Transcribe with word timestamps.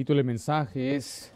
título 0.00 0.16
del 0.16 0.24
mensaje 0.24 0.96
es 0.96 1.30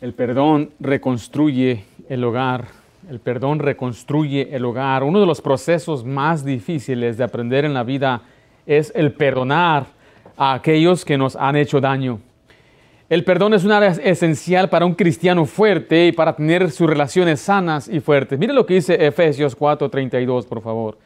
El 0.00 0.12
perdón 0.12 0.70
reconstruye 0.80 1.84
el 2.08 2.24
hogar. 2.24 2.64
El 3.08 3.20
perdón 3.20 3.60
reconstruye 3.60 4.48
el 4.50 4.64
hogar. 4.64 5.04
Uno 5.04 5.20
de 5.20 5.26
los 5.26 5.40
procesos 5.40 6.04
más 6.04 6.44
difíciles 6.44 7.16
de 7.16 7.22
aprender 7.22 7.64
en 7.64 7.74
la 7.74 7.84
vida 7.84 8.22
es 8.66 8.90
el 8.96 9.12
perdonar 9.12 9.86
a 10.36 10.54
aquellos 10.54 11.04
que 11.04 11.16
nos 11.16 11.36
han 11.36 11.54
hecho 11.54 11.80
daño. 11.80 12.18
El 13.08 13.22
perdón 13.22 13.54
es 13.54 13.62
una 13.62 13.76
área 13.76 13.90
esencial 13.90 14.68
para 14.68 14.84
un 14.84 14.96
cristiano 14.96 15.46
fuerte 15.46 16.08
y 16.08 16.10
para 16.10 16.34
tener 16.34 16.72
sus 16.72 16.90
relaciones 16.90 17.38
sanas 17.38 17.86
y 17.86 18.00
fuertes. 18.00 18.40
Mire 18.40 18.54
lo 18.54 18.66
que 18.66 18.74
dice 18.74 19.06
Efesios 19.06 19.56
4:32, 19.56 20.46
por 20.46 20.62
favor. 20.62 20.98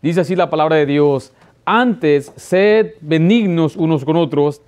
Dice 0.00 0.22
así 0.22 0.34
la 0.34 0.48
palabra 0.48 0.76
de 0.76 0.86
Dios. 0.86 1.34
Antes, 1.66 2.32
sed 2.36 2.92
benignos 3.02 3.76
unos 3.76 4.02
con 4.02 4.16
otros, 4.16 4.62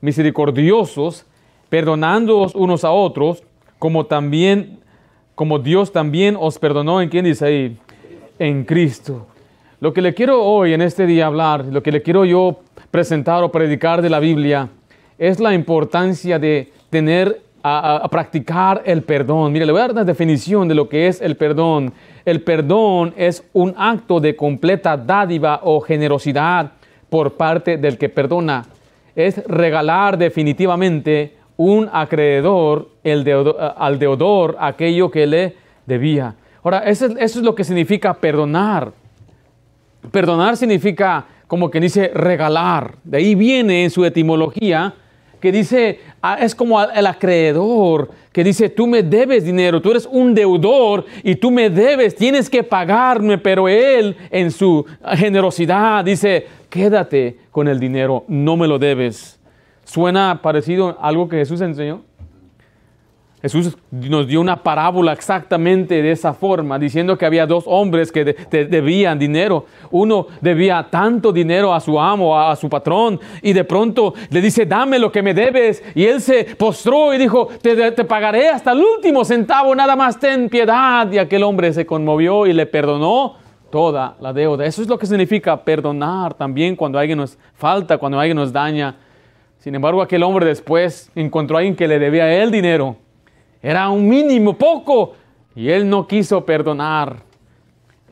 misericordiosos, 0.00 1.26
perdonándoos 1.68 2.54
unos 2.54 2.84
a 2.84 2.90
otros, 2.90 3.42
como 3.78 4.06
también, 4.06 4.78
como 5.34 5.58
Dios 5.58 5.92
también 5.92 6.36
os 6.38 6.58
perdonó. 6.58 7.00
¿En 7.00 7.08
quién 7.08 7.24
dice 7.24 7.46
ahí? 7.46 7.78
En 8.38 8.64
Cristo. 8.64 9.26
Lo 9.80 9.92
que 9.92 10.02
le 10.02 10.14
quiero 10.14 10.42
hoy 10.42 10.72
en 10.72 10.82
este 10.82 11.06
día 11.06 11.26
hablar, 11.26 11.64
lo 11.66 11.82
que 11.82 11.92
le 11.92 12.02
quiero 12.02 12.24
yo 12.24 12.60
presentar 12.90 13.42
o 13.44 13.52
predicar 13.52 14.02
de 14.02 14.10
la 14.10 14.18
Biblia, 14.18 14.68
es 15.18 15.38
la 15.38 15.54
importancia 15.54 16.38
de 16.38 16.72
tener 16.90 17.42
a, 17.62 18.08
practicar 18.10 18.82
el 18.84 19.02
perdón. 19.02 19.52
Mire, 19.52 19.66
le 19.66 19.72
voy 19.72 19.80
a 19.80 19.84
dar 19.84 19.92
una 19.92 20.04
definición 20.04 20.68
de 20.68 20.74
lo 20.74 20.88
que 20.88 21.08
es 21.08 21.20
el 21.20 21.36
perdón. 21.36 21.92
El 22.24 22.42
perdón 22.42 23.14
es 23.16 23.44
un 23.52 23.74
acto 23.76 24.20
de 24.20 24.36
completa 24.36 24.96
dádiva 24.96 25.60
o 25.62 25.80
generosidad 25.80 26.72
por 27.10 27.34
parte 27.34 27.76
del 27.76 27.98
que 27.98 28.08
perdona. 28.08 28.64
Es 29.18 29.44
regalar 29.48 30.16
definitivamente 30.16 31.34
un 31.56 31.90
acreedor 31.92 32.90
el 33.02 33.24
deudor, 33.24 33.56
al 33.76 33.98
deudor 33.98 34.56
aquello 34.60 35.10
que 35.10 35.26
le 35.26 35.56
debía. 35.86 36.36
Ahora, 36.62 36.84
eso, 36.84 37.06
eso 37.06 37.40
es 37.40 37.44
lo 37.44 37.52
que 37.52 37.64
significa 37.64 38.14
perdonar. 38.14 38.92
Perdonar 40.12 40.56
significa, 40.56 41.26
como 41.48 41.68
que 41.68 41.80
dice, 41.80 42.12
regalar. 42.14 42.94
De 43.02 43.18
ahí 43.18 43.34
viene 43.34 43.82
en 43.82 43.90
su 43.90 44.04
etimología 44.04 44.94
que 45.40 45.52
dice, 45.52 46.00
es 46.40 46.54
como 46.54 46.82
el 46.82 47.06
acreedor, 47.06 48.10
que 48.32 48.42
dice, 48.44 48.68
tú 48.68 48.86
me 48.86 49.02
debes 49.02 49.44
dinero, 49.44 49.80
tú 49.80 49.90
eres 49.90 50.08
un 50.10 50.34
deudor 50.34 51.04
y 51.22 51.36
tú 51.36 51.50
me 51.50 51.70
debes, 51.70 52.14
tienes 52.14 52.50
que 52.50 52.62
pagarme, 52.62 53.38
pero 53.38 53.68
él 53.68 54.16
en 54.30 54.50
su 54.50 54.84
generosidad 55.14 56.04
dice, 56.04 56.46
quédate 56.68 57.38
con 57.50 57.68
el 57.68 57.80
dinero, 57.80 58.24
no 58.28 58.56
me 58.56 58.68
lo 58.68 58.78
debes. 58.78 59.38
¿Suena 59.84 60.40
parecido 60.42 60.98
a 61.00 61.08
algo 61.08 61.28
que 61.28 61.36
Jesús 61.36 61.60
enseñó? 61.60 62.02
Jesús 63.40 63.76
nos 63.92 64.26
dio 64.26 64.40
una 64.40 64.64
parábola 64.64 65.12
exactamente 65.12 66.02
de 66.02 66.10
esa 66.10 66.34
forma, 66.34 66.76
diciendo 66.76 67.16
que 67.16 67.24
había 67.24 67.46
dos 67.46 67.62
hombres 67.66 68.10
que 68.10 68.24
de, 68.24 68.36
de, 68.50 68.64
debían 68.64 69.16
dinero. 69.16 69.64
Uno 69.92 70.26
debía 70.40 70.88
tanto 70.90 71.30
dinero 71.30 71.72
a 71.72 71.78
su 71.78 72.00
amo, 72.00 72.36
a, 72.36 72.50
a, 72.50 72.56
su 72.56 72.68
patrón, 72.68 73.20
y 73.40 73.52
de 73.52 73.62
pronto 73.62 74.12
le 74.30 74.40
dice, 74.40 74.66
dame 74.66 74.98
lo 74.98 75.12
que 75.12 75.22
me 75.22 75.34
debes. 75.34 75.84
Y 75.94 76.04
él 76.04 76.20
se 76.20 76.56
postró 76.56 77.14
y 77.14 77.18
dijo, 77.18 77.48
te, 77.62 77.92
te 77.92 78.04
pagaré 78.04 78.48
hasta 78.48 78.72
el 78.72 78.80
último 78.80 79.24
centavo, 79.24 79.72
nada 79.72 79.94
más 79.94 80.18
ten 80.18 80.48
piedad. 80.48 81.10
Y 81.12 81.18
aquel 81.18 81.44
hombre 81.44 81.72
se 81.72 81.86
conmovió 81.86 82.44
y 82.44 82.52
le 82.52 82.66
perdonó 82.66 83.36
toda 83.70 84.16
la 84.20 84.32
deuda. 84.32 84.66
Eso 84.66 84.82
es 84.82 84.88
lo 84.88 84.98
que 84.98 85.06
significa 85.06 85.62
perdonar 85.62 86.34
también 86.34 86.74
cuando 86.74 86.98
alguien 86.98 87.18
nos 87.18 87.38
falta, 87.54 87.98
cuando 87.98 88.18
alguien 88.18 88.36
nos 88.36 88.52
daña. 88.52 88.96
Sin 89.58 89.76
embargo, 89.76 90.02
aquel 90.02 90.24
hombre 90.24 90.44
después 90.44 91.12
encontró 91.14 91.56
a 91.56 91.60
alguien 91.60 91.76
que 91.76 91.86
le 91.86 92.00
debía 92.00 92.24
a 92.24 92.34
él 92.34 92.50
dinero 92.50 92.96
era 93.62 93.88
un 93.88 94.08
mínimo, 94.08 94.56
poco. 94.56 95.14
Y 95.54 95.70
él 95.70 95.88
no 95.88 96.06
quiso 96.06 96.44
perdonar. 96.44 97.22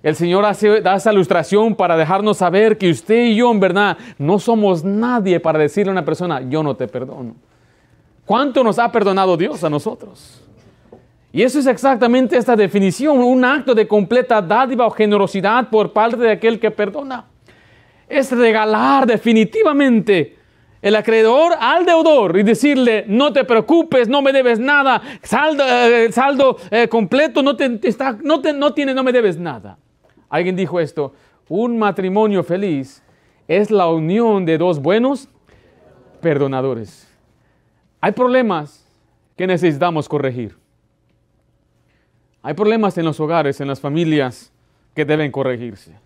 El 0.03 0.15
Señor 0.15 0.45
hace, 0.45 0.81
da 0.81 0.97
esa 0.97 1.13
ilustración 1.13 1.75
para 1.75 1.97
dejarnos 1.97 2.37
saber 2.37 2.79
que 2.79 2.91
usted 2.91 3.27
y 3.27 3.37
yo, 3.37 3.51
en 3.51 3.61
verdad, 3.61 3.99
no 4.19 4.39
somos 4.39 4.85
nadie 4.85 5.41
para 5.41 5.59
decirle 5.59 5.91
a 5.91 5.93
una 5.93 6.05
persona, 6.05 6.43
yo 6.43 6.63
no 6.63 6.77
te 6.77 6.87
perdono. 6.87 7.35
¿Cuánto 8.25 8.63
nos 8.63 8.79
ha 8.79 8.91
perdonado 8.91 9.37
Dios 9.37 9.63
a 9.65 9.71
nosotros? 9.71 10.43
Y 11.33 11.43
eso 11.43 11.59
es 11.59 11.67
exactamente 11.67 12.37
esta 12.37 12.57
definición, 12.57 13.19
un 13.19 13.45
acto 13.45 13.75
de 13.75 13.87
completa 13.87 14.41
dádiva 14.41 14.87
o 14.87 14.91
generosidad 14.91 15.69
por 15.71 15.93
parte 15.93 16.17
de 16.17 16.31
aquel 16.31 16.59
que 16.59 16.71
perdona. 16.71 17.27
Es 18.09 18.31
regalar 18.33 19.07
definitivamente 19.07 20.36
el 20.87 20.95
acreedor 20.95 21.55
al 21.59 21.85
deudor 21.85 22.39
y 22.39 22.45
decirle, 22.45 23.05
no 23.09 23.33
te 23.33 23.43
preocupes, 23.43 24.09
no 24.09 24.23
me 24.23 24.33
debes 24.33 24.61
nada, 24.61 25.03
saldo, 25.21 25.65
eh, 25.67 26.13
saldo 26.13 26.59
eh, 26.71 26.87
completo, 26.87 27.43
no, 27.43 27.57
te, 27.57 27.81
está, 27.83 28.17
no, 28.23 28.41
te, 28.41 28.53
no, 28.53 28.71
no 28.71 29.03
me 29.03 29.13
debes 29.13 29.37
nada. 29.37 29.79
Alguien 30.29 30.55
dijo 30.55 30.79
esto, 30.79 31.13
un 31.49 31.77
matrimonio 31.77 32.45
feliz 32.45 33.03
es 33.49 33.73
la 33.73 33.89
unión 33.89 34.47
de 34.47 34.59
dos 34.59 34.81
buenos 34.81 35.29
perdonadores. 36.21 37.13
Hay 38.01 38.13
problemas 38.13 38.87
que 39.37 39.49
necesitamos 39.49 40.09
corregir. 40.09 40.57
Hay 42.43 42.55
problemas 42.55 42.97
en 42.97 43.07
los 43.07 43.19
hogares, 43.19 43.61
en 43.61 43.67
las 43.67 43.81
familias 43.81 44.53
que 44.95 45.05
deben 45.05 45.33
corregirse. 45.33 45.97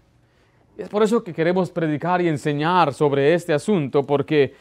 Es 0.80 0.88
por 0.88 1.02
eso 1.02 1.22
que 1.22 1.34
queremos 1.34 1.70
predicar 1.70 2.22
y 2.22 2.28
enseñar 2.28 2.94
sobre 2.94 3.34
este 3.34 3.52
asunto, 3.52 4.06
porque 4.06 4.54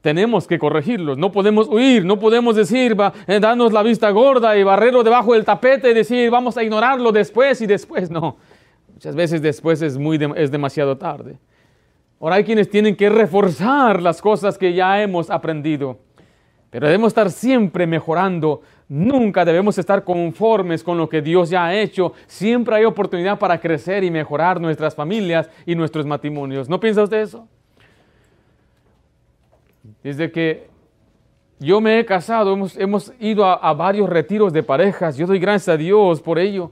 tenemos 0.00 0.46
que 0.46 0.58
corregirlos. 0.58 1.18
No 1.18 1.32
podemos 1.32 1.68
huir, 1.68 2.04
no 2.04 2.18
podemos 2.18 2.56
decir, 2.56 2.98
va, 2.98 3.12
eh, 3.26 3.40
darnos 3.40 3.72
la 3.72 3.82
vista 3.82 4.10
gorda 4.10 4.56
y 4.56 4.62
barrerlo 4.62 5.02
debajo 5.02 5.34
del 5.34 5.44
tapete 5.44 5.90
y 5.90 5.94
decir, 5.94 6.30
vamos 6.30 6.56
a 6.56 6.62
ignorarlo 6.62 7.12
después 7.12 7.60
y 7.60 7.66
después. 7.66 8.10
No, 8.10 8.36
muchas 8.92 9.14
veces 9.14 9.42
después 9.42 9.82
es, 9.82 9.98
muy 9.98 10.18
de, 10.18 10.32
es 10.36 10.50
demasiado 10.50 10.96
tarde. 10.96 11.38
Ahora 12.20 12.36
hay 12.36 12.44
quienes 12.44 12.68
tienen 12.68 12.96
que 12.96 13.08
reforzar 13.08 14.02
las 14.02 14.20
cosas 14.20 14.58
que 14.58 14.72
ya 14.72 15.00
hemos 15.00 15.30
aprendido. 15.30 15.98
Pero 16.70 16.86
debemos 16.86 17.08
estar 17.08 17.30
siempre 17.30 17.86
mejorando. 17.86 18.62
Nunca 18.88 19.44
debemos 19.44 19.78
estar 19.78 20.04
conformes 20.04 20.82
con 20.82 20.98
lo 20.98 21.08
que 21.08 21.22
Dios 21.22 21.48
ya 21.50 21.66
ha 21.66 21.74
hecho. 21.74 22.12
Siempre 22.26 22.76
hay 22.76 22.84
oportunidad 22.84 23.38
para 23.38 23.60
crecer 23.60 24.04
y 24.04 24.10
mejorar 24.10 24.60
nuestras 24.60 24.94
familias 24.94 25.48
y 25.64 25.74
nuestros 25.74 26.04
matrimonios. 26.06 26.68
¿No 26.68 26.78
piensa 26.78 27.02
usted 27.02 27.22
eso? 27.22 27.48
Desde 30.02 30.30
que 30.30 30.68
yo 31.58 31.80
me 31.80 31.98
he 31.98 32.04
casado, 32.04 32.52
hemos, 32.52 32.76
hemos 32.76 33.12
ido 33.18 33.44
a, 33.44 33.54
a, 33.54 33.72
varios 33.72 34.08
retiros 34.08 34.52
de 34.52 34.62
parejas. 34.62 35.16
Yo 35.16 35.26
doy 35.26 35.38
gracias 35.38 35.68
a 35.68 35.76
Dios 35.76 36.20
por 36.20 36.38
ello. 36.38 36.70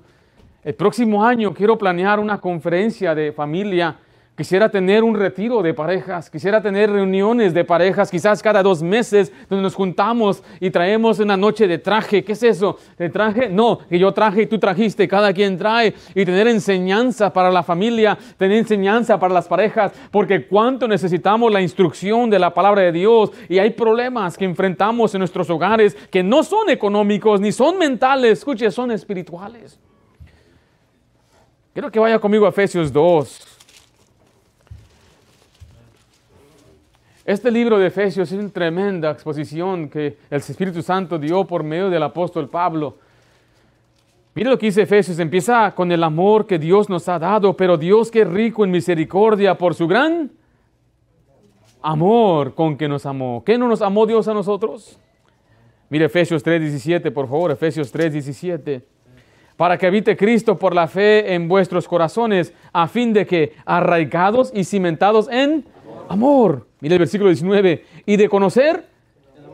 El 0.62 0.75
próximo 0.75 1.25
año 1.25 1.53
quiero 1.54 1.78
planear 1.78 2.19
una 2.19 2.41
conferencia 2.41 3.15
de 3.15 3.32
familia 3.32 3.99
Quisiera 4.37 4.69
tener 4.69 5.03
un 5.03 5.15
retiro 5.15 5.63
de 5.63 5.73
parejas, 5.73 6.29
quisiera 6.29 6.61
tener 6.61 6.91
reuniones 6.91 7.55
de 7.55 7.65
parejas, 7.65 8.11
quizás 8.11 8.43
cada 8.43 8.63
dos 8.63 8.83
meses, 8.83 9.33
donde 9.49 9.63
nos 9.63 9.75
juntamos 9.75 10.43
y 10.61 10.69
traemos 10.69 11.19
una 11.21 11.39
noche 11.39 11.67
de 11.67 11.79
traje. 11.79 12.23
¿Qué 12.23 12.33
es 12.33 12.43
eso? 12.43 12.79
¿De 12.99 13.09
traje? 13.09 13.49
No, 13.49 13.79
que 13.79 13.99
yo 13.99 14.13
traje 14.13 14.43
y 14.43 14.47
tú 14.47 14.59
trajiste, 14.59 15.09
cada 15.09 15.33
quien 15.33 15.57
trae. 15.57 15.95
Y 16.15 16.27
tener 16.27 16.49
enseñanza 16.49 17.33
para 17.33 17.51
la 17.51 17.63
familia, 17.63 18.19
tener 18.37 18.59
enseñanza 18.59 19.19
para 19.19 19.33
las 19.33 19.49
parejas, 19.49 19.93
porque 20.11 20.47
cuánto 20.47 20.87
necesitamos 20.87 21.51
la 21.51 21.63
instrucción 21.63 22.29
de 22.29 22.39
la 22.39 22.53
palabra 22.53 22.83
de 22.83 22.93
Dios. 22.93 23.31
Y 23.49 23.59
hay 23.59 23.71
problemas 23.71 24.37
que 24.37 24.45
enfrentamos 24.45 25.15
en 25.15 25.21
nuestros 25.21 25.49
hogares 25.49 25.97
que 26.11 26.23
no 26.23 26.43
son 26.43 26.69
económicos 26.69 27.41
ni 27.41 27.53
son 27.53 27.79
mentales, 27.79 28.41
escuche, 28.41 28.71
son 28.71 28.91
espirituales. 28.91 29.81
Quiero 31.73 31.91
que 31.91 31.99
vaya 31.99 32.19
conmigo 32.19 32.45
a 32.45 32.51
Efesios 32.51 32.93
2. 32.93 33.56
Este 37.27 37.51
libro 37.51 37.77
de 37.77 37.89
Efesios 37.89 38.31
es 38.31 38.39
una 38.39 38.51
tremenda 38.51 39.11
exposición 39.11 39.89
que 39.89 40.17
el 40.31 40.39
Espíritu 40.39 40.81
Santo 40.81 41.19
dio 41.19 41.45
por 41.45 41.65
medio 41.65 41.91
del 41.91 42.05
apóstol 42.05 42.49
Pablo. 42.49 42.99
Mire 44.33 44.49
lo 44.49 44.57
que 44.57 44.67
dice 44.67 44.83
Efesios, 44.83 45.19
empieza 45.19 45.75
con 45.75 45.91
el 45.91 46.05
amor 46.05 46.47
que 46.47 46.57
Dios 46.57 46.89
nos 46.89 47.09
ha 47.09 47.19
dado, 47.19 47.57
pero 47.57 47.77
Dios 47.77 48.13
que 48.13 48.21
es 48.21 48.28
rico 48.28 48.63
en 48.63 48.71
misericordia 48.71 49.59
por 49.59 49.75
su 49.75 49.89
gran 49.89 50.31
amor 51.83 52.55
con 52.55 52.77
que 52.77 52.87
nos 52.87 53.05
amó. 53.05 53.43
¿Qué 53.45 53.59
no 53.59 53.67
nos 53.67 53.83
amó 53.83 54.07
Dios 54.07 54.29
a 54.29 54.33
nosotros? 54.33 54.97
Mire 55.91 56.05
Efesios 56.05 56.45
3:17, 56.45 57.11
por 57.11 57.27
favor, 57.27 57.51
Efesios 57.51 57.93
3:17. 57.93 58.83
Para 59.57 59.77
que 59.77 59.89
habite 59.89 60.17
Cristo 60.17 60.57
por 60.57 60.77
la 60.77 60.87
fe 60.87 61.34
en 61.34 61.49
vuestros 61.49 61.89
corazones, 61.89 62.55
a 62.72 62.87
fin 62.87 63.13
de 63.13 63.27
que, 63.27 63.57
arraigados 63.65 64.53
y 64.55 64.63
cimentados 64.63 65.29
en 65.29 65.65
amor. 66.09 66.67
Mira 66.86 66.94
el 66.94 67.00
versículo 67.00 67.30
19. 67.30 67.84
Y 68.06 68.16
de 68.16 68.28
conocer 68.28 68.84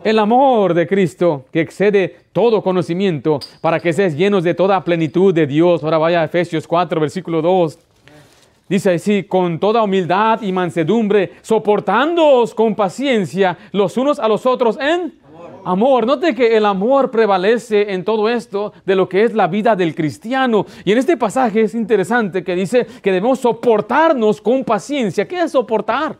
el 0.05 0.19
amor 0.19 0.75
de 0.75 0.87
Cristo 0.87 1.47
que 1.51 1.63
excede 1.63 2.15
todo 2.31 2.63
conocimiento 2.63 3.41
para 3.63 3.81
que 3.81 3.95
seas 3.95 4.15
llenos 4.15 4.45
de 4.45 4.53
toda 4.53 4.85
plenitud 4.85 5.33
de 5.33 5.47
Dios. 5.47 5.83
Ahora 5.83 5.97
vaya 5.97 6.21
a 6.21 6.25
Efesios 6.27 6.69
4, 6.69 7.01
versículo 7.01 7.41
2. 7.41 7.79
Dice 8.69 8.93
así, 8.93 9.23
con 9.23 9.59
toda 9.59 9.83
humildad 9.83 10.43
y 10.43 10.53
mansedumbre, 10.53 11.33
soportándoos 11.41 12.55
con 12.55 12.75
paciencia 12.75 13.57
los 13.73 13.97
unos 13.97 14.19
a 14.19 14.29
los 14.29 14.45
otros 14.45 14.79
en 14.79 15.15
amor. 15.65 16.07
Note 16.07 16.35
que 16.35 16.55
el 16.55 16.67
amor 16.67 17.11
prevalece 17.11 17.95
en 17.95 18.05
todo 18.05 18.29
esto 18.29 18.75
de 18.85 18.95
lo 18.95 19.09
que 19.09 19.25
es 19.25 19.33
la 19.33 19.47
vida 19.47 19.75
del 19.75 19.95
cristiano. 19.95 20.67
Y 20.85 20.93
en 20.93 20.99
este 20.99 21.17
pasaje 21.17 21.63
es 21.63 21.75
interesante 21.75 22.45
que 22.45 22.55
dice 22.55 22.87
que 23.01 23.11
debemos 23.11 23.39
soportarnos 23.39 24.39
con 24.43 24.65
paciencia. 24.65 25.27
¿Qué 25.27 25.41
es 25.41 25.53
soportar? 25.53 26.19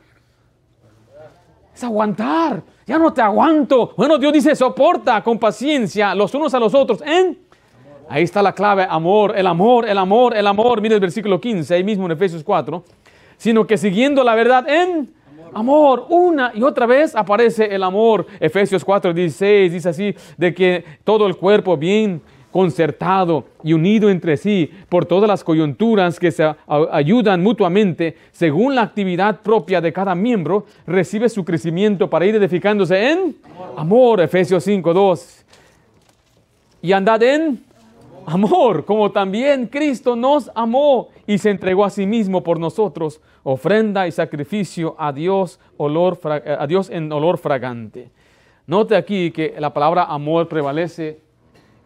Es 1.75 1.85
aguantar. 1.85 2.63
Ya 2.87 2.99
no 2.99 3.13
te 3.13 3.23
aguanto. 3.23 3.93
Bueno, 3.97 4.19
Dios 4.19 4.33
dice, 4.33 4.55
soporta 4.55 5.23
con 5.23 5.39
paciencia 5.39 6.15
los 6.15 6.35
unos 6.35 6.53
a 6.55 6.61
los 6.61 6.75
otros 6.75 7.03
en... 7.03 7.39
Ahí 8.09 8.25
está 8.25 8.43
la 8.43 8.53
clave, 8.53 8.87
amor, 8.89 9.33
el 9.39 9.47
amor, 9.47 9.89
el 9.89 9.97
amor, 9.97 10.37
el 10.37 10.47
amor. 10.47 10.83
Mire 10.83 10.97
el 10.97 11.01
versículo 11.01 11.41
15, 11.41 11.75
ahí 11.75 11.85
mismo 11.85 12.05
en 12.05 12.13
Efesios 12.13 12.45
4. 12.45 12.85
Sino 13.39 13.67
que 13.67 13.79
siguiendo 13.79 14.23
la 14.23 14.35
verdad 14.35 14.69
en 14.69 15.15
amor. 15.55 16.07
Una 16.11 16.53
y 16.55 16.63
otra 16.63 16.87
vez 16.87 17.15
aparece 17.15 17.75
el 17.75 17.83
amor. 17.83 18.27
Efesios 18.39 18.85
4, 18.85 19.15
16 19.15 19.73
dice 19.73 19.89
así, 19.89 20.15
de 20.37 20.53
que 20.53 20.85
todo 21.05 21.27
el 21.27 21.37
cuerpo 21.37 21.77
bien 21.77 22.21
concertado 22.53 23.47
y 23.65 23.73
unido 23.73 24.11
entre 24.11 24.37
sí 24.37 24.71
por 24.89 25.07
todas 25.07 25.27
las 25.27 25.43
coyunturas 25.43 26.21
que 26.21 26.31
se 26.31 26.55
ayudan 26.67 27.43
mutuamente 27.43 28.17
según 28.31 28.77
la 28.77 28.83
actividad 28.83 29.41
propia 29.41 29.81
de 29.81 29.93
cada 29.93 30.15
miembro, 30.15 30.67
recibe 30.87 31.29
su 31.29 31.45
crecimiento 31.45 32.09
para 32.09 32.27
ir 32.27 32.37
edificándose 32.37 33.11
en 33.11 33.37
amor. 33.77 34.21
Efesios 34.21 34.63
5, 34.63 34.95
2. 34.95 35.45
Y 36.83 36.93
andad 36.93 37.23
en 37.23 37.65
amor, 38.27 38.85
como 38.85 39.11
también 39.11 39.67
Cristo 39.67 40.15
nos 40.15 40.51
amó 40.55 41.09
y 41.27 41.39
se 41.39 41.51
entregó 41.51 41.85
a 41.85 41.91
sí 41.91 42.07
mismo 42.07 42.43
por 42.43 42.61
nosotros, 42.61 43.21
ofrenda 43.43 44.07
y 44.07 44.13
sacrificio 44.13 44.95
a 44.99 45.13
Dios, 45.13 45.59
olor, 45.77 46.21
a 46.25 46.67
Dios 46.67 46.91
en 46.91 47.11
olor 47.11 47.39
fragante. 47.39 48.11
Note 48.67 48.95
aquí 48.95 49.31
que 49.33 49.55
la 49.59 49.73
palabra 49.73 50.05
amor 50.05 50.49
prevalece 50.49 51.21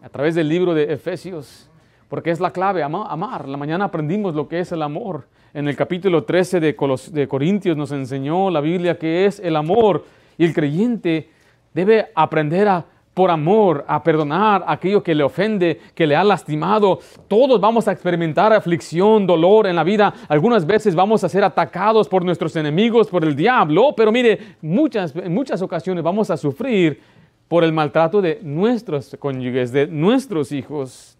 a 0.02 0.08
través 0.08 0.34
del 0.34 0.48
libro 0.48 0.74
de 0.74 0.92
Efesios, 0.92 1.68
porque 2.08 2.30
es 2.30 2.40
la 2.40 2.50
clave, 2.50 2.82
amar. 2.82 3.48
La 3.48 3.56
mañana 3.56 3.86
aprendimos 3.86 4.34
lo 4.34 4.48
que 4.48 4.60
es 4.60 4.72
el 4.72 4.82
amor. 4.82 5.26
En 5.54 5.68
el 5.68 5.76
capítulo 5.76 6.24
13 6.24 6.60
de, 6.60 7.26
Corintios 7.28 7.76
nos 7.76 7.90
enseñó 7.92 8.50
la 8.50 8.60
Biblia 8.60 8.98
que 8.98 9.26
es 9.26 9.40
el 9.40 9.56
amor 9.56 10.04
y 10.36 10.44
el 10.44 10.52
creyente 10.52 11.30
debe 11.72 12.08
aprender 12.14 12.68
a 12.68 12.84
por 13.16 13.30
amor, 13.30 13.82
a 13.88 14.02
perdonar 14.02 14.62
aquello 14.68 15.02
que 15.02 15.14
le 15.14 15.24
ofende, 15.24 15.80
que 15.94 16.06
le 16.06 16.14
ha 16.14 16.22
lastimado. 16.22 16.98
Todos 17.28 17.58
vamos 17.58 17.88
a 17.88 17.92
experimentar 17.92 18.52
aflicción, 18.52 19.26
dolor 19.26 19.66
en 19.66 19.74
la 19.74 19.84
vida. 19.84 20.12
Algunas 20.28 20.66
veces 20.66 20.94
vamos 20.94 21.24
a 21.24 21.30
ser 21.30 21.42
atacados 21.42 22.10
por 22.10 22.22
nuestros 22.26 22.54
enemigos, 22.56 23.08
por 23.08 23.24
el 23.24 23.34
diablo, 23.34 23.94
pero 23.96 24.12
mire, 24.12 24.56
muchas, 24.60 25.16
en 25.16 25.32
muchas 25.32 25.62
ocasiones 25.62 26.04
vamos 26.04 26.28
a 26.28 26.36
sufrir 26.36 27.00
por 27.48 27.64
el 27.64 27.72
maltrato 27.72 28.20
de 28.20 28.40
nuestros 28.42 29.16
cónyuges, 29.18 29.72
de 29.72 29.86
nuestros 29.86 30.52
hijos. 30.52 31.16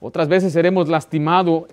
Otras 0.00 0.28
veces 0.28 0.52
seremos 0.52 0.88
lastimados 0.88 1.64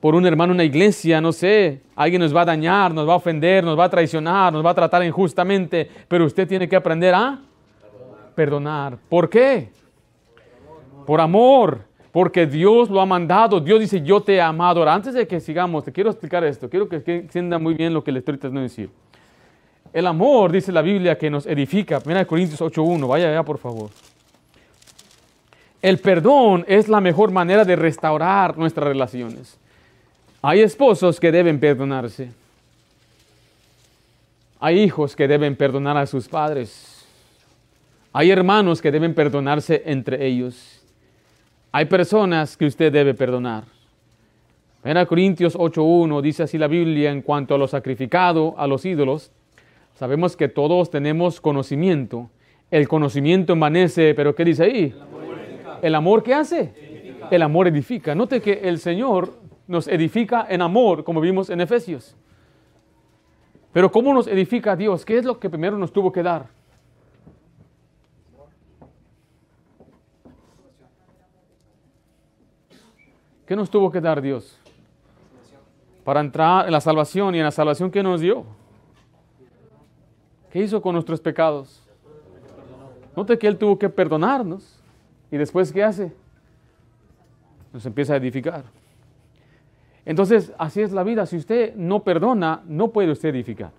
por 0.00 0.14
un 0.14 0.26
hermano 0.26 0.52
en 0.52 0.58
la 0.58 0.64
iglesia, 0.64 1.20
no 1.20 1.30
sé, 1.30 1.82
alguien 1.94 2.22
nos 2.22 2.34
va 2.34 2.42
a 2.42 2.46
dañar, 2.46 2.92
nos 2.92 3.06
va 3.06 3.12
a 3.12 3.16
ofender, 3.16 3.62
nos 3.62 3.78
va 3.78 3.84
a 3.84 3.90
traicionar, 3.90 4.50
nos 4.52 4.64
va 4.64 4.70
a 4.70 4.74
tratar 4.74 5.04
injustamente, 5.04 5.88
pero 6.08 6.24
usted 6.24 6.48
tiene 6.48 6.66
que 6.68 6.74
aprender 6.74 7.14
a 7.14 7.38
perdonar. 8.34 8.96
¿Por 9.08 9.28
qué? 9.28 9.68
Por 11.06 11.20
amor, 11.20 11.82
porque 12.12 12.46
Dios 12.46 12.88
lo 12.88 13.00
ha 13.00 13.06
mandado. 13.06 13.60
Dios 13.60 13.80
dice, 13.80 14.00
yo 14.00 14.22
te 14.22 14.36
he 14.36 14.40
amado. 14.40 14.80
Ahora, 14.80 14.94
antes 14.94 15.12
de 15.12 15.26
que 15.26 15.38
sigamos, 15.38 15.84
te 15.84 15.92
quiero 15.92 16.10
explicar 16.10 16.42
esto. 16.44 16.70
Quiero 16.70 16.88
que 16.88 17.02
entienda 17.06 17.58
muy 17.58 17.74
bien 17.74 17.92
lo 17.92 18.02
que 18.02 18.10
le 18.10 18.20
estoy 18.20 18.38
tratando 18.38 18.60
de 18.60 18.64
decir. 18.64 18.90
El 19.92 20.06
amor, 20.06 20.52
dice 20.52 20.70
la 20.70 20.82
Biblia, 20.82 21.18
que 21.18 21.30
nos 21.30 21.46
edifica. 21.46 22.00
Mira 22.04 22.24
Corintios 22.24 22.60
8.1, 22.60 23.08
vaya 23.08 23.28
allá 23.28 23.42
por 23.42 23.58
favor. 23.58 23.90
El 25.82 25.98
perdón 25.98 26.64
es 26.68 26.88
la 26.88 27.00
mejor 27.00 27.30
manera 27.30 27.64
de 27.64 27.74
restaurar 27.74 28.56
nuestras 28.56 28.86
relaciones. 28.86 29.58
Hay 30.42 30.60
esposos 30.60 31.18
que 31.18 31.32
deben 31.32 31.58
perdonarse. 31.58 32.30
Hay 34.60 34.80
hijos 34.80 35.16
que 35.16 35.26
deben 35.26 35.56
perdonar 35.56 35.96
a 35.96 36.06
sus 36.06 36.28
padres. 36.28 37.06
Hay 38.12 38.30
hermanos 38.30 38.82
que 38.82 38.90
deben 38.90 39.14
perdonarse 39.14 39.82
entre 39.86 40.26
ellos. 40.26 40.82
Hay 41.72 41.86
personas 41.86 42.56
que 42.56 42.66
usted 42.66 42.92
debe 42.92 43.14
perdonar. 43.14 43.64
En 44.82 45.04
Corintios 45.06 45.56
8.1 45.56 46.20
dice 46.20 46.42
así 46.42 46.58
la 46.58 46.66
Biblia 46.66 47.10
en 47.10 47.22
cuanto 47.22 47.54
a 47.54 47.58
lo 47.58 47.68
sacrificado 47.68 48.54
a 48.56 48.66
los 48.66 48.84
ídolos. 48.84 49.30
Sabemos 50.00 50.34
que 50.34 50.48
todos 50.48 50.88
tenemos 50.88 51.42
conocimiento. 51.42 52.30
El 52.70 52.88
conocimiento 52.88 53.52
envanece, 53.52 54.14
pero 54.14 54.34
¿qué 54.34 54.46
dice 54.46 54.64
ahí? 54.64 54.98
El 55.82 55.94
amor, 55.94 56.22
qué 56.22 56.32
hace? 56.32 56.72
El 57.30 57.42
amor 57.42 57.68
edifica. 57.68 58.14
Note 58.14 58.40
que 58.40 58.60
el 58.62 58.78
Señor 58.78 59.34
nos 59.66 59.86
edifica 59.88 60.46
en 60.48 60.62
amor, 60.62 61.04
como 61.04 61.20
vimos 61.20 61.50
en 61.50 61.60
Efesios. 61.60 62.16
Pero 63.74 63.92
¿cómo 63.92 64.14
nos 64.14 64.26
edifica 64.26 64.74
Dios? 64.74 65.04
¿Qué 65.04 65.18
es 65.18 65.26
lo 65.26 65.38
que 65.38 65.50
primero 65.50 65.76
nos 65.76 65.92
tuvo 65.92 66.10
que 66.10 66.22
dar? 66.22 66.46
¿Qué 73.44 73.54
nos 73.54 73.68
tuvo 73.68 73.92
que 73.92 74.00
dar 74.00 74.22
Dios? 74.22 74.58
Para 76.04 76.20
entrar 76.20 76.64
en 76.64 76.72
la 76.72 76.80
salvación 76.80 77.34
y 77.34 77.38
en 77.38 77.44
la 77.44 77.50
salvación 77.50 77.90
que 77.90 78.02
nos 78.02 78.22
dio. 78.22 78.59
¿Qué 80.50 80.60
hizo 80.60 80.82
con 80.82 80.94
nuestros 80.94 81.20
pecados? 81.20 81.80
Note 83.16 83.38
que 83.38 83.46
Él 83.46 83.56
tuvo 83.56 83.78
que 83.78 83.88
perdonarnos. 83.88 84.80
¿Y 85.30 85.36
después 85.36 85.72
qué 85.72 85.84
hace? 85.84 86.12
Nos 87.72 87.86
empieza 87.86 88.14
a 88.14 88.16
edificar. 88.16 88.64
Entonces, 90.04 90.52
así 90.58 90.80
es 90.80 90.92
la 90.92 91.04
vida. 91.04 91.26
Si 91.26 91.36
usted 91.36 91.74
no 91.76 92.02
perdona, 92.02 92.62
no 92.66 92.88
puede 92.88 93.12
usted 93.12 93.28
edificar. 93.28 93.70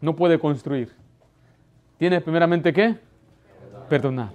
No 0.00 0.16
puede 0.16 0.38
construir. 0.38 0.92
Tiene 1.98 2.20
primeramente 2.20 2.72
que 2.72 2.96
perdonar. 3.88 4.30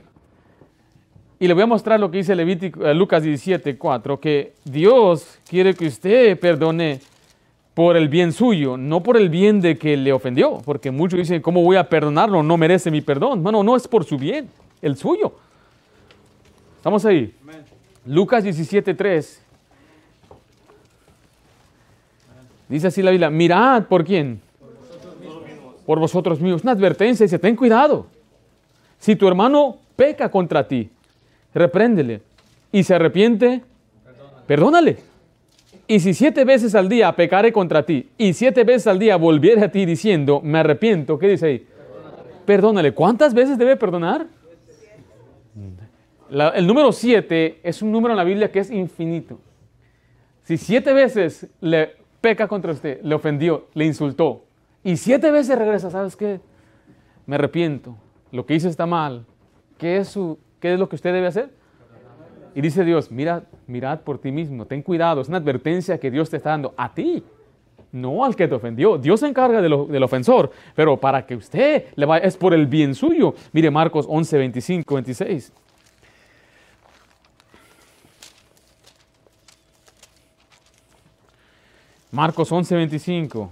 Y 1.40 1.48
le 1.48 1.56
voy 1.56 1.64
a 1.64 1.68
mostrar 1.68 2.00
lo 2.00 2.12
que 2.12 2.20
dice 2.20 2.34
eh, 2.34 2.94
Lucas 2.94 3.24
17, 3.24 3.76
4, 3.76 4.20
que 4.20 4.54
Dios 4.64 5.40
quiere 5.50 5.74
que 5.74 5.88
usted 5.88 6.40
perdone 6.40 7.02
por 7.74 7.96
el 7.96 8.10
bien 8.10 8.34
suyo, 8.34 8.78
no 8.78 9.02
por 9.02 9.18
el 9.18 9.30
bien 9.30 9.62
de 9.62 9.78
que 9.78 9.96
le 9.96 10.12
ofendió, 10.12 10.60
porque 10.66 10.92
muchos 10.92 11.20
dicen, 11.20 11.42
¿cómo 11.42 11.64
voy 11.64 11.78
a 11.78 11.88
perdonarlo? 11.88 12.44
No 12.44 12.58
merece 12.58 12.92
mi 12.92 13.02
perdón. 13.02 13.42
Bueno, 13.42 13.64
no 13.64 13.76
es 13.76 13.88
por 13.88 14.04
su 14.04 14.18
bien, 14.18 14.50
el 14.82 14.98
suyo. 14.98 15.34
¿Estamos 16.78 17.06
ahí? 17.06 17.34
Lucas 18.06 18.44
17, 18.44 18.94
3. 18.94 19.44
Dice 22.68 22.88
así 22.88 23.02
la 23.02 23.12
Biblia, 23.12 23.30
mirad 23.30 23.84
por 23.84 24.04
quién. 24.04 24.42
Por 25.86 26.00
vosotros 26.00 26.40
mismos. 26.40 26.64
Una 26.64 26.72
advertencia, 26.72 27.26
dice, 27.26 27.40
ten 27.40 27.56
cuidado. 27.56 28.08
Si 29.00 29.16
tu 29.16 29.28
hermano 29.28 29.78
peca 29.96 30.30
contra 30.30 30.68
ti, 30.68 30.90
repréndele. 31.54 32.22
Y 32.72 32.84
se 32.84 32.96
arrepiente, 32.96 33.62
perdónale. 34.48 35.11
Y 35.92 36.00
si 36.00 36.14
siete 36.14 36.46
veces 36.46 36.74
al 36.74 36.88
día 36.88 37.14
pecare 37.14 37.52
contra 37.52 37.86
ti 37.86 38.12
y 38.18 38.32
siete 38.32 38.64
veces 38.64 38.88
al 38.88 38.98
día 38.98 39.18
volviere 39.18 39.62
a 39.66 39.70
ti 39.70 39.86
diciendo, 39.86 40.40
me 40.42 40.60
arrepiento, 40.60 41.20
¿qué 41.20 41.28
dice 41.28 41.46
ahí? 41.48 41.68
Perdónale. 42.46 42.94
¿Cuántas 42.94 43.34
veces 43.34 43.58
debe 43.58 43.76
perdonar? 43.76 44.26
el 46.56 46.66
número 46.66 46.94
siete 46.94 47.60
es 47.62 47.82
un 47.82 47.92
número 47.92 48.14
en 48.14 48.18
la 48.18 48.24
Biblia 48.24 48.50
que 48.50 48.60
es 48.60 48.72
infinito. 48.72 49.38
Si 50.44 50.56
siete 50.56 50.94
veces 50.94 51.50
le 51.60 51.98
peca 52.22 52.48
contra 52.48 52.72
usted, 52.72 53.02
le 53.02 53.14
ofendió, 53.14 53.68
le 53.74 53.84
insultó, 53.84 54.46
y 54.86 54.96
siete 54.96 55.30
veces 55.30 55.60
regresa, 55.60 55.90
¿sabes 55.90 56.16
qué? 56.16 56.40
Me 57.26 57.36
arrepiento, 57.36 57.98
lo 58.32 58.46
que 58.46 58.56
hice 58.56 58.70
está 58.70 58.86
mal. 58.86 59.26
¿Qué 59.78 59.98
es 59.98 60.08
su 60.08 60.40
¿Qué 60.62 60.72
es 60.72 60.80
lo 60.80 60.88
que 60.88 60.96
usted 60.96 61.12
debe 61.12 61.28
hacer? 61.28 61.50
Y 62.54 62.62
dice 62.62 62.84
Dios, 62.84 63.12
mira, 63.12 63.44
mirad 63.68 64.02
por 64.02 64.20
ti 64.20 64.32
mismo, 64.32 64.66
ten 64.66 64.82
cuidado, 64.82 65.22
es 65.22 65.30
una 65.30 65.38
advertencia 65.38 65.98
que 66.00 66.12
Dios 66.12 66.30
te 66.30 66.38
está 66.38 66.50
dando 66.50 66.74
a 66.76 66.94
ti, 66.94 67.24
no 67.92 68.26
al 68.26 68.36
que 68.36 68.48
te 68.48 68.56
ofendió. 68.56 68.98
Dios 68.98 69.22
se 69.22 69.28
encarga 69.28 69.62
del 69.62 70.04
ofensor, 70.04 70.52
pero 70.76 70.98
para 70.98 71.26
que 71.26 71.36
usted 71.36 71.86
le 71.96 72.06
vaya, 72.06 72.26
es 72.26 72.36
por 72.36 72.54
el 72.54 72.68
bien 72.68 72.94
suyo. 72.94 73.36
Mire 73.54 73.72
Marcos 73.72 74.06
11, 74.10 74.38
25, 74.38 74.96
26. 74.96 75.54
Marcos 82.12 82.52
11, 82.52 82.76
25. 82.76 83.52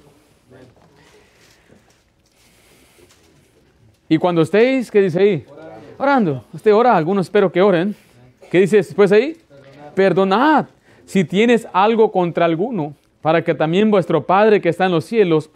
Y 4.09 4.17
cuando 4.17 4.41
estéis, 4.41 4.91
¿qué 4.91 5.01
dice 5.01 5.19
ahí? 5.19 5.45
orando. 5.99 6.45
Usted 6.53 6.73
ora, 6.73 6.95
algunos 6.95 7.27
espero 7.27 7.51
que 7.51 7.61
oren. 7.61 7.95
¿Qué 8.49 8.59
dice 8.59 8.77
después 8.77 9.11
ahí? 9.11 9.37
Perdonad. 9.95 10.65
Si 11.05 11.23
tienes 11.23 11.67
algo 11.73 12.11
contra 12.11 12.45
alguno, 12.45 12.95
para 13.21 13.43
que 13.43 13.53
también 13.53 13.91
vuestro 13.91 14.25
Padre 14.25 14.61
que 14.61 14.69
está 14.69 14.85
en 14.85 14.91
los 14.91 15.05
cielos 15.05 15.49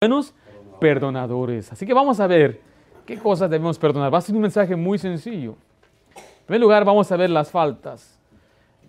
buenos 0.00 0.32
perdonadores. 0.80 1.72
Así 1.72 1.84
que 1.84 1.92
vamos 1.92 2.20
a 2.20 2.28
ver 2.28 2.60
qué 3.04 3.18
cosas 3.18 3.50
debemos 3.50 3.76
perdonar. 3.80 4.14
Va 4.14 4.18
a 4.18 4.20
ser 4.20 4.32
un 4.32 4.42
mensaje 4.42 4.76
muy 4.76 4.96
sencillo. 4.96 5.56
En 6.14 6.46
primer 6.46 6.60
lugar, 6.60 6.84
vamos 6.84 7.10
a 7.10 7.16
ver 7.16 7.28
las 7.30 7.50
faltas. 7.50 8.16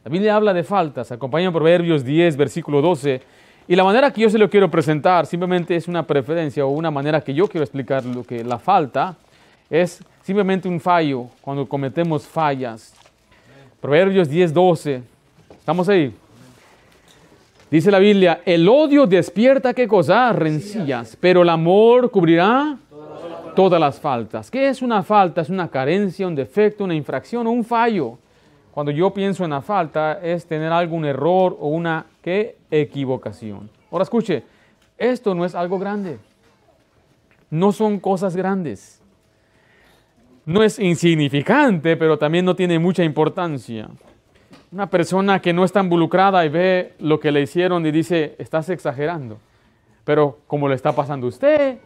La 0.04 0.12
Biblia 0.12 0.36
habla 0.36 0.54
de 0.54 0.64
faltas. 0.64 1.12
Acompaña 1.12 1.52
Proverbios 1.52 2.04
10, 2.04 2.38
versículo 2.38 2.80
12. 2.80 3.24
Y 3.68 3.76
la 3.76 3.84
manera 3.84 4.14
que 4.14 4.22
yo 4.22 4.30
se 4.30 4.38
lo 4.38 4.52
quiero 4.52 4.70
presentar 4.70 5.26
simplemente 5.26 5.76
es 5.76 5.88
una 5.88 6.06
preferencia 6.06 6.64
o 6.64 6.70
una 6.70 6.92
manera 6.92 7.22
que 7.22 7.34
yo 7.34 7.48
quiero 7.48 7.64
explicar 7.64 8.06
lo 8.06 8.24
que 8.24 8.44
la 8.44 8.60
falta 8.60 9.18
es 9.68 10.04
simplemente 10.22 10.68
un 10.68 10.80
fallo 10.80 11.26
cuando 11.42 11.68
cometemos 11.68 12.28
fallas. 12.28 12.94
Proverbios 13.82 14.30
10, 14.30 14.54
12. 14.54 15.02
¿Estamos 15.58 15.90
ahí? 15.90 16.14
Dice 17.72 17.92
la 17.92 18.00
Biblia, 18.00 18.42
el 18.46 18.68
odio 18.68 19.06
despierta 19.06 19.76
qué 19.76 19.88
cosa? 19.88 20.34
Rencillas, 20.34 21.16
pero 21.20 21.44
el 21.44 21.50
amor 21.50 22.10
cubrirá 22.10 22.80
todas 23.56 23.80
las 23.80 24.00
faltas. 24.00 24.50
¿Qué 24.50 24.70
es 24.70 24.82
una 24.82 25.04
falta? 25.04 25.42
Es 25.42 25.50
una 25.50 25.68
carencia, 25.68 26.26
un 26.26 26.34
defecto, 26.34 26.84
una 26.84 26.96
infracción 26.96 27.46
o 27.46 27.52
un 27.52 27.64
fallo. 27.64 28.18
Cuando 28.72 28.92
yo 28.92 29.14
pienso 29.14 29.44
en 29.44 29.52
la 29.52 29.62
falta 29.62 30.20
es 30.24 30.48
tener 30.48 30.72
algún 30.72 31.06
error 31.06 31.56
o 31.60 31.68
una 31.68 32.08
¿qué? 32.24 32.58
equivocación. 32.72 33.70
Ahora 33.92 34.04
escuche, 34.04 34.44
esto 34.98 35.36
no 35.36 35.46
es 35.46 35.54
algo 35.54 35.78
grande. 35.78 36.18
No 37.52 37.72
son 37.72 38.00
cosas 38.00 38.36
grandes. 38.36 39.00
No 40.44 40.64
es 40.64 40.80
insignificante, 40.80 41.98
pero 41.98 42.18
también 42.18 42.46
no 42.46 42.56
tiene 42.56 42.80
mucha 42.80 43.04
importancia. 43.04 43.90
Una 44.72 44.88
persona 44.90 45.42
que 45.42 45.54
no 45.54 45.64
está 45.64 45.82
involucrada 45.82 46.46
y 46.46 46.50
ve 46.50 46.94
lo 47.00 47.20
que 47.20 47.32
le 47.32 47.42
hicieron 47.42 47.86
y 47.86 47.92
dice, 47.92 48.36
estás 48.38 48.70
exagerando. 48.70 49.40
Pero 50.04 50.40
como 50.48 50.68
le 50.68 50.76
está 50.76 50.94
pasando 50.94 51.26
a 51.26 51.30
usted, 51.30 51.78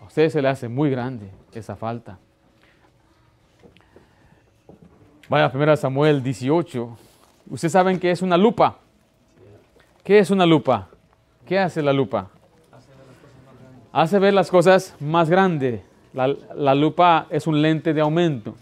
a 0.00 0.04
usted 0.04 0.28
se 0.28 0.42
le 0.42 0.48
hace 0.48 0.68
muy 0.68 0.90
grande 0.90 1.30
esa 1.52 1.76
falta. 1.76 2.18
Vaya 5.28 5.46
a 5.46 5.52
1 5.54 5.76
Samuel 5.76 6.22
18. 6.22 6.98
Ustedes 7.50 7.72
saben 7.72 7.98
que 7.98 8.10
es 8.10 8.20
una 8.20 8.36
lupa. 8.36 8.78
¿Qué 10.02 10.18
es 10.18 10.30
una 10.30 10.44
lupa? 10.44 10.88
¿Qué 11.46 11.58
hace 11.58 11.82
la 11.82 11.92
lupa? 11.92 12.30
Hace 13.92 14.18
ver 14.18 14.34
las 14.34 14.50
cosas 14.50 14.94
más 15.00 15.30
grandes. 15.30 15.82
La, 16.12 16.34
la 16.54 16.74
lupa 16.74 17.26
es 17.30 17.46
un 17.46 17.62
lente 17.62 17.94
de 17.94 18.00
aumento. 18.00 18.54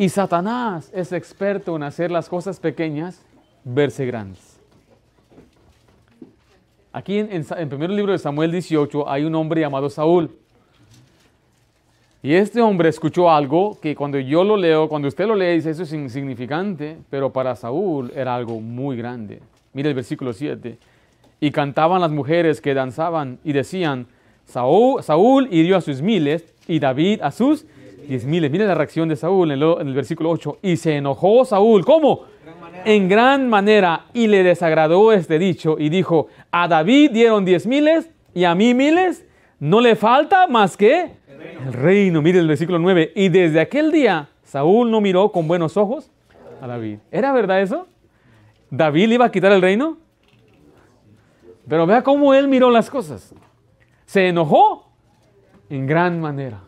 Y 0.00 0.08
Satanás 0.08 0.90
es 0.94 1.12
experto 1.12 1.76
en 1.76 1.82
hacer 1.82 2.10
las 2.10 2.26
cosas 2.26 2.58
pequeñas 2.58 3.20
verse 3.64 4.06
grandes. 4.06 4.58
Aquí 6.90 7.18
en, 7.18 7.30
el 7.30 7.68
primer 7.68 7.90
libro 7.90 8.12
de 8.12 8.18
Samuel 8.18 8.50
18 8.50 9.06
hay 9.06 9.24
un 9.24 9.34
hombre 9.34 9.60
llamado 9.60 9.90
Saúl. 9.90 10.30
Y 12.22 12.32
este 12.32 12.62
hombre 12.62 12.88
escuchó 12.88 13.30
algo 13.30 13.78
que 13.78 13.94
cuando 13.94 14.18
yo 14.18 14.42
lo 14.42 14.56
leo, 14.56 14.88
cuando 14.88 15.06
usted 15.06 15.26
lo 15.26 15.34
lee, 15.34 15.56
dice 15.56 15.68
eso 15.68 15.82
es 15.82 15.92
insignificante, 15.92 16.96
pero 17.10 17.30
para 17.30 17.54
Saúl 17.54 18.10
era 18.16 18.34
algo 18.34 18.58
muy 18.58 18.96
grande. 18.96 19.42
Mire 19.74 19.90
el 19.90 19.94
versículo 19.94 20.32
7. 20.32 20.78
Y 21.40 21.50
cantaban 21.50 22.00
las 22.00 22.10
mujeres 22.10 22.62
que 22.62 22.72
danzaban 22.72 23.38
y 23.44 23.52
decían, 23.52 24.06
Saúl, 24.46 25.02
Saúl 25.02 25.46
hirió 25.50 25.76
a 25.76 25.82
sus 25.82 26.00
miles 26.00 26.54
y 26.66 26.78
David 26.78 27.20
a 27.20 27.30
sus 27.30 27.66
diez 28.06 28.24
miles. 28.24 28.50
Mire 28.50 28.66
la 28.66 28.74
reacción 28.74 29.08
de 29.08 29.16
Saúl 29.16 29.50
en 29.50 29.62
el, 29.62 29.94
versículo 29.94 30.30
8. 30.30 30.58
Y 30.62 30.76
se 30.76 30.96
enojó 30.96 31.44
Saúl. 31.44 31.84
¿Cómo? 31.84 32.24
en 32.84 33.08
gran 33.08 33.48
manera 33.48 34.06
y 34.14 34.26
le 34.26 34.42
desagradó 34.42 35.12
este 35.12 35.38
dicho 35.38 35.76
y 35.78 35.90
dijo, 35.90 36.28
a 36.50 36.66
David 36.66 37.10
dieron 37.10 37.44
diez 37.44 37.66
miles 37.66 38.10
y 38.32 38.44
a 38.44 38.54
mí 38.54 38.74
miles, 38.74 39.26
no 39.58 39.80
le 39.80 39.96
falta 39.96 40.46
más 40.46 40.76
que 40.76 41.12
el 41.64 41.72
reino. 41.72 42.22
Mire 42.22 42.38
el 42.38 42.48
versículo 42.48 42.78
9. 42.78 43.12
Y 43.14 43.28
desde 43.28 43.60
aquel 43.60 43.92
día 43.92 44.28
Saúl 44.42 44.90
no 44.90 45.00
miró 45.00 45.30
con 45.30 45.46
buenos 45.46 45.76
ojos 45.76 46.10
a 46.60 46.66
David. 46.66 46.98
¿Era 47.10 47.32
verdad 47.32 47.60
eso? 47.60 47.86
¿David 48.70 49.10
iba 49.10 49.26
a 49.26 49.30
quitar 49.30 49.52
el 49.52 49.60
reino? 49.60 49.98
Pero 51.68 51.86
vea 51.86 52.02
cómo 52.02 52.34
él 52.34 52.48
miró 52.48 52.70
las 52.70 52.90
cosas. 52.90 53.34
Se 54.06 54.28
enojó 54.28 54.88
en 55.68 55.86
gran 55.86 56.20
manera. 56.20 56.62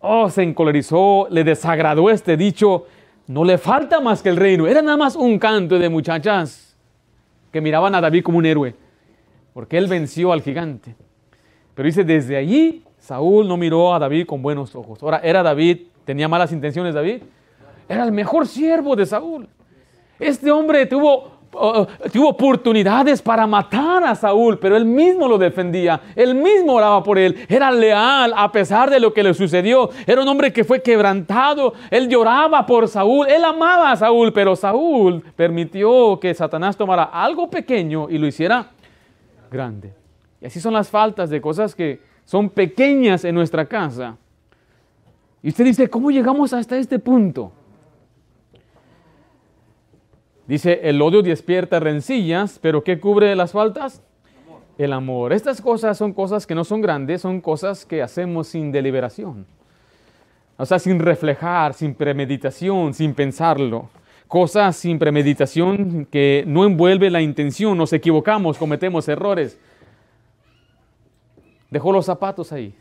Oh, 0.00 0.30
se 0.30 0.42
encolerizó, 0.42 1.28
le 1.30 1.44
desagradó 1.44 2.08
este 2.10 2.36
dicho, 2.36 2.86
no 3.26 3.44
le 3.44 3.58
falta 3.58 4.00
más 4.00 4.22
que 4.22 4.30
el 4.30 4.36
reino. 4.36 4.66
Era 4.66 4.80
nada 4.82 4.96
más 4.96 5.14
un 5.14 5.38
canto 5.38 5.78
de 5.78 5.88
muchachas 5.88 6.76
que 7.52 7.60
miraban 7.60 7.94
a 7.94 8.00
David 8.00 8.24
como 8.24 8.38
un 8.38 8.46
héroe, 8.46 8.74
porque 9.52 9.76
él 9.76 9.86
venció 9.86 10.32
al 10.32 10.42
gigante. 10.42 10.94
Pero 11.74 11.86
dice, 11.86 12.04
desde 12.04 12.36
allí 12.36 12.84
Saúl 12.98 13.46
no 13.46 13.56
miró 13.56 13.94
a 13.94 13.98
David 13.98 14.26
con 14.26 14.40
buenos 14.42 14.74
ojos. 14.74 15.02
Ahora, 15.02 15.20
¿era 15.22 15.42
David, 15.42 15.82
tenía 16.04 16.28
malas 16.28 16.52
intenciones 16.52 16.94
David? 16.94 17.22
Era 17.88 18.04
el 18.04 18.12
mejor 18.12 18.46
siervo 18.46 18.96
de 18.96 19.04
Saúl. 19.04 19.48
Este 20.18 20.50
hombre 20.50 20.86
tuvo 20.86 21.39
Tuvo 21.50 22.28
oportunidades 22.28 23.20
para 23.20 23.44
matar 23.44 24.04
a 24.04 24.14
Saúl, 24.14 24.58
pero 24.58 24.76
él 24.76 24.84
mismo 24.84 25.26
lo 25.26 25.36
defendía, 25.36 26.00
él 26.14 26.36
mismo 26.36 26.74
oraba 26.74 27.02
por 27.02 27.18
él, 27.18 27.44
era 27.48 27.72
leal 27.72 28.32
a 28.36 28.52
pesar 28.52 28.88
de 28.88 29.00
lo 29.00 29.12
que 29.12 29.24
le 29.24 29.34
sucedió, 29.34 29.90
era 30.06 30.22
un 30.22 30.28
hombre 30.28 30.52
que 30.52 30.62
fue 30.62 30.80
quebrantado, 30.80 31.74
él 31.90 32.08
lloraba 32.08 32.64
por 32.64 32.86
Saúl, 32.86 33.26
él 33.28 33.44
amaba 33.44 33.90
a 33.90 33.96
Saúl, 33.96 34.32
pero 34.32 34.54
Saúl 34.54 35.24
permitió 35.34 36.20
que 36.20 36.32
Satanás 36.34 36.76
tomara 36.76 37.02
algo 37.02 37.50
pequeño 37.50 38.08
y 38.08 38.18
lo 38.18 38.28
hiciera 38.28 38.70
grande. 39.50 39.92
Y 40.40 40.46
así 40.46 40.60
son 40.60 40.74
las 40.74 40.88
faltas 40.88 41.30
de 41.30 41.40
cosas 41.40 41.74
que 41.74 42.00
son 42.24 42.48
pequeñas 42.48 43.24
en 43.24 43.34
nuestra 43.34 43.66
casa. 43.66 44.16
Y 45.42 45.48
usted 45.48 45.64
dice, 45.64 45.90
¿cómo 45.90 46.12
llegamos 46.12 46.52
hasta 46.52 46.78
este 46.78 47.00
punto? 47.00 47.50
Dice, 50.50 50.80
el 50.82 51.00
odio 51.00 51.22
despierta 51.22 51.78
rencillas, 51.78 52.58
pero 52.60 52.82
¿qué 52.82 52.98
cubre 52.98 53.36
las 53.36 53.52
faltas? 53.52 54.02
el 54.84 54.92
amor. 54.92 55.32
Estas 55.32 55.60
cosas 55.60 55.96
son 55.96 56.12
cosas 56.12 56.44
que 56.44 56.56
no 56.56 56.64
son 56.64 56.80
grandes, 56.80 57.20
son 57.20 57.40
cosas 57.40 57.84
que 57.84 58.02
hacemos 58.02 58.48
sin 58.48 58.72
deliberación. 58.72 59.46
O 60.56 60.66
sea, 60.66 60.80
sin 60.80 60.98
reflejar, 60.98 61.74
sin 61.74 61.94
premeditación, 61.94 62.94
sin 62.94 63.14
pensarlo. 63.14 63.90
Cosas 64.26 64.74
sin 64.76 64.98
premeditación 64.98 66.06
que 66.10 66.42
no 66.48 66.64
envuelve 66.64 67.10
la 67.10 67.20
intención, 67.20 67.78
nos 67.78 67.92
equivocamos, 67.92 68.58
cometemos 68.58 69.06
errores. 69.08 69.56
Dejó 71.70 71.92
los 71.92 72.06
zapatos 72.06 72.50
ahí. 72.50 72.74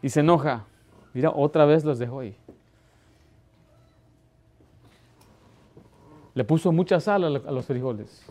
Y 0.00 0.08
se 0.08 0.20
enoja. 0.20 0.64
Mira, 1.12 1.30
otra 1.30 1.66
vez 1.66 1.84
los 1.84 1.98
dejó 1.98 2.20
ahí. 2.20 2.34
Le 6.38 6.44
puso 6.44 6.70
mucha 6.70 7.00
sal 7.00 7.24
a 7.24 7.50
los 7.50 7.66
frijoles. 7.66 8.24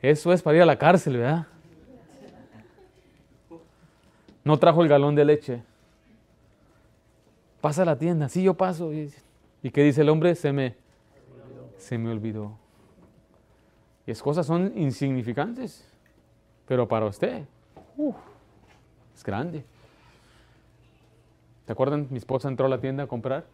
Eso 0.00 0.32
es 0.32 0.40
para 0.40 0.56
ir 0.56 0.62
a 0.62 0.66
la 0.66 0.78
cárcel, 0.78 1.16
¿verdad? 1.16 1.48
No 4.44 4.56
trajo 4.56 4.84
el 4.84 4.88
galón 4.88 5.16
de 5.16 5.24
leche. 5.24 5.64
Pasa 7.60 7.82
a 7.82 7.86
la 7.86 7.98
tienda. 7.98 8.28
Sí, 8.28 8.44
yo 8.44 8.54
paso. 8.54 8.92
¿Y, 8.92 9.10
qué 9.72 9.82
dice 9.82 10.02
el 10.02 10.10
hombre? 10.10 10.36
Se 10.36 10.52
me, 10.52 10.76
se 11.76 11.98
me 11.98 12.12
olvidó. 12.12 12.56
Y 14.06 14.12
es 14.12 14.22
cosas 14.22 14.46
son 14.46 14.72
insignificantes. 14.76 15.84
Pero 16.68 16.86
para 16.86 17.06
usted, 17.06 17.42
es 19.12 19.24
grande. 19.24 19.64
¿Se 21.66 21.72
acuerdan? 21.72 22.06
Mi 22.10 22.18
esposa 22.18 22.46
entró 22.46 22.66
a 22.66 22.68
la 22.68 22.78
tienda 22.78 23.02
a 23.02 23.06
comprar 23.08 23.44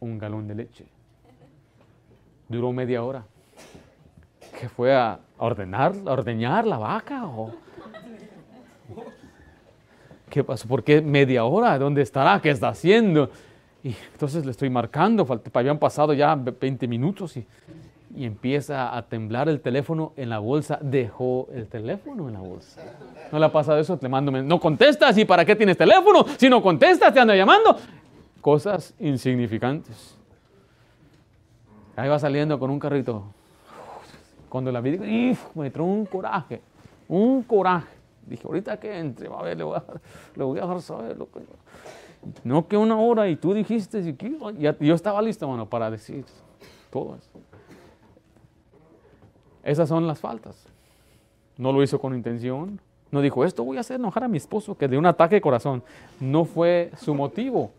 un 0.00 0.18
galón 0.18 0.46
de 0.48 0.54
leche. 0.54 0.95
Duró 2.48 2.72
media 2.72 3.02
hora. 3.02 3.24
¿Qué 4.58 4.68
fue 4.68 4.94
a 4.94 5.18
ordenar, 5.38 5.92
a 6.06 6.12
ordeñar 6.12 6.66
la 6.66 6.78
vaca? 6.78 7.26
¿O? 7.26 7.52
¿Qué 10.30 10.44
pasó? 10.44 10.66
¿Por 10.68 10.82
qué 10.82 11.00
media 11.00 11.44
hora? 11.44 11.78
¿Dónde 11.78 12.02
estará? 12.02 12.40
¿Qué 12.40 12.50
está 12.50 12.68
haciendo? 12.68 13.30
Y 13.82 13.94
entonces 14.12 14.44
le 14.44 14.50
estoy 14.50 14.70
marcando, 14.70 15.26
habían 15.52 15.78
pasado 15.78 16.12
ya 16.12 16.34
20 16.34 16.88
minutos 16.88 17.36
y, 17.36 17.46
y 18.16 18.24
empieza 18.24 18.96
a 18.96 19.02
temblar 19.02 19.48
el 19.48 19.60
teléfono 19.60 20.12
en 20.16 20.30
la 20.30 20.38
bolsa. 20.38 20.78
Dejó 20.80 21.48
el 21.52 21.68
teléfono 21.68 22.28
en 22.28 22.34
la 22.34 22.40
bolsa. 22.40 22.82
¿No 23.30 23.38
le 23.38 23.44
ha 23.44 23.52
pasado 23.52 23.78
eso? 23.78 23.98
Le 24.00 24.08
mando, 24.08 24.32
no 24.32 24.58
contestas, 24.58 25.16
¿y 25.18 25.24
para 25.24 25.44
qué 25.44 25.54
tienes 25.54 25.76
teléfono? 25.76 26.24
Si 26.36 26.48
no 26.48 26.62
contestas, 26.62 27.12
te 27.12 27.20
anda 27.20 27.36
llamando. 27.36 27.76
Cosas 28.40 28.94
insignificantes. 28.98 30.15
Ahí 31.96 32.08
va 32.08 32.18
saliendo 32.18 32.58
con 32.58 32.70
un 32.70 32.78
carrito. 32.78 33.24
Cuando 34.48 34.70
la 34.70 34.80
vi, 34.80 35.36
me 35.54 35.66
entró 35.66 35.84
un 35.84 36.06
coraje, 36.06 36.60
un 37.08 37.42
coraje. 37.42 37.96
Dije, 38.26 38.42
ahorita 38.46 38.78
que 38.78 38.98
entre, 38.98 39.28
va 39.28 39.40
a 39.40 39.42
ver, 39.42 39.56
le 39.56 39.64
voy 39.64 39.76
a, 39.76 39.84
le 40.34 40.44
a 40.44 40.66
dejar 40.66 40.82
saber 40.82 41.16
lo. 41.16 41.28
No 42.44 42.66
que 42.66 42.76
una 42.76 42.98
hora 42.98 43.28
y 43.28 43.36
tú 43.36 43.54
dijiste, 43.54 44.00
y 44.00 44.86
yo 44.86 44.94
estaba 44.94 45.22
listo, 45.22 45.46
bueno, 45.46 45.66
para 45.68 45.90
decir 45.90 46.24
todo 46.90 47.16
eso. 47.16 47.30
Esas 49.62 49.88
son 49.88 50.06
las 50.06 50.20
faltas. 50.20 50.64
No 51.56 51.72
lo 51.72 51.82
hizo 51.82 51.98
con 51.98 52.14
intención. 52.14 52.80
No 53.10 53.20
dijo, 53.20 53.44
esto 53.44 53.64
voy 53.64 53.76
a 53.76 53.80
hacer 53.80 53.96
enojar 53.96 54.24
a 54.24 54.28
mi 54.28 54.36
esposo, 54.36 54.76
que 54.76 54.88
de 54.88 54.98
un 54.98 55.06
ataque 55.06 55.36
de 55.36 55.40
corazón. 55.40 55.82
No 56.20 56.44
fue 56.44 56.90
su 56.96 57.14
motivo. 57.14 57.70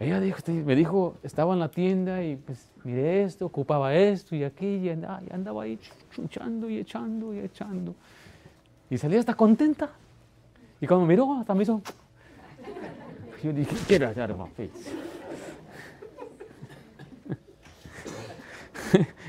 Ella 0.00 0.18
dijo, 0.20 0.38
me 0.48 0.74
dijo, 0.74 1.16
estaba 1.22 1.54
en 1.54 1.60
la 1.60 1.68
tienda 1.68 2.22
y 2.24 2.36
pues 2.36 2.70
miré 2.82 3.22
esto, 3.22 3.46
ocupaba 3.46 3.94
esto 3.94 4.34
y 4.34 4.42
aquí, 4.42 4.66
y 4.66 4.88
andaba, 4.88 5.62
ahí 5.62 5.78
chuchando 6.10 6.68
y 6.68 6.78
echando 6.78 7.32
y 7.32 7.38
echando. 7.38 7.94
Y 8.90 8.98
salía 8.98 9.20
hasta 9.20 9.34
contenta. 9.34 9.90
Y 10.80 10.86
cuando 10.86 11.06
miró, 11.06 11.34
hasta 11.34 11.54
me 11.54 11.62
hizo. 11.62 11.80
Yo 13.42 13.52
dije, 13.52 14.04
hallar 14.04 14.36
más 14.36 14.48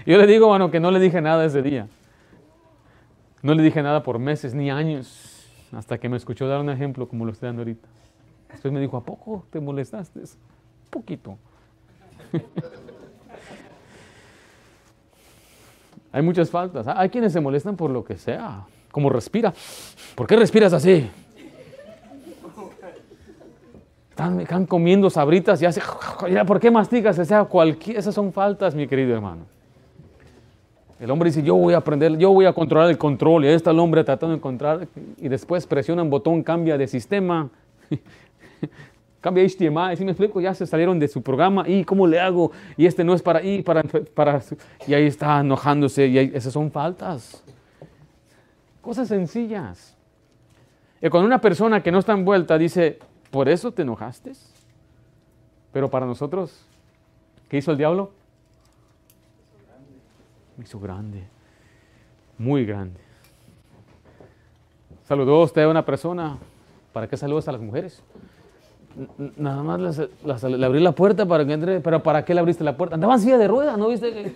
Yo 0.06 0.18
le 0.18 0.28
digo, 0.28 0.48
bueno, 0.48 0.72
que 0.72 0.80
no 0.80 0.90
le 0.90 1.00
dije 1.00 1.22
nada 1.22 1.46
ese 1.46 1.62
día. 1.62 1.88
No 3.42 3.54
le 3.54 3.62
dije 3.62 3.84
nada 3.84 4.02
por 4.02 4.18
meses 4.18 4.56
ni 4.56 4.72
años, 4.72 5.48
hasta 5.72 6.00
que 6.00 6.10
me 6.10 6.18
escuchó 6.18 6.48
dar 6.48 6.60
un 6.60 6.70
ejemplo 6.72 7.08
como 7.08 7.26
lo 7.26 7.32
estoy 7.32 7.48
dando 7.48 7.62
ahorita. 7.62 7.88
Después 8.50 8.74
me 8.74 8.80
dijo, 8.80 8.98
¿a 8.98 9.04
poco 9.04 9.46
te 9.52 9.60
molestaste? 9.60 10.22
Poquito. 10.96 11.38
Hay 16.12 16.22
muchas 16.22 16.50
faltas. 16.50 16.88
Hay 16.88 17.10
quienes 17.10 17.34
se 17.34 17.42
molestan 17.42 17.76
por 17.76 17.92
lo 17.92 18.04
que 18.04 18.18
sea, 18.18 18.64
como 18.92 19.10
respira. 19.10 19.54
¿Por 20.16 20.26
qué 20.26 20.38
respiras 20.38 20.72
así? 20.72 21.10
Están, 24.10 24.66
comiendo 24.66 25.10
sabritas 25.10 25.62
y 25.62 25.66
hace, 25.66 25.82
¿por 26.48 26.60
qué 26.62 26.72
mastigas? 26.72 27.20
O 27.20 27.62
esas 27.62 28.16
son 28.16 28.32
faltas, 28.32 28.74
mi 28.74 28.88
querido 28.88 29.14
hermano. 29.14 29.42
El 31.02 31.12
hombre 31.12 31.30
dice, 31.30 31.44
yo 31.44 31.56
voy 31.56 31.74
a 31.74 31.78
aprender, 31.78 32.18
yo 32.18 32.32
voy 32.32 32.46
a 32.46 32.54
controlar 32.54 32.90
el 32.90 32.98
control. 32.98 33.44
Y 33.44 33.50
ahí 33.50 33.56
está 33.56 33.72
el 33.72 33.80
hombre 33.80 34.06
tratando 34.06 34.32
de 34.32 34.38
encontrar 34.38 34.88
y 35.18 35.28
después 35.28 35.68
presiona 35.68 36.02
un 36.02 36.10
botón, 36.10 36.42
cambia 36.42 36.78
de 36.78 36.88
sistema 36.88 37.50
cambia 39.26 39.44
HDMI, 39.44 39.98
si 39.98 40.06
me 40.06 40.12
explico, 40.12 40.40
ya 40.40 40.54
se 40.54 40.68
salieron 40.68 41.00
de 41.00 41.08
su 41.08 41.24
programa 41.24 41.68
y 41.68 41.84
cómo 41.84 42.06
le 42.06 42.20
hago 42.20 42.52
y 42.78 42.86
este 42.86 43.04
no 43.04 43.16
es 43.16 43.24
para 43.24 43.42
y 43.42 43.64
para, 43.64 43.82
para 44.14 44.40
y 44.86 44.94
ahí 44.94 45.08
está 45.08 45.40
enojándose 45.40 46.06
y 46.06 46.20
esas 46.20 46.54
son 46.54 46.70
faltas. 46.70 47.44
Cosas 48.84 49.08
sencillas. 49.08 49.98
Y 51.02 51.10
cuando 51.10 51.26
una 51.26 51.42
persona 51.42 51.82
que 51.82 51.92
no 51.92 51.98
está 51.98 52.14
envuelta 52.14 52.56
dice, 52.60 53.00
¿por 53.32 53.50
eso 53.50 53.72
te 53.72 53.82
enojaste? 53.82 54.34
Pero 55.74 55.90
para 55.90 56.06
nosotros, 56.06 56.64
¿qué 57.50 57.58
hizo 57.58 57.72
el 57.72 57.78
diablo? 57.78 58.12
Hizo 60.62 60.80
grande, 60.80 61.24
muy 62.38 62.64
grande. 62.64 63.00
Saludó 65.06 65.42
usted 65.42 65.64
a 65.64 65.70
una 65.70 65.84
persona. 65.84 66.38
¿Para 66.94 67.08
qué 67.08 67.18
saludas 67.18 67.48
a 67.48 67.54
las 67.54 67.62
mujeres? 67.62 68.04
Nada 69.38 69.62
más 69.64 69.98
le 70.44 70.66
abrí 70.66 70.80
la 70.80 70.94
puerta 70.94 71.26
para 71.26 71.46
que 71.46 71.54
entre. 71.54 71.80
¿Pero 71.82 72.02
para 72.02 72.24
qué 72.24 72.34
le 72.34 72.40
abriste 72.40 72.64
la 72.64 72.78
puerta? 72.78 72.96
Andaban 72.96 73.20
silla 73.20 73.38
de 73.38 73.48
ruedas, 73.48 73.78
¿no 73.78 73.90
viste? 73.90 74.34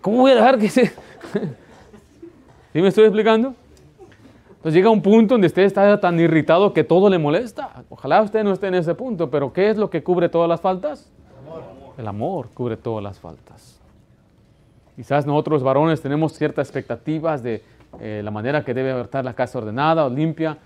¿Cómo 0.00 0.18
voy 0.18 0.32
a 0.32 0.34
dejar 0.36 0.58
que 0.58 0.68
se.? 0.68 0.86
¿Sí 2.72 2.82
me 2.82 2.88
estoy 2.88 3.04
explicando? 3.04 3.54
Pues 4.62 4.74
llega 4.74 4.90
un 4.90 5.00
punto 5.00 5.34
donde 5.34 5.46
usted 5.46 5.62
está 5.62 5.98
tan 6.00 6.18
irritado 6.20 6.72
que 6.72 6.84
todo 6.84 7.08
le 7.08 7.18
molesta. 7.18 7.84
Ojalá 7.88 8.20
usted 8.22 8.44
no 8.44 8.52
esté 8.52 8.66
en 8.66 8.74
ese 8.74 8.94
punto, 8.94 9.30
pero 9.30 9.52
¿qué 9.52 9.70
es 9.70 9.76
lo 9.76 9.88
que 9.88 10.02
cubre 10.02 10.28
todas 10.28 10.48
las 10.48 10.60
faltas? 10.60 11.10
El 11.96 12.06
amor 12.06 12.48
cubre 12.52 12.76
todas 12.76 13.02
las 13.02 13.18
faltas. 13.18 13.80
Quizás 14.96 15.26
nosotros 15.26 15.62
varones 15.62 16.02
tenemos 16.02 16.32
ciertas 16.32 16.66
expectativas 16.66 17.42
de 17.42 17.62
eh, 18.00 18.20
la 18.24 18.30
manera 18.30 18.64
que 18.64 18.74
debe 18.74 19.00
estar 19.00 19.24
la 19.24 19.34
casa 19.34 19.58
ordenada 19.58 20.06
o 20.06 20.10
limpia, 20.10 20.58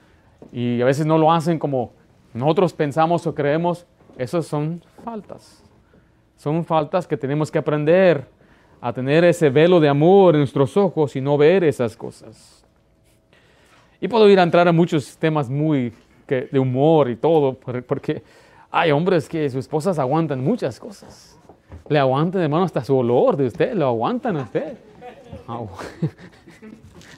y 0.53 0.81
a 0.81 0.85
veces 0.85 1.07
no 1.07 1.19
lo 1.19 1.33
hacen 1.33 1.59
como 1.59 1.93
nosotros 2.35 2.73
pensamos 2.73 3.27
o 3.27 3.35
creemos, 3.35 3.87
esas 4.17 4.47
son 4.47 4.83
faltas. 5.05 5.63
Son 6.37 6.65
faltas 6.65 7.07
que 7.07 7.17
tenemos 7.17 7.51
que 7.51 7.59
aprender 7.59 8.27
a 8.81 8.93
tener 8.93 9.25
ese 9.25 9.49
velo 9.49 9.79
de 9.79 9.89
amor 9.89 10.35
en 10.35 10.41
nuestros 10.41 10.77
ojos 10.77 11.15
y 11.15 11.21
no 11.21 11.37
ver 11.39 11.63
esas 11.63 11.97
cosas. 11.97 12.65
Y 14.01 14.09
puedo 14.09 14.29
ir 14.29 14.41
a 14.41 14.43
entrar 14.43 14.67
a 14.67 14.73
muchos 14.73 15.17
temas 15.17 15.49
muy 15.49 15.93
de 16.27 16.59
humor 16.59 17.11
y 17.11 17.17
todo, 17.17 17.55
porque 17.87 18.23
hay 18.71 18.91
hombres 18.91 19.29
que 19.29 19.49
sus 19.51 19.61
esposas 19.61 19.99
aguantan 19.99 20.43
muchas 20.43 20.81
cosas. 20.81 21.39
Le 21.89 21.99
aguantan, 21.99 22.43
hermano, 22.43 22.65
hasta 22.65 22.83
su 22.83 22.97
olor 22.97 23.37
de 23.37 23.47
usted, 23.47 23.75
lo 23.75 23.87
aguantan 23.87 24.37
a 24.37 24.43
usted. 24.43 24.79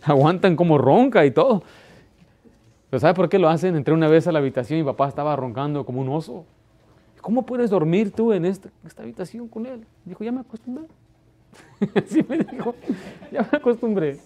aguantan 0.12 0.56
como 0.56 0.78
ronca 0.78 1.24
y 1.24 1.30
todo. 1.30 1.62
Pero 2.90 3.00
¿sabe 3.00 3.14
por 3.14 3.28
qué 3.28 3.38
lo 3.38 3.48
hacen? 3.48 3.74
Entré 3.76 3.92
una 3.92 4.08
vez 4.08 4.26
a 4.26 4.32
la 4.32 4.38
habitación 4.38 4.78
y 4.78 4.82
mi 4.82 4.86
papá 4.86 5.08
estaba 5.08 5.34
roncando 5.34 5.84
como 5.84 6.00
un 6.00 6.08
oso. 6.08 6.44
¿Cómo 7.20 7.46
puedes 7.46 7.70
dormir 7.70 8.12
tú 8.12 8.32
en 8.32 8.44
esta, 8.44 8.68
habitación 8.98 9.48
con 9.48 9.66
él? 9.66 9.84
Dijo, 10.04 10.22
ya 10.22 10.30
me 10.30 10.40
acostumbré. 10.40 10.84
Así 11.94 12.24
me 12.28 12.38
dijo, 12.38 12.74
ya 13.32 13.48
me 13.50 13.58
acostumbré. 13.58 14.20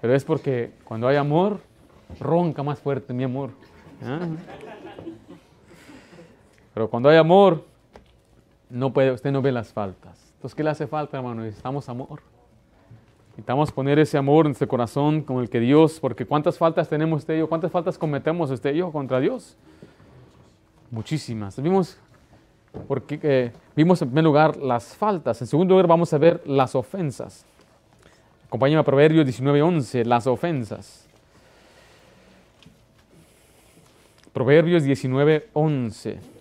Pero 0.00 0.14
es 0.14 0.24
porque 0.24 0.72
cuando 0.84 1.06
hay 1.06 1.16
amor, 1.16 1.60
ronca 2.18 2.62
más 2.62 2.80
fuerte 2.80 3.12
mi 3.12 3.22
amor. 3.22 3.50
Ah. 4.04 4.26
Pero 6.74 6.90
cuando 6.90 7.08
hay 7.08 7.18
amor, 7.18 7.64
no 8.68 8.92
puede, 8.92 9.12
usted 9.12 9.30
no 9.30 9.40
ve 9.40 9.52
las 9.52 9.72
faltas. 9.72 10.18
Entonces, 10.34 10.56
¿qué 10.56 10.64
le 10.64 10.70
hace 10.70 10.86
falta, 10.88 11.18
hermano? 11.18 11.42
Necesitamos 11.42 11.88
amor. 11.88 12.20
Necesitamos 13.32 13.72
poner 13.72 13.98
ese 13.98 14.18
amor 14.18 14.44
en 14.44 14.50
nuestro 14.50 14.68
corazón 14.68 15.22
con 15.22 15.40
el 15.40 15.48
que 15.48 15.58
Dios, 15.58 15.98
porque 16.00 16.26
cuántas 16.26 16.58
faltas 16.58 16.88
tenemos 16.88 17.20
usted 17.20 17.34
y 17.34 17.38
yo, 17.38 17.48
cuántas 17.48 17.72
faltas 17.72 17.96
cometemos 17.96 18.50
usted 18.50 18.74
y 18.74 18.78
yo 18.78 18.92
contra 18.92 19.20
Dios. 19.20 19.56
Muchísimas. 20.90 21.60
Vimos 21.60 21.96
porque 22.86 23.18
eh, 23.22 23.52
vimos 23.74 24.00
en 24.02 24.08
primer 24.08 24.24
lugar 24.24 24.56
las 24.56 24.94
faltas, 24.96 25.40
en 25.40 25.46
segundo 25.46 25.74
lugar 25.74 25.86
vamos 25.86 26.12
a 26.12 26.18
ver 26.18 26.42
las 26.46 26.74
ofensas. 26.74 27.44
Acompáñame 28.48 28.80
a 28.80 28.84
Proverbios 28.84 29.26
19:11, 29.26 30.04
las 30.04 30.26
ofensas. 30.26 31.06
Proverbios 34.34 34.84
19:11. 34.84 36.31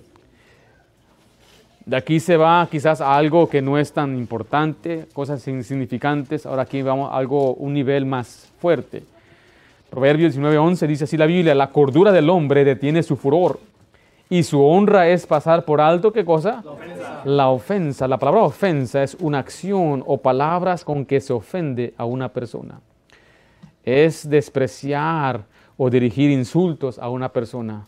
De 1.86 1.98
aquí 1.98 2.20
se 2.20 2.38
va 2.38 2.68
quizás 2.70 3.02
a 3.02 3.16
algo 3.16 3.50
que 3.50 3.62
no 3.62 3.78
es 3.78 3.92
tan 3.92 4.16
importante, 4.16 5.08
cosas 5.14 5.48
insignificantes. 5.48 6.46
Ahora 6.46 6.64
aquí 6.64 6.82
vamos 6.82 7.12
a 7.12 7.18
algo, 7.18 7.56
un 7.56 7.74
nivel 7.74 8.06
más 8.06 8.52
fuerte. 8.60 9.04
Proverbios 9.90 10.38
19:11 10.38 10.88
dice 10.88 11.04
así 11.06 11.18
la 11.18 11.26
Biblia, 11.26 11.56
la 11.56 11.72
cordura 11.72 12.12
del 12.12 12.30
hombre 12.30 12.64
detiene 12.64 13.04
su 13.04 13.18
furor 13.18 13.60
y 14.30 14.44
su 14.44 14.64
honra 14.64 15.10
es 15.10 15.28
pasar 15.28 15.66
por 15.66 15.82
alto, 15.82 16.14
¿qué 16.14 16.24
cosa? 16.24 16.64
La 16.64 16.72
ofensa. 16.72 17.22
La 17.26 17.50
ofensa. 17.50 18.08
La 18.08 18.18
palabra 18.18 18.44
ofensa 18.44 19.04
es 19.04 19.18
una 19.20 19.40
acción 19.40 20.04
o 20.08 20.20
palabras 20.20 20.86
con 20.86 21.06
que 21.06 21.20
se 21.20 21.34
ofende 21.34 21.94
a 21.98 22.06
una 22.06 22.30
persona. 22.30 22.80
Es 23.84 24.30
despreciar 24.30 25.44
o 25.76 25.90
dirigir 25.90 26.32
insultos 26.32 26.98
a 26.98 27.10
una 27.10 27.30
persona. 27.30 27.88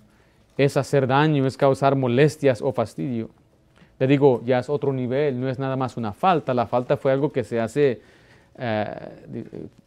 Es 0.58 0.76
hacer 0.76 1.08
daño, 1.08 1.46
es 1.46 1.56
causar 1.56 1.96
molestias 1.96 2.62
o 2.62 2.74
fastidio. 2.74 3.30
Le 4.04 4.08
digo, 4.08 4.42
ya 4.44 4.60
es 4.60 4.70
otro 4.70 4.92
nivel, 4.92 5.40
no 5.40 5.48
es 5.48 5.58
nada 5.58 5.78
más 5.78 5.96
una 5.96 6.12
falta. 6.12 6.54
La 6.54 6.68
falta 6.68 6.98
fue 6.98 7.14
algo 7.14 7.32
que 7.32 7.46
se 7.46 7.62
hace, 7.62 8.02
eh, 8.58 9.10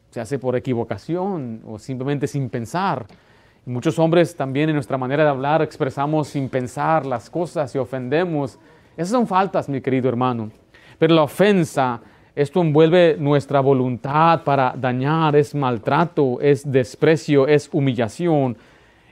se 0.08 0.20
hace 0.22 0.38
por 0.38 0.56
equivocación 0.56 1.60
o 1.66 1.78
simplemente 1.78 2.26
sin 2.26 2.48
pensar. 2.48 3.04
muchos 3.66 3.98
hombres 3.98 4.34
también 4.34 4.70
en 4.70 4.74
nuestra 4.74 4.96
manera 4.96 5.22
de 5.22 5.28
hablar 5.28 5.60
expresamos 5.60 6.28
sin 6.28 6.48
pensar 6.48 7.04
las 7.04 7.28
cosas 7.28 7.74
y 7.74 7.78
ofendemos. 7.78 8.58
Esas 8.96 9.10
son 9.10 9.26
faltas, 9.26 9.68
mi 9.68 9.82
querido 9.82 10.08
hermano. 10.08 10.50
Pero 10.98 11.14
la 11.14 11.24
ofensa, 11.24 12.00
esto 12.34 12.62
envuelve 12.62 13.18
nuestra 13.18 13.60
voluntad 13.60 14.44
para 14.44 14.72
dañar, 14.74 15.36
es 15.36 15.54
maltrato, 15.54 16.40
es 16.40 16.72
desprecio, 16.72 17.46
es 17.46 17.68
humillación. 17.70 18.56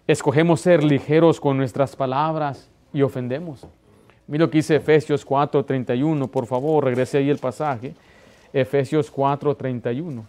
Escogemos 0.06 0.62
ser 0.62 0.82
ligeros 0.82 1.38
con 1.38 1.58
nuestras 1.58 1.94
palabras 1.94 2.70
y 2.90 3.02
ofendemos. 3.02 3.66
Mira 4.26 4.44
lo 4.44 4.50
que 4.50 4.58
dice 4.58 4.76
Efesios 4.76 5.24
4:31, 5.26 6.28
por 6.28 6.46
favor, 6.46 6.84
regrese 6.84 7.18
ahí 7.18 7.28
el 7.28 7.38
pasaje. 7.38 7.94
Efesios 8.52 9.10
4:31. 9.10 10.24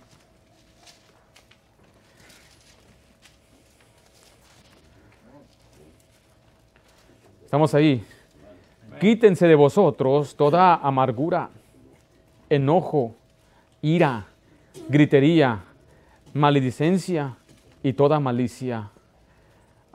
Estamos 7.46 7.74
ahí. 7.74 8.04
Quítense 9.00 9.48
de 9.48 9.56
vosotros 9.56 10.36
toda 10.36 10.76
amargura, 10.76 11.50
enojo, 12.50 13.16
ira, 13.82 14.26
gritería, 14.90 15.64
maledicencia 16.34 17.38
y 17.82 17.94
toda 17.94 18.20
malicia 18.20 18.90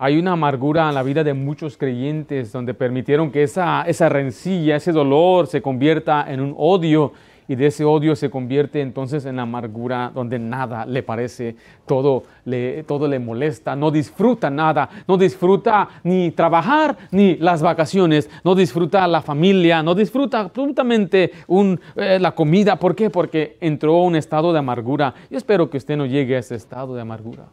hay 0.03 0.19
una 0.19 0.33
amargura 0.33 0.89
en 0.89 0.95
la 0.95 1.03
vida 1.03 1.23
de 1.23 1.35
muchos 1.35 1.77
creyentes 1.77 2.53
donde 2.53 2.73
permitieron 2.73 3.31
que 3.31 3.43
esa, 3.43 3.83
esa 3.83 4.09
rencilla, 4.09 4.77
ese 4.77 4.93
dolor 4.93 5.47
se 5.47 5.61
convierta 5.61 6.25
en 6.27 6.41
un 6.41 6.55
odio 6.57 7.13
y 7.49 7.55
de 7.55 7.67
ese 7.67 7.85
odio 7.85 8.17
se 8.17 8.31
convierte 8.31 8.81
entonces 8.81 9.27
en 9.27 9.39
amargura 9.39 10.11
donde 10.15 10.39
nada 10.39 10.87
le 10.87 11.03
parece, 11.03 11.55
todo 11.87 12.23
le, 12.47 12.83
todo 12.85 13.09
le 13.09 13.19
molesta, 13.19 13.77
no 13.77 13.91
disfruta 13.91 14.49
nada, 14.49 14.89
no 15.07 15.19
disfruta 15.19 15.87
ni 16.03 16.31
trabajar 16.31 16.97
ni 17.11 17.37
las 17.37 17.61
vacaciones, 17.61 18.31
no 18.43 18.55
disfruta 18.55 19.07
la 19.07 19.21
familia, 19.21 19.83
no 19.83 19.95
disfruta 19.95 20.41
absolutamente 20.41 21.31
un, 21.47 21.79
eh, 21.95 22.19
la 22.19 22.33
comida. 22.33 22.77
¿Por 22.77 22.97
qué? 22.97 23.11
Porque 23.11 23.59
entró 23.61 23.97
a 23.97 24.05
un 24.05 24.17
estado 24.17 24.51
de 24.55 24.61
amargura. 24.61 25.13
Yo 25.29 25.37
espero 25.37 25.69
que 25.69 25.77
usted 25.77 25.99
no 25.99 26.07
llegue 26.07 26.37
a 26.37 26.39
ese 26.39 26.55
estado 26.55 26.95
de 26.95 27.03
amargura. 27.03 27.45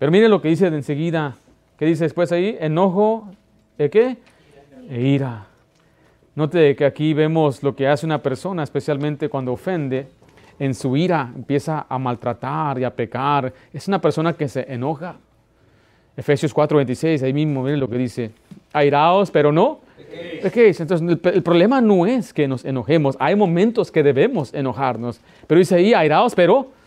Pero 0.00 0.10
mire 0.10 0.30
lo 0.30 0.40
que 0.40 0.48
dice 0.48 0.70
de 0.70 0.78
enseguida. 0.78 1.36
¿Qué 1.78 1.84
dice 1.84 2.04
después 2.04 2.32
ahí? 2.32 2.56
Enojo, 2.58 3.28
¿de 3.76 3.90
qué? 3.90 4.16
E 4.88 4.98
ira. 4.98 5.46
Note 6.34 6.74
que 6.74 6.86
aquí 6.86 7.12
vemos 7.12 7.62
lo 7.62 7.76
que 7.76 7.86
hace 7.86 8.06
una 8.06 8.22
persona, 8.22 8.62
especialmente 8.62 9.28
cuando 9.28 9.52
ofende. 9.52 10.08
En 10.58 10.74
su 10.74 10.96
ira 10.96 11.30
empieza 11.36 11.84
a 11.86 11.98
maltratar 11.98 12.78
y 12.78 12.84
a 12.84 12.96
pecar. 12.96 13.52
Es 13.74 13.88
una 13.88 14.00
persona 14.00 14.32
que 14.32 14.48
se 14.48 14.72
enoja. 14.72 15.16
Efesios 16.16 16.54
4:26, 16.54 17.22
ahí 17.22 17.34
mismo 17.34 17.62
miren 17.62 17.78
lo 17.78 17.90
que 17.90 17.98
dice. 17.98 18.30
Airaos, 18.72 19.30
pero 19.30 19.52
no 19.52 19.80
pequéis. 20.42 20.80
Entonces 20.80 21.06
el, 21.06 21.34
el, 21.34 21.42
problema 21.42 21.82
no 21.82 22.06
es 22.06 22.32
que 22.32 22.48
nos 22.48 22.64
enojemos. 22.64 23.18
Hay 23.20 23.36
momentos 23.36 23.90
que 23.90 24.02
debemos 24.02 24.54
enojarnos. 24.54 25.20
Pero 25.46 25.58
dice 25.58 25.74
ahí, 25.74 25.92
airaos, 25.92 26.34
pero 26.34 26.79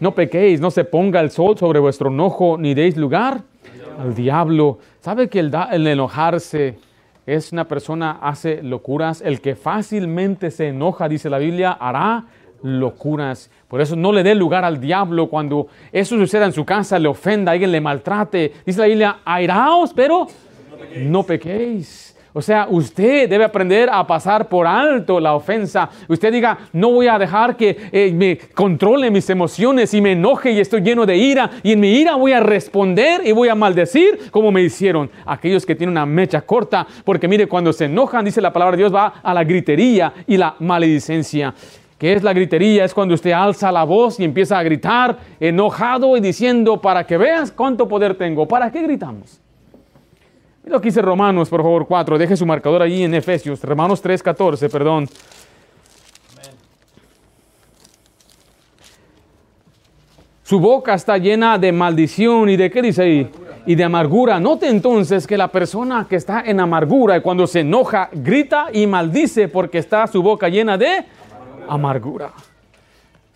no 0.00 0.14
pequéis, 0.14 0.60
no 0.60 0.70
se 0.70 0.84
ponga 0.84 1.20
el 1.20 1.30
sol 1.30 1.58
sobre 1.58 1.78
vuestro 1.78 2.08
enojo, 2.08 2.56
ni 2.58 2.72
deis 2.74 2.96
lugar 2.96 3.42
al 3.98 4.14
diablo. 4.14 4.78
¿Sabe 5.00 5.28
que 5.28 5.40
el, 5.40 5.86
enojarse 5.86 6.78
es 7.26 7.52
una 7.52 7.68
persona, 7.68 8.18
hace 8.22 8.62
locuras? 8.62 9.20
El 9.20 9.42
que 9.42 9.54
fácilmente 9.54 10.50
se 10.50 10.68
enoja, 10.68 11.06
dice 11.06 11.28
la 11.28 11.36
Biblia, 11.38 11.72
hará 11.72 12.24
locuras. 12.62 13.50
Por 13.68 13.82
eso 13.82 13.94
no 13.94 14.10
le 14.12 14.22
dé 14.22 14.34
lugar 14.34 14.64
al 14.64 14.80
diablo 14.80 15.28
cuando 15.28 15.68
eso 15.92 16.16
suceda 16.16 16.46
en 16.46 16.52
su 16.52 16.64
casa, 16.64 16.98
le 16.98 17.08
ofenda, 17.08 17.52
alguien 17.52 17.70
le 17.70 17.80
maltrate. 17.80 18.52
Dice 18.64 18.80
la 18.80 18.86
Biblia, 18.86 19.18
airaos, 19.24 19.92
pero 19.94 20.26
no 20.96 21.22
pequéis. 21.24 22.09
O 22.32 22.40
sea, 22.40 22.66
usted 22.70 23.28
debe 23.28 23.44
aprender 23.44 23.88
a 23.92 24.06
pasar 24.06 24.48
por 24.48 24.66
alto 24.66 25.18
la 25.18 25.34
ofensa. 25.34 25.90
Usted 26.08 26.32
diga, 26.32 26.58
no 26.72 26.92
voy 26.92 27.08
a 27.08 27.18
dejar 27.18 27.56
que 27.56 27.76
eh, 27.90 28.12
me 28.14 28.38
controle 28.54 29.10
mis 29.10 29.28
emociones 29.30 29.92
y 29.94 30.00
me 30.00 30.12
enoje 30.12 30.52
y 30.52 30.60
estoy 30.60 30.80
lleno 30.80 31.04
de 31.06 31.16
ira. 31.16 31.50
Y 31.62 31.72
en 31.72 31.80
mi 31.80 31.92
ira 31.92 32.14
voy 32.14 32.32
a 32.32 32.40
responder 32.40 33.26
y 33.26 33.32
voy 33.32 33.48
a 33.48 33.54
maldecir 33.54 34.30
como 34.30 34.52
me 34.52 34.62
hicieron 34.62 35.10
aquellos 35.26 35.66
que 35.66 35.74
tienen 35.74 35.92
una 35.92 36.06
mecha 36.06 36.42
corta. 36.42 36.86
Porque 37.04 37.26
mire, 37.26 37.48
cuando 37.48 37.72
se 37.72 37.86
enojan, 37.86 38.24
dice 38.24 38.40
la 38.40 38.52
palabra 38.52 38.76
de 38.76 38.82
Dios, 38.82 38.94
va 38.94 39.14
a 39.22 39.34
la 39.34 39.42
gritería 39.42 40.12
y 40.26 40.36
la 40.36 40.54
maledicencia. 40.60 41.52
¿Qué 41.98 42.12
es 42.14 42.22
la 42.22 42.32
gritería? 42.32 42.84
Es 42.84 42.94
cuando 42.94 43.14
usted 43.14 43.32
alza 43.32 43.70
la 43.70 43.84
voz 43.84 44.20
y 44.20 44.24
empieza 44.24 44.58
a 44.58 44.62
gritar 44.62 45.18
enojado 45.38 46.16
y 46.16 46.20
diciendo, 46.20 46.80
para 46.80 47.04
que 47.04 47.18
veas 47.18 47.50
cuánto 47.52 47.88
poder 47.88 48.14
tengo. 48.14 48.46
¿Para 48.46 48.70
qué 48.70 48.82
gritamos? 48.82 49.39
Lo 50.70 50.80
que 50.80 50.86
dice 50.86 51.02
Romanos, 51.02 51.48
por 51.48 51.62
favor, 51.62 51.84
4. 51.84 52.16
Deje 52.16 52.36
su 52.36 52.46
marcador 52.46 52.80
allí 52.80 53.02
en 53.02 53.12
Efesios. 53.12 53.60
Romanos 53.64 54.00
3, 54.00 54.22
14, 54.22 54.68
perdón. 54.68 55.08
Su 60.44 60.60
boca 60.60 60.94
está 60.94 61.18
llena 61.18 61.58
de 61.58 61.72
maldición 61.72 62.48
y 62.48 62.56
de 62.56 62.70
qué 62.70 62.82
dice 62.82 63.02
ahí? 63.02 63.30
Y 63.66 63.74
de 63.74 63.82
amargura. 63.82 64.38
Note 64.38 64.68
entonces 64.68 65.26
que 65.26 65.36
la 65.36 65.48
persona 65.48 66.06
que 66.08 66.14
está 66.14 66.44
en 66.46 66.60
amargura 66.60 67.16
y 67.16 67.20
cuando 67.20 67.48
se 67.48 67.60
enoja 67.60 68.08
grita 68.12 68.68
y 68.72 68.86
maldice 68.86 69.48
porque 69.48 69.78
está 69.78 70.06
su 70.06 70.22
boca 70.22 70.48
llena 70.48 70.78
de 70.78 71.04
amargura. 71.68 72.30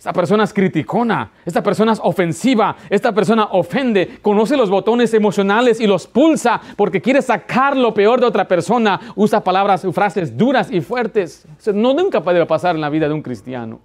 Esta 0.05 0.13
persona 0.13 0.43
es 0.43 0.53
criticona, 0.53 1.31
esta 1.43 1.63
persona 1.63 1.93
es 1.93 1.99
ofensiva, 2.03 2.75
esta 2.91 3.11
persona 3.11 3.45
ofende, 3.45 4.19
conoce 4.21 4.55
los 4.55 4.69
botones 4.69 5.11
emocionales 5.15 5.79
y 5.79 5.87
los 5.87 6.05
pulsa 6.05 6.61
porque 6.77 7.01
quiere 7.01 7.23
sacar 7.23 7.75
lo 7.75 7.91
peor 7.91 8.19
de 8.19 8.27
otra 8.27 8.47
persona, 8.47 8.99
usa 9.15 9.43
palabras, 9.43 9.83
frases 9.91 10.37
duras 10.37 10.69
y 10.69 10.79
fuertes. 10.81 11.47
no 11.73 11.95
nunca 11.95 12.21
puede 12.21 12.45
pasar 12.45 12.75
en 12.75 12.81
la 12.81 12.89
vida 12.91 13.07
de 13.07 13.15
un 13.15 13.23
cristiano. 13.23 13.79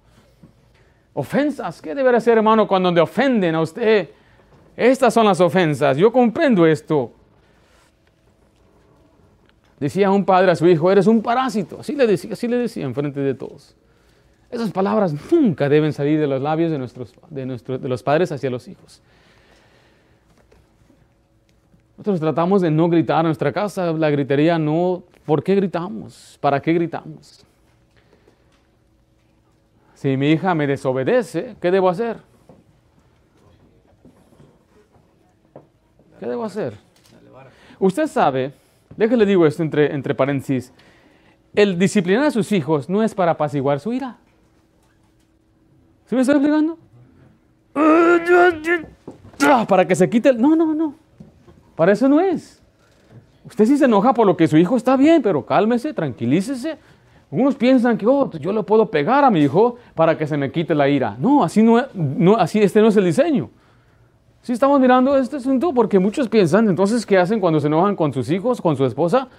Ofensas, 1.15 1.81
¿qué 1.81 1.95
debería 1.95 2.19
ser, 2.19 2.37
hermano, 2.37 2.67
cuando 2.67 2.91
le 2.91 3.01
ofenden 3.01 3.55
a 3.55 3.61
usted? 3.61 4.11
Estas 4.77 5.15
son 5.15 5.25
las 5.25 5.41
ofensas, 5.41 5.97
yo 5.97 6.11
comprendo 6.11 6.67
esto. 6.67 7.13
Decía 9.79 10.11
un 10.11 10.23
padre 10.23 10.51
a 10.51 10.55
su 10.55 10.67
hijo, 10.67 10.91
eres 10.91 11.07
un 11.07 11.23
parásito, 11.23 11.79
así 11.79 11.95
le 11.95 12.05
decía, 12.05 12.33
así 12.33 12.47
le 12.47 12.57
decía 12.57 12.85
en 12.85 12.93
frente 12.93 13.21
de 13.21 13.33
todos. 13.33 13.75
Esas 14.51 14.71
palabras 14.71 15.15
nunca 15.31 15.69
deben 15.69 15.93
salir 15.93 16.19
de 16.19 16.27
los 16.27 16.41
labios 16.41 16.71
de, 16.71 16.77
nuestros, 16.77 17.13
de, 17.29 17.45
de 17.45 17.89
los 17.89 18.03
padres 18.03 18.31
hacia 18.31 18.49
los 18.49 18.67
hijos. 18.67 19.01
Nosotros 21.97 22.19
tratamos 22.19 22.61
de 22.61 22.69
no 22.69 22.89
gritar 22.89 23.19
en 23.19 23.27
nuestra 23.27 23.53
casa, 23.53 23.93
la 23.93 24.09
gritería 24.09 24.57
no. 24.59 25.03
¿Por 25.25 25.43
qué 25.43 25.55
gritamos? 25.55 26.37
¿Para 26.41 26.59
qué 26.59 26.73
gritamos? 26.73 27.45
Si 29.93 30.17
mi 30.17 30.31
hija 30.31 30.53
me 30.55 30.67
desobedece, 30.67 31.55
¿qué 31.61 31.71
debo 31.71 31.87
hacer? 31.87 32.17
¿Qué 36.19 36.25
debo 36.25 36.43
hacer? 36.43 36.73
Usted 37.79 38.07
sabe, 38.07 38.51
déjale 38.97 39.25
digo 39.25 39.45
esto 39.45 39.63
entre, 39.63 39.93
entre 39.93 40.13
paréntesis, 40.13 40.73
el 41.53 41.77
disciplinar 41.77 42.25
a 42.25 42.31
sus 42.31 42.51
hijos 42.51 42.89
no 42.89 43.03
es 43.03 43.13
para 43.13 43.31
apaciguar 43.31 43.79
su 43.79 43.93
ira. 43.93 44.17
¿Sí 46.11 46.15
me 46.15 46.23
estoy 46.23 46.35
explicando? 46.35 46.77
Para 49.65 49.87
que 49.87 49.95
se 49.95 50.09
quite 50.09 50.27
el... 50.27 50.41
No, 50.41 50.57
no, 50.57 50.75
no. 50.75 50.93
Para 51.73 51.93
eso 51.93 52.09
no 52.09 52.19
es. 52.19 52.61
Usted 53.45 53.65
sí 53.65 53.77
se 53.77 53.85
enoja 53.85 54.13
por 54.13 54.27
lo 54.27 54.35
que 54.35 54.45
su 54.45 54.57
hijo 54.57 54.75
está 54.75 54.97
bien, 54.97 55.21
pero 55.21 55.45
cálmese, 55.45 55.93
tranquilícese. 55.93 56.77
Algunos 57.31 57.55
piensan 57.55 57.97
que 57.97 58.05
oh, 58.05 58.29
yo 58.31 58.51
le 58.51 58.61
puedo 58.63 58.91
pegar 58.91 59.23
a 59.23 59.31
mi 59.31 59.39
hijo 59.39 59.77
para 59.95 60.17
que 60.17 60.27
se 60.27 60.35
me 60.35 60.51
quite 60.51 60.75
la 60.75 60.89
ira. 60.89 61.15
No, 61.17 61.45
así 61.45 61.63
no, 61.63 61.81
no 61.93 62.35
así 62.35 62.59
este 62.59 62.81
no 62.81 62.89
es 62.89 62.97
el 62.97 63.05
diseño. 63.05 63.49
Si 64.41 64.51
estamos 64.51 64.81
mirando 64.81 65.17
este 65.17 65.37
asunto 65.37 65.73
porque 65.73 65.97
muchos 65.97 66.27
piensan, 66.27 66.67
entonces, 66.67 67.05
¿qué 67.05 67.17
hacen 67.19 67.39
cuando 67.39 67.61
se 67.61 67.67
enojan 67.67 67.95
con 67.95 68.11
sus 68.11 68.29
hijos, 68.29 68.59
con 68.59 68.75
su 68.75 68.83
esposa? 68.83 69.29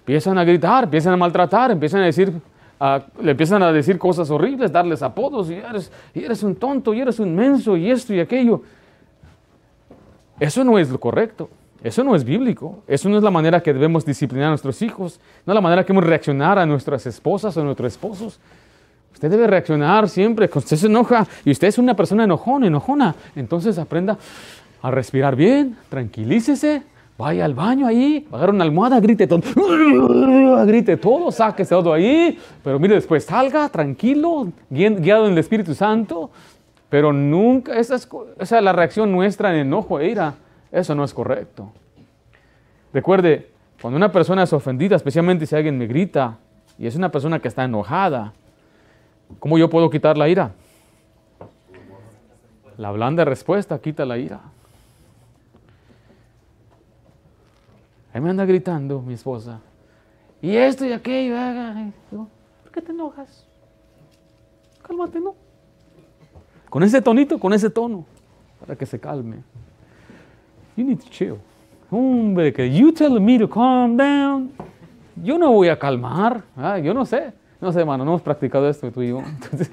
Empiezan 0.00 0.38
a 0.38 0.42
gritar, 0.42 0.82
empiezan 0.82 1.12
a 1.12 1.16
maltratar, 1.16 1.70
empiezan 1.70 2.00
a 2.00 2.06
decir, 2.06 2.32
le 2.80 3.30
empiezan 3.30 3.62
a 3.62 3.72
decir 3.72 3.98
cosas 3.98 4.30
horribles, 4.30 4.70
darles 4.70 5.02
apodos, 5.02 5.50
y 5.50 5.54
eres, 5.54 5.90
y 6.14 6.24
eres 6.24 6.42
un 6.42 6.54
tonto, 6.56 6.94
y 6.94 7.00
eres 7.00 7.18
un 7.18 7.34
menso, 7.34 7.76
y 7.76 7.90
esto 7.90 8.14
y 8.14 8.20
aquello. 8.20 8.62
Eso 10.38 10.62
no 10.64 10.78
es 10.78 10.90
lo 10.90 11.00
correcto. 11.00 11.50
Eso 11.82 12.02
no 12.02 12.14
es 12.14 12.24
bíblico. 12.24 12.82
Eso 12.86 13.08
no 13.08 13.16
es 13.16 13.22
la 13.22 13.30
manera 13.30 13.62
que 13.62 13.72
debemos 13.72 14.04
disciplinar 14.04 14.46
a 14.46 14.50
nuestros 14.50 14.82
hijos. 14.82 15.20
No 15.46 15.52
es 15.52 15.54
la 15.54 15.60
manera 15.60 15.82
que 15.82 15.92
debemos 15.92 16.08
reaccionar 16.08 16.58
a 16.58 16.66
nuestras 16.66 17.06
esposas 17.06 17.56
o 17.56 17.60
a 17.60 17.64
nuestros 17.64 17.92
esposos. 17.92 18.38
Usted 19.12 19.30
debe 19.30 19.46
reaccionar 19.46 20.08
siempre. 20.08 20.48
Cuando 20.48 20.64
usted 20.64 20.76
se 20.76 20.86
enoja 20.86 21.26
y 21.44 21.50
usted 21.50 21.68
es 21.68 21.78
una 21.78 21.94
persona 21.94 22.24
enojona, 22.24 22.66
enojona, 22.66 23.14
entonces 23.34 23.78
aprenda 23.78 24.16
a 24.80 24.90
respirar 24.90 25.34
bien, 25.34 25.76
tranquilícese, 25.88 26.82
vaya 27.18 27.44
al 27.44 27.52
baño 27.52 27.86
ahí, 27.86 28.26
agarre 28.32 28.52
una 28.52 28.64
almohada, 28.64 29.00
grite 29.00 29.26
todo, 29.26 29.42
grite 30.66 30.96
todo, 30.96 31.32
sáquese 31.32 31.70
todo 31.70 31.92
ahí, 31.92 32.38
pero 32.62 32.78
mire, 32.78 32.94
después 32.94 33.24
salga 33.24 33.68
tranquilo, 33.68 34.48
guiado 34.70 35.26
en 35.26 35.32
el 35.32 35.38
Espíritu 35.38 35.74
Santo, 35.74 36.30
pero 36.88 37.12
nunca, 37.12 37.76
esa 37.76 37.96
es, 37.96 38.08
esa 38.38 38.58
es 38.58 38.64
la 38.64 38.72
reacción 38.72 39.10
nuestra 39.10 39.52
en 39.52 39.66
enojo 39.66 39.98
e 39.98 40.10
ira 40.10 40.34
eso 40.70 40.94
no 40.94 41.04
es 41.04 41.14
correcto. 41.14 41.72
Recuerde, 42.92 43.50
cuando 43.80 43.96
una 43.96 44.12
persona 44.12 44.42
es 44.42 44.52
ofendida, 44.52 44.96
especialmente 44.96 45.46
si 45.46 45.56
alguien 45.56 45.78
me 45.78 45.86
grita 45.86 46.38
y 46.78 46.86
es 46.86 46.94
una 46.94 47.10
persona 47.10 47.40
que 47.40 47.48
está 47.48 47.64
enojada, 47.64 48.32
¿cómo 49.38 49.58
yo 49.58 49.68
puedo 49.70 49.90
quitar 49.90 50.16
la 50.16 50.28
ira? 50.28 50.52
La 52.76 52.90
blanda 52.92 53.24
respuesta 53.24 53.78
quita 53.80 54.04
la 54.04 54.18
ira. 54.18 54.40
Ahí 58.18 58.24
me 58.24 58.30
anda 58.30 58.44
gritando 58.44 59.00
mi 59.00 59.14
esposa. 59.14 59.60
Y 60.42 60.56
esto 60.56 60.84
y 60.84 60.90
aquello. 60.90 61.36
¿Por 62.10 62.72
qué 62.72 62.82
te 62.82 62.90
enojas? 62.90 63.46
Cálmate, 64.82 65.20
¿no? 65.20 65.36
Con 66.68 66.82
ese 66.82 67.00
tonito, 67.00 67.38
con 67.38 67.52
ese 67.52 67.70
tono, 67.70 68.04
para 68.58 68.74
que 68.74 68.86
se 68.86 68.98
calme. 68.98 69.36
You 70.76 70.84
need 70.84 70.98
to 70.98 71.08
chill. 71.08 71.36
Hombre, 71.92 72.52
que 72.52 72.68
you 72.68 72.90
tell 72.90 73.20
me 73.20 73.38
to 73.38 73.48
calm 73.48 73.96
down. 73.96 74.50
Yo 75.22 75.38
no 75.38 75.52
voy 75.52 75.68
a 75.68 75.78
calmar. 75.78 76.42
Ah, 76.56 76.76
yo 76.80 76.92
no 76.92 77.06
sé. 77.06 77.32
No 77.60 77.70
sé, 77.70 77.78
hermano, 77.78 78.04
no 78.04 78.10
hemos 78.10 78.22
practicado 78.22 78.68
esto 78.68 78.90
tú 78.90 79.00
y. 79.00 79.10
Entonces, 79.10 79.70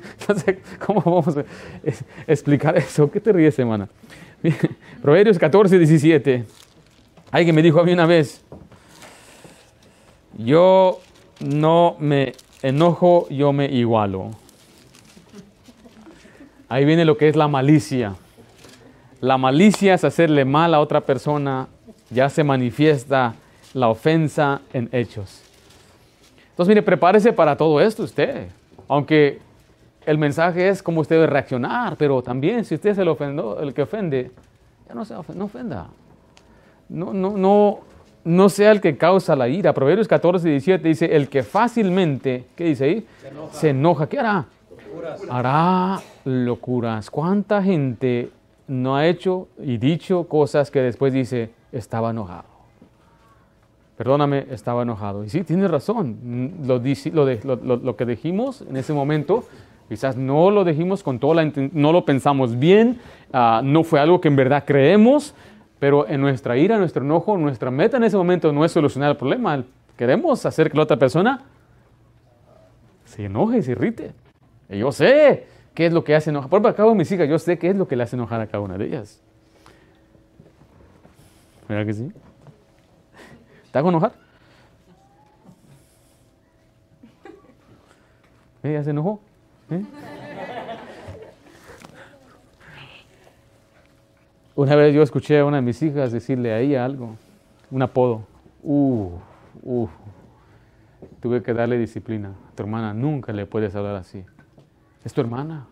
cómo 0.86 1.02
vamos 1.02 1.36
a 1.36 1.44
explicar 2.28 2.78
eso. 2.78 3.10
¿Qué 3.10 3.20
te 3.20 3.34
ríes, 3.34 3.58
hermana? 3.58 3.90
Proverbios 5.02 5.40
14, 5.40 5.80
17. 5.80 6.65
Alguien 7.36 7.54
me 7.54 7.62
dijo 7.62 7.82
a 7.82 7.84
mí 7.84 7.92
una 7.92 8.06
vez, 8.06 8.42
yo 10.38 11.02
no 11.42 11.98
me 12.00 12.32
enojo, 12.62 13.28
yo 13.30 13.52
me 13.52 13.66
igualo. 13.66 14.32
Ahí 16.70 16.86
viene 16.86 17.04
lo 17.04 17.18
que 17.18 17.28
es 17.28 17.36
la 17.36 17.50
malicia. 17.50 18.16
La 19.20 19.38
malicia 19.38 19.96
es 19.96 20.06
hacerle 20.06 20.46
mal 20.46 20.74
a 20.74 20.80
otra 20.80 21.02
persona, 21.02 21.68
ya 22.10 22.30
se 22.30 22.42
manifiesta 22.46 23.36
la 23.74 23.90
ofensa 23.90 24.62
en 24.72 24.88
hechos. 24.94 25.42
Entonces, 26.52 26.70
mire, 26.70 26.84
prepárese 26.84 27.34
para 27.34 27.58
todo 27.58 27.82
esto 27.82 28.04
usted. 28.04 28.48
Aunque 28.88 29.40
el 30.06 30.18
mensaje 30.18 30.70
es 30.70 30.82
cómo 30.82 31.02
usted 31.02 31.18
debe 31.18 31.28
reaccionar, 31.28 31.98
pero 31.98 32.22
también 32.22 32.64
si 32.64 32.76
usted 32.76 32.92
es 32.92 32.98
el, 32.98 33.10
ofendo, 33.10 33.60
el 33.60 33.74
que 33.74 33.82
ofende, 33.82 34.32
ya 34.88 34.96
no, 34.96 35.04
se 35.04 35.14
ofenda, 35.16 35.40
no 35.40 35.46
ofenda. 35.48 35.88
No, 36.90 37.14
no, 37.14 37.38
no, 37.38 37.80
no 38.24 38.50
sea 38.50 38.72
el 38.72 38.82
que 38.82 38.98
causa 38.98 39.36
la 39.36 39.48
ira. 39.48 39.74
Proverbios 39.74 40.08
14, 40.08 40.50
17 40.50 40.88
dice, 40.88 41.16
el 41.16 41.30
que 41.30 41.44
fácilmente, 41.44 42.46
¿qué 42.56 42.66
dice 42.66 42.86
ahí? 42.86 43.08
Se 43.22 43.28
enoja. 43.28 43.54
Se 43.54 43.70
enoja. 43.70 44.10
¿Qué 44.10 44.20
hará? 44.20 44.46
Locuras. 44.70 45.22
Hará 45.30 46.00
locuras. 46.24 47.10
¿Cuánta 47.10 47.62
gente 47.62 48.30
no 48.68 48.96
ha 48.96 49.08
hecho 49.08 49.48
y 49.62 49.78
dicho 49.78 50.26
cosas 50.26 50.72
que 50.72 50.82
después 50.82 51.14
dice, 51.14 51.52
estaba 51.72 52.12
enojado. 52.12 52.46
Perdóname, 53.98 54.48
estaba 54.52 54.84
enojado. 54.84 55.24
Y 55.24 55.30
sí, 55.30 55.44
tiene 55.44 55.68
razón. 55.68 56.58
Lo, 56.66 56.80
lo, 57.78 57.96
que 57.96 58.06
dijimos 58.06 58.62
en 58.62 58.76
ese 58.76 58.94
momento, 58.94 59.46
quizás 59.88 60.18
no 60.18 60.52
lo 60.52 60.66
dijimos 60.66 61.02
con 61.04 61.20
toda 61.20 61.44
la 61.44 61.52
no 61.72 61.94
lo 61.94 62.06
pensamos 62.06 62.60
bien, 62.60 63.00
ah, 63.32 63.62
no 63.64 63.84
fue 63.84 64.00
algo 64.00 64.20
que 64.20 64.28
en 64.28 64.36
verdad 64.36 64.64
creemos, 64.66 65.34
pero 65.80 66.08
en 66.08 66.22
nuestra 66.22 66.58
ira, 66.58 66.78
nuestro 66.78 67.04
enojo, 67.04 67.38
nuestra 67.38 67.72
meta 67.72 67.98
en 67.98 68.04
ese 68.04 68.18
momento 68.18 68.52
no 68.52 68.64
es 68.64 68.72
solucionar 68.72 69.12
el 69.12 69.18
problema. 69.18 69.64
Queremos 69.98 70.46
hacer 70.46 70.72
que 70.72 70.78
la 70.78 70.84
otra 70.84 70.98
persona 70.98 71.44
se 73.06 73.26
enoje 73.26 73.60
y 73.60 73.62
se 73.62 73.72
irrite. 73.72 74.14
Y 74.70 74.80
yo 74.80 74.92
sé, 74.92 75.46
qué 75.76 75.86
es 75.86 75.94
lo 75.94 76.04
que 76.04 76.16
hace 76.16 76.30
enojar. 76.30 76.50
Por 76.50 76.58
ejemplo, 76.58 76.72
acabo 76.72 76.96
mis 76.96 77.12
hijas, 77.12 77.30
yo 77.30 77.38
sé 77.38 77.60
qué 77.60 77.70
es 77.70 77.76
lo 77.76 77.88
que 77.88 77.96
le 77.96 78.04
hace 78.04 78.16
enojar 78.16 78.42
a 78.42 78.48
cada 78.48 78.64
una 78.64 78.78
de 78.78 78.86
ellas. 78.86 79.22
¿Verdad 81.68 81.86
que 81.86 81.94
sí? 81.94 82.12
¿Te 83.72 83.80
hago 83.80 83.90
enojar? 83.90 84.14
¿Ella 88.64 88.84
se 88.84 88.90
enojó? 88.90 89.20
¿Eh? 89.70 89.84
Una 94.56 94.76
vez 94.76 94.94
yo 94.94 95.02
escuché 95.02 95.40
a 95.40 95.46
una 95.46 95.58
de 95.58 95.64
mis 95.64 95.82
hijas 95.82 96.12
decirle 96.12 96.54
a 96.54 96.60
ella 96.60 96.86
algo, 96.86 97.16
un 97.72 97.82
apodo. 97.82 98.26
Uh, 98.64 99.12
uh. 99.64 99.90
Tuve 101.20 101.44
que 101.44 101.54
darle 101.54 101.78
disciplina. 101.78 102.34
Tu 102.56 102.64
hermana 102.64 102.94
nunca 102.94 103.34
le 103.34 103.46
puedes 103.46 103.76
hablar 103.76 103.96
así 103.96 104.24
es 105.06 105.14
tu 105.14 105.22
hermana. 105.22 105.68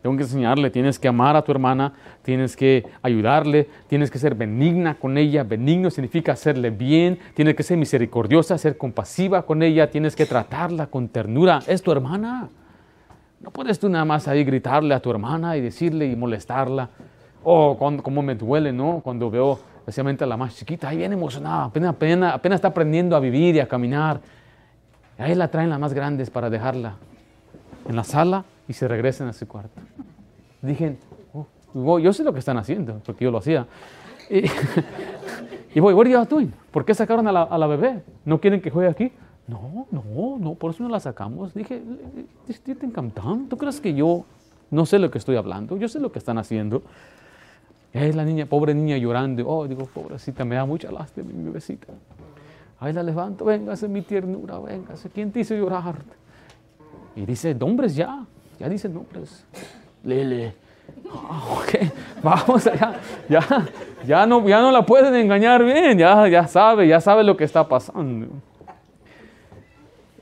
Tengo 0.00 0.16
que 0.16 0.24
enseñarle, 0.24 0.70
tienes 0.70 0.98
que 0.98 1.06
amar 1.06 1.36
a 1.36 1.42
tu 1.42 1.52
hermana, 1.52 1.92
tienes 2.22 2.56
que 2.56 2.84
ayudarle, 3.02 3.68
tienes 3.86 4.10
que 4.10 4.18
ser 4.18 4.34
benigna 4.34 4.96
con 4.96 5.16
ella. 5.16 5.44
Benigno 5.44 5.90
significa 5.90 6.32
hacerle 6.32 6.70
bien, 6.70 7.20
tienes 7.34 7.54
que 7.54 7.62
ser 7.62 7.76
misericordiosa, 7.76 8.58
ser 8.58 8.76
compasiva 8.76 9.46
con 9.46 9.62
ella, 9.62 9.90
tienes 9.90 10.16
que 10.16 10.26
tratarla 10.26 10.88
con 10.88 11.08
ternura. 11.08 11.60
Es 11.68 11.82
tu 11.82 11.92
hermana. 11.92 12.48
No 13.40 13.50
puedes 13.52 13.78
tú 13.78 13.88
nada 13.88 14.04
más 14.04 14.26
ahí 14.26 14.42
gritarle 14.42 14.92
a 14.94 15.00
tu 15.00 15.10
hermana 15.10 15.56
y 15.56 15.60
decirle 15.60 16.06
y 16.06 16.16
molestarla. 16.16 16.90
Oh, 17.44 17.76
cómo 18.02 18.22
me 18.22 18.34
duele, 18.34 18.72
¿no? 18.72 19.00
Cuando 19.02 19.30
veo 19.30 19.58
especialmente 19.78 20.22
a 20.22 20.26
la 20.26 20.36
más 20.36 20.56
chiquita, 20.56 20.88
ahí 20.88 20.96
bien 20.96 21.12
emocionada, 21.12 21.64
apenas, 21.64 21.90
apenas, 21.90 22.34
apenas 22.34 22.56
está 22.56 22.68
aprendiendo 22.68 23.16
a 23.16 23.20
vivir 23.20 23.56
y 23.56 23.60
a 23.60 23.66
caminar. 23.66 24.20
Ahí 25.18 25.34
la 25.34 25.48
traen 25.48 25.70
las 25.70 25.80
más 25.80 25.92
grandes 25.92 26.30
para 26.30 26.50
dejarla 26.50 26.94
en 27.88 27.96
la 27.96 28.04
sala 28.04 28.44
y 28.68 28.72
se 28.72 28.86
regresen 28.86 29.26
a 29.26 29.32
su 29.32 29.46
cuarto. 29.48 29.80
Dije, 30.62 30.96
oh, 31.74 31.98
yo 31.98 32.12
sé 32.12 32.22
lo 32.22 32.32
que 32.32 32.38
están 32.38 32.58
haciendo, 32.58 33.00
porque 33.04 33.24
yo 33.24 33.30
lo 33.30 33.38
hacía. 33.38 33.66
Y, 34.30 34.44
y 35.74 35.80
voy, 35.80 35.94
what 35.94 36.06
are? 36.06 36.48
¿Por 36.70 36.84
qué 36.84 36.94
sacaron 36.94 37.26
a 37.26 37.32
la, 37.32 37.42
a 37.42 37.58
la, 37.58 37.66
bebé? 37.66 38.02
¿No 38.24 38.40
quieren 38.40 38.60
que 38.60 38.70
juegue 38.70 38.88
aquí? 38.88 39.12
No, 39.48 39.86
no, 39.90 40.38
no, 40.38 40.54
por 40.54 40.70
eso 40.70 40.84
no 40.84 40.88
la 40.88 41.00
sacamos. 41.00 41.52
Dije. 41.52 41.82
¿Tú 43.48 43.56
crees 43.56 43.80
que 43.80 43.94
yo 43.94 44.24
no 44.70 44.86
sé 44.86 45.00
lo 45.00 45.10
que 45.10 45.18
estoy 45.18 45.36
hablando? 45.36 45.76
Yo 45.76 45.88
sé 45.88 45.98
lo 45.98 46.12
que 46.12 46.20
están 46.20 46.38
haciendo. 46.38 46.82
Ahí 47.94 48.12
la 48.12 48.24
niña, 48.24 48.46
pobre 48.46 48.74
niña 48.74 48.96
llorando. 48.96 49.46
Oh, 49.46 49.68
digo, 49.68 49.86
pobrecita, 49.86 50.44
me 50.44 50.54
da 50.54 50.64
mucha 50.64 50.90
lástima 50.90 51.30
mi 51.32 51.44
bebecita. 51.44 51.92
Ahí 52.80 52.92
la 52.92 53.02
levanto, 53.02 53.44
véngase 53.44 53.86
mi 53.86 54.02
ternura, 54.02 54.58
véngase. 54.58 55.10
¿Quién 55.10 55.30
te 55.30 55.40
hizo 55.40 55.54
llorar? 55.54 55.96
Y 57.14 57.26
dice, 57.26 57.54
nombres 57.54 57.94
ya. 57.94 58.24
Ya 58.58 58.68
dice 58.68 58.88
nombres. 58.88 59.44
Lele. 60.02 60.54
Ah, 61.12 61.64
vamos 62.22 62.66
allá. 62.66 62.94
Ya, 63.28 63.40
ya, 64.06 64.26
no, 64.26 64.46
ya 64.48 64.60
no 64.60 64.70
la 64.70 64.84
pueden 64.84 65.14
engañar 65.14 65.62
bien. 65.62 65.98
Ya, 65.98 66.26
ya 66.28 66.46
sabe, 66.46 66.88
ya 66.88 67.00
sabe 67.00 67.22
lo 67.22 67.36
que 67.36 67.44
está 67.44 67.68
pasando. 67.68 68.28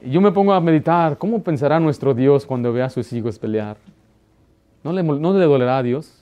Y 0.03 0.11
yo 0.11 0.21
me 0.21 0.33
pongo 0.33 0.53
a 0.53 0.61
meditar, 0.61 1.19
¿cómo 1.19 1.43
pensará 1.43 1.79
nuestro 1.79 2.15
Dios 2.15 2.47
cuando 2.47 2.73
vea 2.73 2.87
a 2.87 2.91
sus 2.91 3.13
hijos 3.13 3.39
pelear? 3.39 3.77
¿No 4.83 4.93
le, 4.93 5.03
no 5.03 5.33
le 5.33 5.45
dolerá 5.45 5.79
a 5.79 5.83
Dios? 5.83 6.20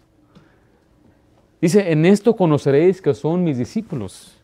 Dice, 1.61 1.91
en 1.91 2.07
esto 2.07 2.37
conoceréis 2.37 3.03
que 3.03 3.15
son 3.15 3.43
mis 3.43 3.59
discípulos, 3.59 4.37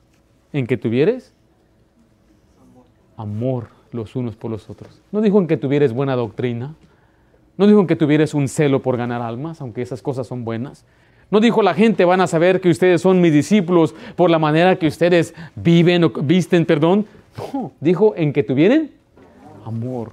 en 0.53 0.67
que 0.67 0.77
tuvieres 0.77 1.33
amor 3.17 3.69
los 3.93 4.17
unos 4.17 4.35
por 4.35 4.51
los 4.51 4.69
otros. 4.69 5.01
No 5.13 5.21
dijo 5.21 5.39
en 5.39 5.47
que 5.47 5.57
tuvieres 5.57 5.93
buena 5.93 6.17
doctrina, 6.17 6.75
no 7.57 7.67
dijo 7.67 7.87
que 7.87 7.95
tuvieras 7.95 8.35
un 8.35 8.49
celo 8.49 8.83
por 8.83 8.97
ganar 8.97 9.23
almas, 9.23 9.61
aunque 9.61 9.83
esas 9.83 10.03
cosas 10.03 10.27
son 10.27 10.45
buenas. 10.45 10.85
No 11.31 11.41
dijo 11.41 11.63
la 11.63 11.75
gente 11.75 12.05
van 12.05 12.21
a 12.21 12.27
saber 12.27 12.61
que 12.61 12.69
ustedes 12.69 13.01
son 13.01 13.21
mis 13.21 13.33
discípulos 13.33 13.95
por 14.17 14.31
la 14.31 14.39
manera 14.39 14.77
que 14.77 14.89
ustedes 14.89 15.35
viven 15.55 16.05
o 16.05 16.11
visten, 16.11 16.67
perdón. 16.67 17.07
No, 17.53 17.73
dijo 17.81 18.15
en 18.17 18.33
que 18.33 18.43
tuvieran 18.43 18.91
amor. 19.65 20.13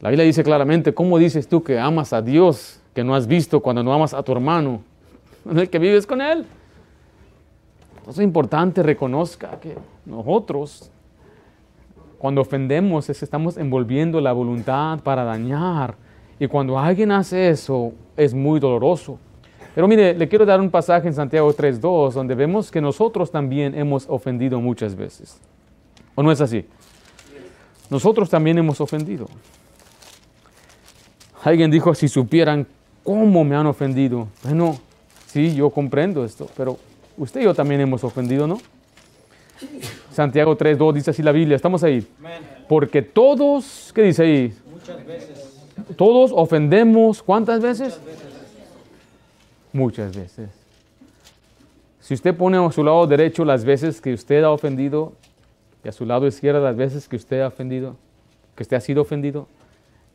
La 0.00 0.10
Biblia 0.10 0.26
dice 0.26 0.44
claramente, 0.44 0.92
¿cómo 0.92 1.18
dices 1.18 1.48
tú 1.48 1.62
que 1.62 1.78
amas 1.78 2.12
a 2.12 2.20
Dios 2.20 2.80
que 2.94 3.02
no 3.02 3.14
has 3.14 3.26
visto 3.26 3.60
cuando 3.60 3.82
no 3.82 3.92
amas 3.92 4.14
a 4.14 4.22
tu 4.22 4.32
hermano, 4.32 4.82
en 5.48 5.58
el 5.58 5.70
que 5.70 5.78
vives 5.78 6.06
con 6.06 6.20
él? 6.20 6.46
Entonces 7.98 8.20
es 8.20 8.24
importante 8.24 8.82
reconozca 8.82 9.58
que 9.60 9.76
nosotros, 10.04 10.90
cuando 12.18 12.40
ofendemos, 12.40 13.10
estamos 13.10 13.56
envolviendo 13.56 14.20
la 14.20 14.32
voluntad 14.32 15.00
para 15.00 15.24
dañar. 15.24 15.96
Y 16.38 16.46
cuando 16.46 16.78
alguien 16.78 17.10
hace 17.10 17.48
eso, 17.48 17.92
es 18.16 18.32
muy 18.34 18.60
doloroso. 18.60 19.18
Pero 19.74 19.88
mire, 19.88 20.14
le 20.14 20.28
quiero 20.28 20.46
dar 20.46 20.60
un 20.60 20.70
pasaje 20.70 21.08
en 21.08 21.14
Santiago 21.14 21.52
3.2, 21.52 22.12
donde 22.12 22.34
vemos 22.34 22.70
que 22.70 22.80
nosotros 22.80 23.30
también 23.30 23.74
hemos 23.74 24.06
ofendido 24.08 24.60
muchas 24.60 24.94
veces. 24.94 25.40
¿O 26.14 26.22
no 26.22 26.32
es 26.32 26.40
así? 26.40 26.64
Nosotros 27.90 28.30
también 28.30 28.56
hemos 28.58 28.80
ofendido. 28.80 29.26
Alguien 31.42 31.70
dijo, 31.70 31.94
si 31.94 32.08
supieran 32.08 32.66
cómo 33.04 33.44
me 33.44 33.54
han 33.54 33.66
ofendido. 33.66 34.28
Bueno, 34.42 34.78
sí, 35.26 35.54
yo 35.54 35.70
comprendo 35.70 36.24
esto, 36.24 36.48
pero 36.56 36.78
usted 37.16 37.40
y 37.40 37.44
yo 37.44 37.54
también 37.54 37.80
hemos 37.80 38.02
ofendido, 38.04 38.46
¿no? 38.46 38.58
Santiago 40.12 40.56
3.2 40.56 40.92
dice 40.92 41.10
así 41.10 41.22
la 41.22 41.32
Biblia, 41.32 41.56
estamos 41.56 41.82
ahí. 41.82 42.06
Porque 42.68 43.02
todos, 43.02 43.92
¿qué 43.94 44.02
dice 44.02 44.22
ahí? 44.22 44.54
Muchas 44.70 45.06
veces. 45.06 45.56
Todos 45.96 46.32
ofendemos, 46.34 47.22
¿cuántas 47.22 47.60
veces? 47.60 48.00
Muchas 49.72 50.16
veces. 50.16 50.48
Si 52.00 52.14
usted 52.14 52.34
pone 52.34 52.56
a 52.56 52.72
su 52.72 52.84
lado 52.84 53.06
derecho 53.06 53.44
las 53.44 53.64
veces 53.64 54.00
que 54.00 54.14
usted 54.14 54.42
ha 54.44 54.50
ofendido 54.50 55.12
y 55.84 55.88
a 55.88 55.92
su 55.92 56.06
lado 56.06 56.26
izquierdo 56.26 56.62
las 56.62 56.76
veces 56.76 57.08
que 57.08 57.16
usted 57.16 57.40
ha 57.40 57.48
ofendido, 57.48 57.96
que 58.54 58.62
usted 58.62 58.76
ha 58.76 58.80
sido 58.80 59.02
ofendido, 59.02 59.48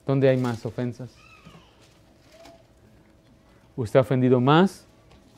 ¿dónde 0.07 0.29
hay 0.29 0.37
más 0.37 0.65
ofensas? 0.65 1.11
¿Usted 3.75 3.99
ha 3.99 4.01
ofendido 4.01 4.39
más 4.39 4.85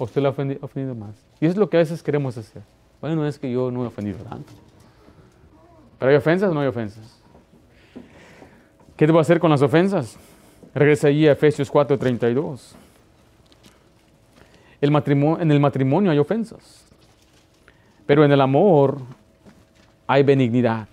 usted 0.03 0.21
lo 0.21 0.29
ha 0.29 0.31
ofendido, 0.31 0.95
más? 0.95 1.15
Y 1.39 1.45
eso 1.45 1.53
es 1.53 1.57
lo 1.57 1.69
que 1.69 1.77
a 1.77 1.79
veces 1.79 2.03
queremos 2.03 2.37
hacer. 2.37 2.61
Bueno, 3.01 3.17
no 3.17 3.27
es 3.27 3.37
que 3.37 3.51
yo 3.51 3.71
no 3.71 3.83
he 3.83 3.87
ofendido 3.87 4.19
tanto. 4.19 4.53
¿Pero 5.99 6.11
hay 6.11 6.17
ofensas 6.17 6.51
o 6.51 6.53
no 6.53 6.61
hay 6.61 6.67
ofensas? 6.67 7.19
¿Qué 8.95 9.07
debo 9.07 9.19
hacer 9.19 9.39
con 9.39 9.49
las 9.49 9.61
ofensas? 9.61 10.17
Regresa 10.73 11.07
allí 11.07 11.27
a 11.27 11.33
Efesios 11.33 11.71
4:32. 11.71 12.75
El 14.81 14.93
en 15.39 15.51
el 15.51 15.59
matrimonio 15.59 16.11
hay 16.11 16.19
ofensas, 16.19 16.83
pero 18.05 18.25
en 18.25 18.31
el 18.31 18.41
amor 18.41 18.97
hay 20.05 20.23
benignidad. 20.23 20.87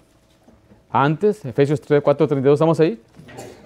Antes, 0.90 1.44
Efesios 1.44 1.80
4:32, 1.82 2.52
¿estamos 2.52 2.78
ahí? 2.80 3.00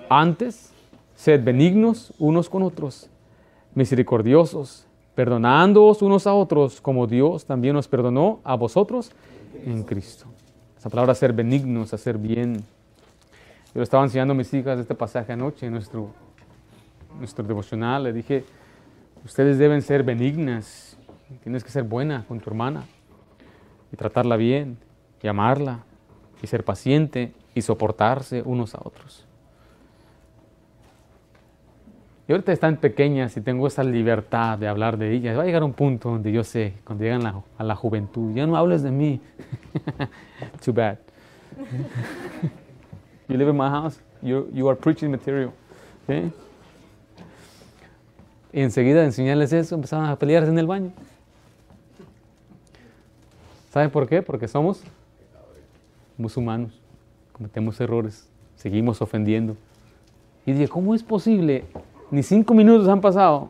Antes, 0.09 0.70
sed 1.14 1.42
benignos 1.44 2.12
unos 2.18 2.48
con 2.48 2.62
otros, 2.62 3.09
misericordiosos, 3.74 4.87
perdonándoos 5.14 6.03
unos 6.03 6.27
a 6.27 6.35
otros, 6.35 6.81
como 6.81 7.07
Dios 7.07 7.44
también 7.44 7.74
nos 7.74 7.88
perdonó 7.88 8.40
a 8.44 8.57
vosotros 8.57 9.12
en 9.64 9.83
Cristo. 9.85 10.27
Esa 10.77 10.90
palabra 10.90 11.14
ser 11.14 11.33
benignos, 11.33 11.94
hacer 11.94 12.18
bien. 12.18 12.57
Yo 12.57 13.81
le 13.81 13.83
estaba 13.83 14.03
enseñando 14.05 14.33
a 14.33 14.37
mis 14.37 14.53
hijas 14.53 14.79
este 14.79 14.94
pasaje 14.94 15.33
anoche 15.33 15.66
en 15.66 15.72
nuestro, 15.72 16.11
nuestro 17.18 17.44
devocional. 17.44 18.05
Le 18.05 18.12
dije, 18.12 18.44
ustedes 19.24 19.59
deben 19.59 19.83
ser 19.83 20.03
benignas, 20.03 20.98
tienes 21.42 21.64
que 21.64 21.70
ser 21.70 21.85
buena 21.85 22.24
con 22.27 22.40
tu 22.40 22.50
hermana 22.50 22.85
y 23.92 23.96
tratarla 23.96 24.37
bien 24.37 24.77
y 25.22 25.29
amarla 25.29 25.85
y 26.42 26.46
ser 26.46 26.64
paciente 26.64 27.33
y 27.55 27.62
soportarse 27.62 28.42
unos 28.44 28.74
a 28.74 28.81
otros. 28.85 29.27
Y 32.27 32.33
ahorita 32.33 32.53
están 32.53 32.79
pequeñas 32.79 33.37
y 33.37 33.43
tengo 33.43 33.67
esa 33.67 33.85
libertad 33.85 34.59
de 34.59 34.67
hablar 34.67 34.97
de 34.97 35.13
ellas. 35.13 35.37
Va 35.37 35.43
a 35.43 35.45
llegar 35.45 35.63
un 35.63 35.75
punto 35.75 36.11
donde 36.11 36.33
yo 36.33 36.43
sé, 36.43 36.75
cuando 36.85 37.05
llegan 37.05 37.27
a 37.27 37.65
la 37.65 37.77
juventud, 37.77 38.35
ya 38.35 38.47
no 38.47 38.57
hables 38.57 38.83
de 38.83 38.91
mí. 38.91 39.21
Too 40.65 40.73
bad. 40.73 40.99
you 43.29 43.37
live 43.37 43.51
in 43.51 43.57
my 43.57 43.69
house, 43.69 44.01
you, 44.23 44.49
you 44.53 44.69
are 44.69 44.79
preaching 44.79 45.11
material. 45.11 45.53
Y 48.53 48.61
enseguida 48.61 49.05
enseñarles 49.05 49.53
eso, 49.53 49.75
empezaban 49.75 50.09
a 50.09 50.17
pelearse 50.17 50.51
en 50.51 50.59
el 50.59 50.67
baño. 50.67 50.93
¿Saben 53.71 53.91
por 53.91 54.09
qué? 54.09 54.23
Porque 54.23 54.49
somos 54.49 54.83
musulmanos, 56.17 56.73
cometemos 57.33 57.81
errores, 57.81 58.29
seguimos 58.57 59.03
ofendiendo. 59.03 59.57
Y 60.47 60.53
dije, 60.53 60.69
¿cómo 60.69 60.95
es 60.95 61.03
posible 61.03 61.65
ni 62.14 62.22
cinco 62.22 62.55
minutos 62.55 62.88
han 62.88 63.00
pasado. 63.00 63.48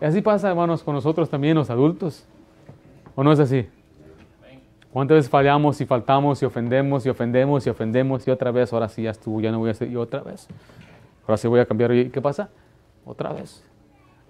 Y 0.00 0.04
así 0.04 0.22
pasa, 0.22 0.48
hermanos, 0.48 0.82
con 0.82 0.94
nosotros 0.94 1.28
también, 1.28 1.56
los 1.56 1.68
adultos. 1.68 2.24
¿O 3.14 3.24
no 3.24 3.32
es 3.32 3.40
así? 3.40 3.66
¿Cuántas 4.92 5.16
veces 5.16 5.30
fallamos 5.30 5.80
y 5.80 5.86
faltamos 5.86 6.40
y 6.42 6.46
ofendemos 6.46 7.04
y 7.04 7.08
ofendemos 7.08 7.66
y 7.66 7.70
ofendemos 7.70 8.26
y 8.26 8.30
otra 8.30 8.50
vez, 8.50 8.72
ahora 8.72 8.88
sí 8.88 9.02
ya 9.02 9.10
estuvo, 9.10 9.40
ya 9.40 9.50
no 9.50 9.58
voy 9.58 9.68
a 9.68 9.72
hacer, 9.72 9.90
y 9.90 9.96
otra 9.96 10.20
vez? 10.20 10.46
Ahora 11.26 11.36
sí 11.36 11.48
voy 11.48 11.60
a 11.60 11.66
cambiar, 11.66 11.92
¿y 11.92 12.08
qué 12.10 12.22
pasa? 12.22 12.50
Otra 13.04 13.32
vez. 13.32 13.64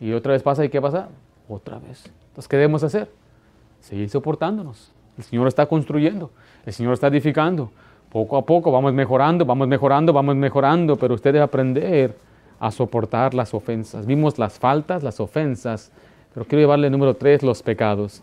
Y 0.00 0.12
otra 0.12 0.32
vez 0.32 0.42
pasa, 0.42 0.64
¿y 0.64 0.68
qué 0.68 0.80
pasa? 0.80 1.08
Otra 1.48 1.78
vez. 1.78 2.10
Entonces, 2.28 2.48
¿qué 2.48 2.56
debemos 2.56 2.82
hacer? 2.82 3.10
Seguir 3.80 4.08
soportándonos. 4.08 4.92
El 5.18 5.24
Señor 5.24 5.46
está 5.46 5.66
construyendo, 5.66 6.30
el 6.64 6.72
Señor 6.72 6.94
está 6.94 7.08
edificando. 7.08 7.70
Poco 8.10 8.36
a 8.36 8.46
poco 8.46 8.70
vamos 8.70 8.92
mejorando, 8.92 9.44
vamos 9.44 9.68
mejorando, 9.68 10.12
vamos 10.12 10.36
mejorando, 10.36 10.96
pero 10.96 11.14
usted 11.14 11.32
debe 11.32 11.44
aprender 11.44 12.16
a 12.58 12.70
soportar 12.70 13.34
las 13.34 13.52
ofensas. 13.52 14.06
Vimos 14.06 14.38
las 14.38 14.58
faltas, 14.58 15.02
las 15.02 15.20
ofensas, 15.20 15.90
pero 16.32 16.46
quiero 16.46 16.62
llevarle 16.62 16.90
número 16.90 17.14
tres, 17.14 17.42
los 17.42 17.62
pecados. 17.62 18.22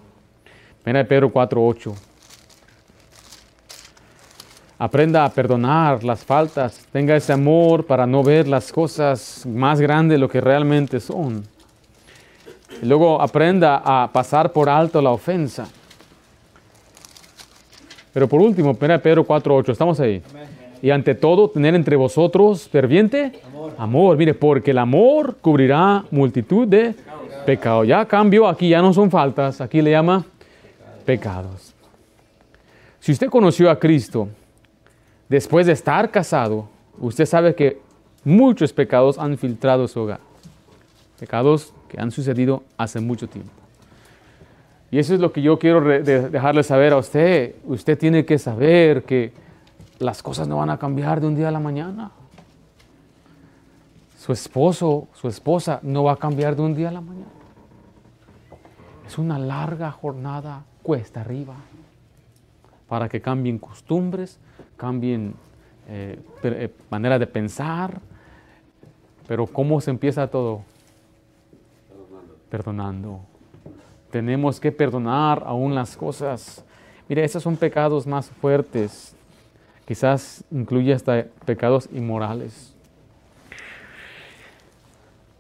Mira 0.86 1.04
Pedro 1.04 1.32
4.8. 1.32 1.94
Aprenda 4.80 5.24
a 5.24 5.30
perdonar 5.30 6.04
las 6.04 6.26
faltas, 6.26 6.86
tenga 6.92 7.16
ese 7.16 7.32
amor 7.32 7.86
para 7.86 8.06
no 8.06 8.24
ver 8.24 8.48
las 8.48 8.72
cosas 8.72 9.46
más 9.46 9.80
grandes 9.80 10.16
de 10.16 10.20
lo 10.20 10.28
que 10.28 10.42
realmente 10.42 11.00
son. 11.00 11.46
Luego 12.82 13.22
aprenda 13.22 13.82
a 13.86 14.12
pasar 14.12 14.52
por 14.52 14.68
alto 14.68 15.02
la 15.02 15.12
ofensa. 15.12 15.68
Pero 18.14 18.28
por 18.28 18.42
último, 18.42 18.76
Pedro 18.76 19.26
4.8, 19.26 19.72
estamos 19.72 20.00
ahí. 20.00 20.22
Y 20.82 20.92
ante 20.92 21.16
todo, 21.16 21.50
tener 21.50 21.76
entre 21.76 21.96
vosotros 21.96 22.68
ferviente 22.70 23.32
amor. 23.78 24.18
Mire, 24.18 24.34
porque 24.34 24.72
el 24.72 24.78
amor 24.78 25.38
cubrirá 25.42 26.04
multitud 26.12 26.68
de 26.68 26.94
pecados. 27.46 27.88
Ya 27.88 28.06
cambio, 28.06 28.48
aquí 28.48 28.70
ya 28.70 28.82
no 28.82 28.94
son 28.94 29.10
faltas, 29.10 29.62
aquí 29.62 29.82
le 29.82 29.92
llama 29.92 30.26
pecados. 31.06 31.74
Si 33.00 33.12
usted 33.12 33.30
conoció 33.30 33.70
a 33.70 33.80
Cristo 33.80 34.28
después 35.28 35.66
de 35.66 35.74
estar 35.74 36.12
casado, 36.12 36.68
usted 37.00 37.26
sabe 37.26 37.56
que 37.56 37.80
muchos 38.24 38.72
pecados 38.72 39.18
han 39.18 39.38
filtrado 39.38 39.88
su 39.88 40.02
hogar. 40.02 40.20
Pecados 41.20 41.74
que 41.90 42.00
han 42.00 42.12
sucedido 42.12 42.64
hace 42.78 43.00
mucho 43.00 43.28
tiempo. 43.28 43.63
Y 44.94 45.00
eso 45.00 45.16
es 45.16 45.20
lo 45.20 45.34
que 45.34 45.42
yo 45.42 45.58
quiero 45.58 45.82
dejarle 45.82 46.62
saber 46.62 46.94
a 46.94 46.98
usted. 46.98 47.56
Usted 47.66 47.98
tiene 47.98 48.26
que 48.26 48.38
saber 48.38 49.02
que 49.06 49.34
las 49.98 50.22
cosas 50.22 50.48
no 50.48 50.58
van 50.58 50.70
a 50.70 50.78
cambiar 50.78 51.20
de 51.20 51.26
un 51.26 51.34
día 51.34 51.48
a 51.48 51.52
la 51.52 51.60
mañana. 51.60 52.12
Su 54.20 54.32
esposo, 54.32 55.08
su 55.14 55.28
esposa 55.28 55.80
no 55.82 56.04
va 56.04 56.12
a 56.12 56.18
cambiar 56.18 56.56
de 56.56 56.62
un 56.62 56.76
día 56.76 56.90
a 56.90 56.92
la 56.92 57.02
mañana. 57.02 57.32
Es 59.08 59.18
una 59.18 59.40
larga 59.40 59.90
jornada 59.90 60.64
cuesta 60.84 61.22
arriba 61.22 61.56
para 62.88 63.10
que 63.10 63.20
cambien 63.20 63.58
costumbres, 63.58 64.38
cambien 64.78 65.34
eh, 65.88 66.20
eh, 66.44 66.72
manera 66.92 67.18
de 67.18 67.26
pensar. 67.26 68.00
Pero 69.28 69.48
¿cómo 69.48 69.82
se 69.82 69.90
empieza 69.90 70.28
todo? 70.28 70.62
Perdonando 72.52 73.33
tenemos 74.14 74.60
que 74.60 74.72
perdonar 74.72 75.42
aún 75.44 75.74
las 75.74 75.98
cosas. 75.98 76.64
Mire, 77.10 77.24
esos 77.24 77.42
son 77.42 77.58
pecados 77.58 78.06
más 78.06 78.30
fuertes. 78.30 79.16
Quizás 79.88 80.44
incluye 80.52 80.94
hasta 80.94 81.26
pecados 81.46 81.90
inmorales. 81.92 82.76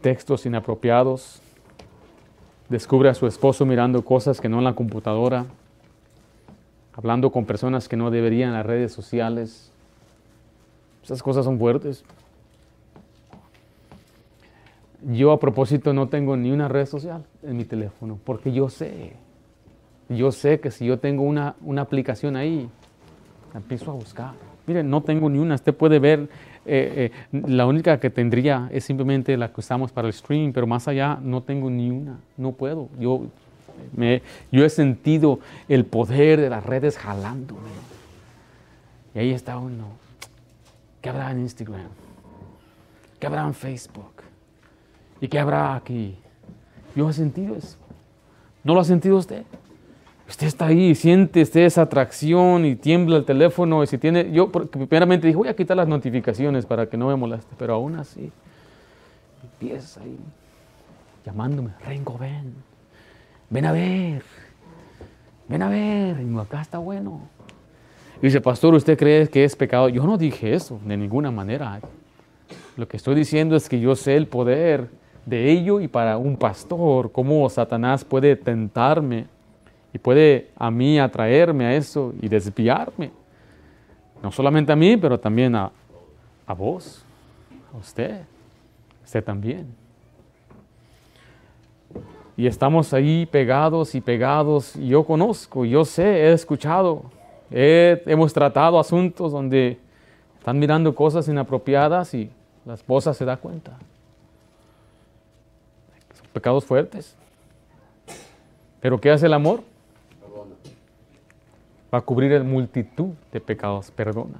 Textos 0.01 0.47
inapropiados. 0.47 1.39
Descubre 2.67 3.09
a 3.09 3.13
su 3.13 3.28
esposo 3.28 3.63
mirando 3.63 4.03
cosas 4.03 4.41
que 4.41 4.49
no 4.49 4.57
en 4.57 4.63
la 4.63 4.74
computadora. 4.74 5.45
Hablando 6.93 7.32
con 7.32 7.45
personas 7.45 7.88
que 7.88 7.95
no 7.95 8.09
deberían 8.09 8.49
en 8.49 8.55
las 8.55 8.65
redes 8.65 8.91
sociales. 8.91 9.71
Esas 11.03 11.21
cosas 11.21 11.45
son 11.45 11.59
fuertes. 11.59 12.03
Yo 15.11 15.31
a 15.31 15.39
propósito 15.39 15.93
no 15.93 16.07
tengo 16.07 16.37
ni 16.37 16.51
una 16.51 16.67
red 16.67 16.85
social 16.85 17.25
en 17.41 17.57
mi 17.57 17.65
teléfono, 17.65 18.17
porque 18.23 18.51
yo 18.53 18.69
sé, 18.69 19.13
yo 20.07 20.31
sé 20.31 20.59
que 20.59 20.71
si 20.71 20.85
yo 20.85 20.99
tengo 20.99 21.23
una, 21.23 21.55
una 21.61 21.81
aplicación 21.81 22.35
ahí, 22.35 22.69
empiezo 23.53 23.91
a 23.91 23.93
buscar. 23.93 24.33
Miren, 24.65 24.89
no 24.89 25.01
tengo 25.01 25.29
ni 25.29 25.39
una. 25.39 25.55
Usted 25.55 25.73
puede 25.73 25.99
ver, 25.99 26.29
eh, 26.65 27.11
eh, 27.33 27.41
la 27.47 27.65
única 27.65 27.99
que 27.99 28.09
tendría 28.09 28.69
es 28.71 28.85
simplemente 28.85 29.35
la 29.35 29.51
que 29.51 29.59
usamos 29.59 29.91
para 29.91 30.07
el 30.07 30.13
stream, 30.13 30.53
pero 30.53 30.67
más 30.67 30.87
allá 30.87 31.19
no 31.21 31.43
tengo 31.43 31.69
ni 31.69 31.89
una. 31.89 32.19
No 32.37 32.53
puedo. 32.53 32.87
Yo, 32.97 33.25
me, 33.95 34.21
yo 34.51 34.63
he 34.63 34.69
sentido 34.69 35.39
el 35.67 35.85
poder 35.85 36.39
de 36.39 36.49
las 36.49 36.65
redes 36.65 36.97
jalándome. 36.97 37.69
Y 39.13 39.19
ahí 39.19 39.31
está 39.31 39.57
uno. 39.57 39.87
¿Qué 41.01 41.09
habrá 41.09 41.31
en 41.31 41.41
Instagram? 41.41 41.89
¿Qué 43.19 43.27
habrá 43.27 43.45
en 43.45 43.53
Facebook? 43.53 44.12
¿Y 45.24 45.30
qué 45.30 45.39
habrá 45.39 45.74
aquí? 45.74 46.17
Yo 46.97 47.09
he 47.09 47.13
sentido 47.13 47.55
eso. 47.55 47.78
¿No 48.61 48.74
lo 48.74 48.82
ha 48.82 48.84
sentido 48.84 49.15
usted? 49.15 49.43
Usted 50.28 50.47
está 50.47 50.65
ahí, 50.65 50.93
siente 50.95 51.41
esa 51.41 51.84
atracción 51.84 52.65
y 52.65 52.76
tiembla 52.76 53.15
el 53.15 53.24
teléfono. 53.24 53.82
Y 53.84 53.88
si 53.88 53.97
tiene, 53.97 54.34
yo 54.34 54.51
primeramente 54.51 55.28
dije, 55.28 55.38
voy 55.38 55.47
a 55.47 55.55
quitar 55.55 55.78
las 55.78 55.88
notificaciones 55.88 56.65
para 56.65 56.88
que 56.88 56.97
no 56.97 57.07
me 57.07 57.15
moleste, 57.15 57.55
pero 57.57 57.76
aún 57.76 57.95
así, 57.95 58.34
empieza 59.43 60.01
ahí 60.01 60.17
llamándome, 61.26 61.69
Rengo, 61.86 62.17
ven, 62.17 62.53
ven 63.49 63.65
a 63.65 63.71
ver, 63.71 64.24
ven 65.47 65.61
a 65.61 65.69
ver, 65.69 66.19
y 66.19 66.38
acá 66.38 66.59
está 66.59 66.80
bueno. 66.80 67.21
Dice, 68.21 68.41
pastor, 68.41 68.74
¿usted 68.74 68.97
cree 68.97 69.30
que 69.30 69.45
es 69.45 69.55
pecado? 69.55 69.88
Yo 69.88 70.03
no 70.03 70.17
dije 70.17 70.53
eso, 70.53 70.82
de 70.84 70.97
ninguna 70.97 71.32
manera. 71.32 71.80
Lo 72.76 72.89
que 72.89 72.97
estoy 72.97 73.15
diciendo 73.15 73.55
es 73.55 73.69
que 73.69 73.80
yo 73.80 73.95
sé 73.95 74.17
el 74.17 74.28
poder 74.28 75.01
de 75.26 75.51
ello 75.51 75.80
y 75.80 75.88
para 75.88 76.17
un 76.17 76.36
pastor, 76.36 77.11
cómo 77.11 77.49
Satanás 77.49 78.03
puede 78.03 78.36
tentarme 78.36 79.28
y 79.93 79.97
puede 79.97 80.49
a 80.57 80.69
mí 80.69 80.99
atraerme 80.99 81.65
a 81.65 81.76
eso 81.76 82.13
y 82.21 82.28
desviarme. 82.28 83.11
No 84.21 84.32
solamente 84.32 84.71
a 84.71 84.76
mí, 84.76 84.97
pero 84.97 85.19
también 85.19 85.55
a, 85.55 85.71
a 86.45 86.53
vos, 86.53 87.05
a 87.74 87.78
usted, 87.78 88.21
usted 89.03 89.24
también. 89.24 89.67
Y 92.36 92.47
estamos 92.47 92.93
ahí 92.93 93.28
pegados 93.28 93.93
y 93.93 94.01
pegados. 94.01 94.74
Yo 94.76 95.05
conozco, 95.05 95.65
yo 95.65 95.86
sé, 95.86 96.03
he 96.03 96.34
escuchado, 96.34 97.03
hemos 97.51 98.34
tratado 98.34 98.80
asuntos 98.80 99.32
donde 99.32 99.78
están 100.39 100.57
mirando 100.57 100.95
cosas 100.95 101.28
inapropiadas 101.28 102.13
y 102.13 102.32
la 102.65 102.74
esposa 102.74 103.13
se 103.13 103.26
da 103.26 103.38
cuenta. 103.38 103.78
Pecados 106.34 106.65
fuertes. 106.65 107.15
Pero 108.81 108.99
¿qué 108.99 109.11
hace 109.11 109.27
el 109.27 109.34
amor? 109.34 109.61
va 111.93 111.99
a 111.99 112.01
cubrir 112.01 112.43
multitud 112.43 113.09
de 113.31 113.39
pecados, 113.39 113.91
perdona. 113.91 114.39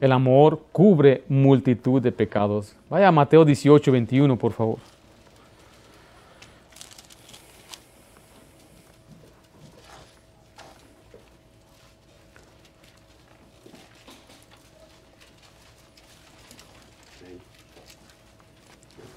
El 0.00 0.12
amor 0.12 0.60
cubre 0.70 1.24
multitud 1.28 2.00
de 2.00 2.12
pecados. 2.12 2.76
Vaya 2.88 3.08
a 3.08 3.12
Mateo 3.12 3.44
18, 3.44 3.90
21, 3.90 4.36
por 4.38 4.52
favor. 4.52 4.78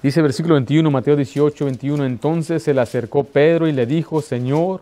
Dice 0.02 0.20
versículo 0.20 0.54
21, 0.54 0.90
Mateo 0.90 1.16
18, 1.16 1.64
21, 1.64 2.04
entonces 2.04 2.62
se 2.62 2.74
le 2.74 2.80
acercó 2.80 3.24
Pedro 3.24 3.68
y 3.68 3.72
le 3.72 3.86
dijo, 3.86 4.20
Señor, 4.20 4.80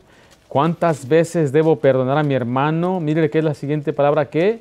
¿Cuántas 0.50 1.06
veces 1.06 1.52
debo 1.52 1.76
perdonar 1.76 2.18
a 2.18 2.24
mi 2.24 2.34
hermano? 2.34 2.98
Mire 2.98 3.30
que 3.30 3.38
es 3.38 3.44
la 3.44 3.54
siguiente 3.54 3.92
palabra 3.92 4.28
que 4.28 4.58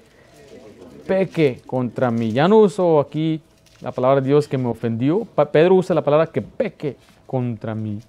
peque 1.08 1.62
contra 1.66 2.12
mí. 2.12 2.32
Ya 2.32 2.48
no 2.48 2.60
uso 2.60 3.00
aquí 3.00 3.42
la 3.82 3.92
palabra 3.92 4.22
de 4.22 4.28
Dios 4.28 4.48
que 4.48 4.60
me 4.60 4.68
ofendió. 4.68 5.26
Pedro 5.52 5.74
usa 5.74 5.96
la 5.96 6.04
palabra 6.04 6.28
que 6.28 6.44
peque 6.44 6.96
contra 7.26 7.74
mí. 7.74 8.00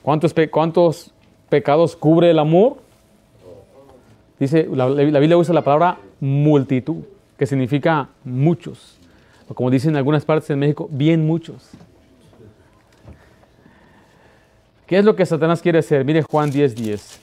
¿Cuántos, 0.00 0.34
cuántos 0.50 1.10
pecados 1.50 1.94
cubre 1.94 2.30
el 2.30 2.38
amor? 2.38 2.78
Dice, 4.40 4.66
la, 4.72 4.88
la, 4.88 5.20
Biblia 5.20 5.36
usa 5.36 5.52
la 5.52 5.62
palabra 5.62 5.98
multitud, 6.20 7.02
que 7.36 7.44
significa 7.44 8.08
muchos. 8.24 8.98
Como 9.54 9.70
dicen 9.70 9.90
en 9.90 9.96
algunas 9.96 10.24
partes 10.24 10.48
de 10.48 10.56
México, 10.56 10.88
bien 10.90 11.26
muchos. 11.26 11.70
¿Qué 14.86 14.98
es 14.98 15.04
lo 15.04 15.16
que 15.16 15.24
Satanás 15.24 15.62
quiere 15.62 15.78
hacer? 15.78 16.04
Mire 16.04 16.22
Juan 16.22 16.50
10:10. 16.50 16.74
10. 16.74 17.20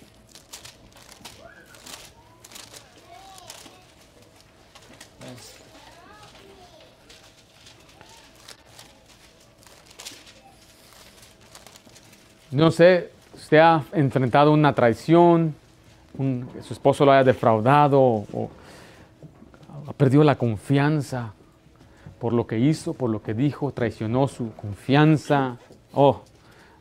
No 12.52 12.72
sé, 12.72 13.12
usted 13.36 13.60
ha 13.60 13.84
enfrentado 13.94 14.52
una 14.52 14.74
traición, 14.74 15.54
su 16.18 16.74
esposo 16.74 17.06
lo 17.06 17.12
haya 17.12 17.24
defraudado 17.24 18.02
o 18.02 18.50
ha 19.88 19.94
perdido 19.94 20.24
la 20.24 20.36
confianza 20.36 21.34
por 22.20 22.34
lo 22.34 22.46
que 22.46 22.60
hizo, 22.60 22.94
por 22.94 23.10
lo 23.10 23.22
que 23.22 23.34
dijo, 23.34 23.72
traicionó 23.72 24.28
su 24.28 24.54
confianza. 24.54 25.58
Oh, 25.94 26.22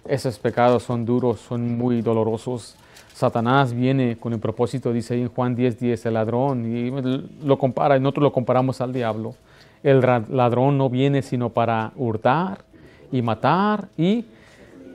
esos 0.06 0.38
pecados 0.38 0.82
son 0.82 1.04
duros, 1.04 1.40
son 1.40 1.78
muy 1.78 2.02
dolorosos. 2.02 2.76
Satanás 3.14 3.72
viene 3.72 4.16
con 4.16 4.32
el 4.32 4.38
propósito, 4.38 4.92
dice 4.92 5.14
ahí 5.14 5.22
en 5.22 5.28
Juan 5.28 5.54
10, 5.54 5.80
10, 5.80 6.06
el 6.06 6.14
ladrón, 6.14 6.76
y 6.76 6.90
lo 7.44 7.58
compara, 7.58 7.98
nosotros 7.98 8.24
lo 8.24 8.32
comparamos 8.32 8.80
al 8.80 8.92
diablo. 8.92 9.34
El 9.82 10.00
ladrón 10.00 10.78
no 10.78 10.88
viene 10.88 11.22
sino 11.22 11.50
para 11.50 11.92
hurtar 11.96 12.64
y 13.12 13.22
matar 13.22 13.88
y 13.96 14.24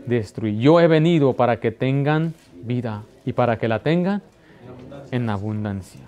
destruir. 0.06 0.60
Yo 0.60 0.80
he 0.80 0.88
venido 0.88 1.34
para 1.34 1.60
que 1.60 1.72
tengan 1.72 2.34
vida 2.64 3.04
y 3.26 3.34
para 3.34 3.58
que 3.58 3.68
la 3.68 3.80
tengan 3.80 4.22
en 5.12 5.30
abundancia. 5.30 6.02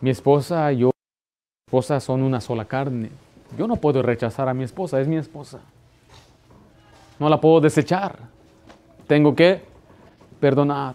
Mi 0.00 0.10
esposa 0.10 0.72
yo, 0.72 0.90
mi 1.66 1.78
esposa 1.78 1.98
son 1.98 2.22
una 2.22 2.40
sola 2.40 2.64
carne. 2.64 3.10
Yo 3.58 3.66
no 3.66 3.74
puedo 3.74 4.00
rechazar 4.00 4.48
a 4.48 4.54
mi 4.54 4.62
esposa, 4.62 5.00
es 5.00 5.08
mi 5.08 5.16
esposa. 5.16 5.58
No 7.18 7.28
la 7.28 7.40
puedo 7.40 7.60
desechar. 7.60 8.16
Tengo 9.08 9.34
que 9.34 9.62
perdonar. 10.38 10.94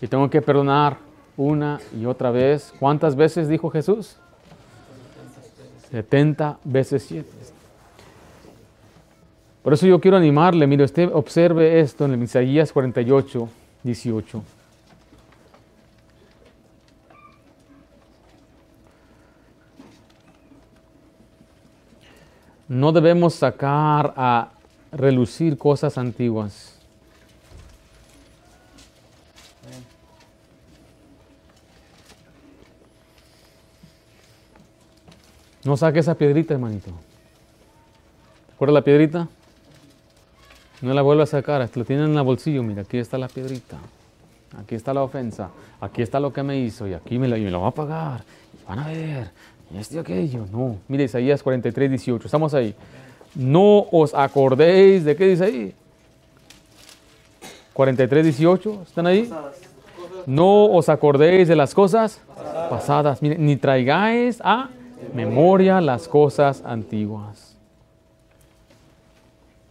Y 0.00 0.06
tengo 0.06 0.30
que 0.30 0.40
perdonar 0.40 0.98
una 1.36 1.80
y 2.00 2.06
otra 2.06 2.30
vez. 2.30 2.72
¿Cuántas 2.78 3.16
veces 3.16 3.48
dijo 3.48 3.70
Jesús? 3.70 4.18
70 5.90 6.60
veces 6.62 7.02
7. 7.02 7.28
Por 9.64 9.72
eso 9.72 9.84
yo 9.88 10.00
quiero 10.00 10.16
animarle, 10.16 10.64
mire, 10.68 10.84
usted 10.84 11.10
observe 11.12 11.80
esto 11.80 12.04
en 12.04 12.12
el 12.12 12.22
Isaías 12.22 12.72
48, 12.72 13.48
18. 13.82 14.42
No 22.72 22.90
debemos 22.90 23.34
sacar 23.34 24.14
a 24.16 24.48
relucir 24.92 25.58
cosas 25.58 25.98
antiguas. 25.98 26.74
No 35.62 35.76
saque 35.76 35.98
esa 35.98 36.14
piedrita, 36.14 36.54
hermanito. 36.54 36.88
¿Te 38.58 38.66
la 38.72 38.80
piedrita? 38.80 39.28
No 40.80 40.94
la 40.94 41.02
vuelva 41.02 41.24
a 41.24 41.26
sacar, 41.26 41.68
lo 41.74 41.84
tienen 41.84 42.12
en 42.12 42.16
el 42.16 42.22
bolsillo. 42.22 42.62
Mira, 42.62 42.82
aquí 42.82 42.96
está 42.96 43.18
la 43.18 43.28
piedrita. 43.28 43.76
Aquí 44.58 44.76
está 44.76 44.94
la 44.94 45.02
ofensa. 45.02 45.50
Aquí 45.78 46.00
está 46.00 46.18
lo 46.20 46.32
que 46.32 46.42
me 46.42 46.58
hizo. 46.58 46.88
Y 46.88 46.94
aquí 46.94 47.18
me, 47.18 47.28
la, 47.28 47.36
y 47.36 47.44
me 47.44 47.50
lo 47.50 47.60
va 47.60 47.68
a 47.68 47.72
pagar. 47.72 48.24
van 48.66 48.78
a 48.78 48.86
ver. 48.86 49.30
Y 49.72 49.78
esto 49.78 49.96
y 49.96 49.98
aquello. 49.98 50.46
No. 50.52 50.76
Mire, 50.88 51.04
Isaías 51.04 51.42
43, 51.42 51.90
18. 51.90 52.26
Estamos 52.26 52.54
ahí 52.54 52.74
no 53.34 53.86
os 53.90 54.14
acordéis 54.14 55.04
de 55.04 55.16
qué 55.16 55.26
dice 55.26 55.44
ahí. 55.44 55.74
43, 57.72 58.24
18, 58.24 58.82
¿están 58.86 59.06
ahí? 59.06 59.32
No 60.26 60.66
os 60.66 60.88
acordéis 60.88 61.48
de 61.48 61.56
las 61.56 61.74
cosas 61.74 62.20
pasadas, 62.68 63.22
ni 63.22 63.56
traigáis 63.56 64.40
a 64.44 64.68
memoria 65.14 65.80
las 65.80 66.06
cosas 66.06 66.62
antiguas. 66.66 67.56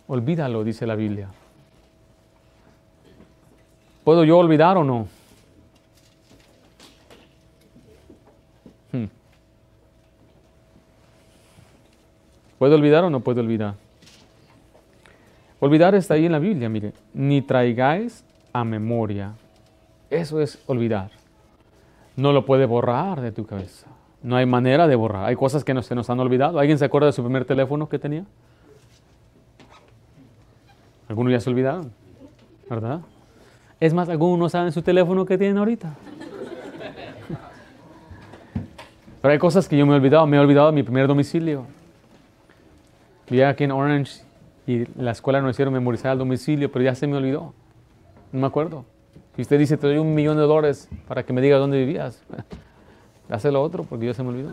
Olvídalo, 0.08 0.64
dice 0.64 0.88
la 0.88 0.96
Biblia. 0.96 1.28
¿Puedo 4.04 4.24
yo 4.24 4.40
olvidar 4.40 4.78
o 4.78 4.84
no? 4.84 5.08
¿Puede 12.62 12.76
olvidar 12.76 13.04
o 13.04 13.10
no 13.10 13.22
puede 13.22 13.40
olvidar? 13.40 13.74
Olvidar 15.60 15.96
está 15.96 16.14
ahí 16.14 16.28
en 16.28 16.32
la 16.32 16.38
Biblia, 16.38 16.70
mire. 16.70 16.94
Ni 17.12 17.42
traigáis 17.42 18.24
a 18.54 18.64
memoria. 18.64 19.32
Eso 20.12 20.40
es 20.40 20.62
olvidar. 20.68 21.10
No 22.16 22.32
lo 22.32 22.46
puede 22.46 22.68
borrar 22.68 23.20
de 23.20 23.32
tu 23.32 23.48
cabeza. 23.48 23.88
No 24.22 24.36
hay 24.36 24.46
manera 24.46 24.88
de 24.88 24.96
borrar. 24.96 25.26
Hay 25.26 25.36
cosas 25.36 25.64
que 25.64 25.82
se 25.82 25.96
nos 25.96 26.08
han 26.12 26.20
olvidado. 26.20 26.60
¿Alguien 26.60 26.78
se 26.78 26.86
acuerda 26.86 27.08
de 27.08 27.14
su 27.14 27.24
primer 27.24 27.46
teléfono 27.46 27.90
que 27.90 27.98
tenía? 27.98 28.26
Algunos 31.10 31.34
ya 31.34 31.40
se 31.40 31.50
olvidaron, 31.50 31.92
¿verdad? 32.70 33.02
Es 33.80 33.92
más, 33.92 34.08
algunos 34.08 34.38
no 34.38 34.50
saben 34.50 34.72
su 34.72 34.84
teléfono 34.84 35.26
que 35.26 35.36
tienen 35.36 35.58
ahorita. 35.58 35.96
Pero 39.20 39.32
hay 39.32 39.40
cosas 39.40 39.68
que 39.68 39.76
yo 39.76 39.88
me 39.88 39.94
he 39.94 39.96
olvidado. 39.96 40.28
Me 40.28 40.38
he 40.38 40.40
olvidado 40.40 40.68
de 40.68 40.74
mi 40.74 40.84
primer 40.84 41.08
domicilio. 41.08 41.81
Vivía 43.32 43.48
aquí 43.48 43.64
en 43.64 43.72
Orange 43.72 44.24
y 44.68 44.84
la 45.02 45.12
escuela 45.12 45.40
nos 45.40 45.52
hicieron 45.52 45.74
memorizar 45.74 46.12
el 46.12 46.18
domicilio, 46.18 46.70
pero 46.70 46.84
ya 46.84 46.96
se 46.96 47.08
me 47.08 47.16
olvidó. 47.16 47.54
No 48.34 48.42
me 48.42 48.48
acuerdo. 48.48 48.84
Si 49.38 49.44
usted 49.44 49.58
dice, 49.58 49.78
te 49.78 49.88
doy 49.88 50.00
un 50.00 50.14
millón 50.14 50.36
de 50.36 50.44
dólares 50.44 50.90
para 51.08 51.24
que 51.24 51.32
me 51.32 51.40
digas 51.40 51.58
dónde 51.58 51.78
vivías, 51.78 52.22
hace 53.30 53.50
lo 53.50 53.62
otro 53.62 53.86
porque 53.86 54.08
ya 54.08 54.14
se 54.14 54.22
me 54.22 54.30
olvidó. 54.32 54.52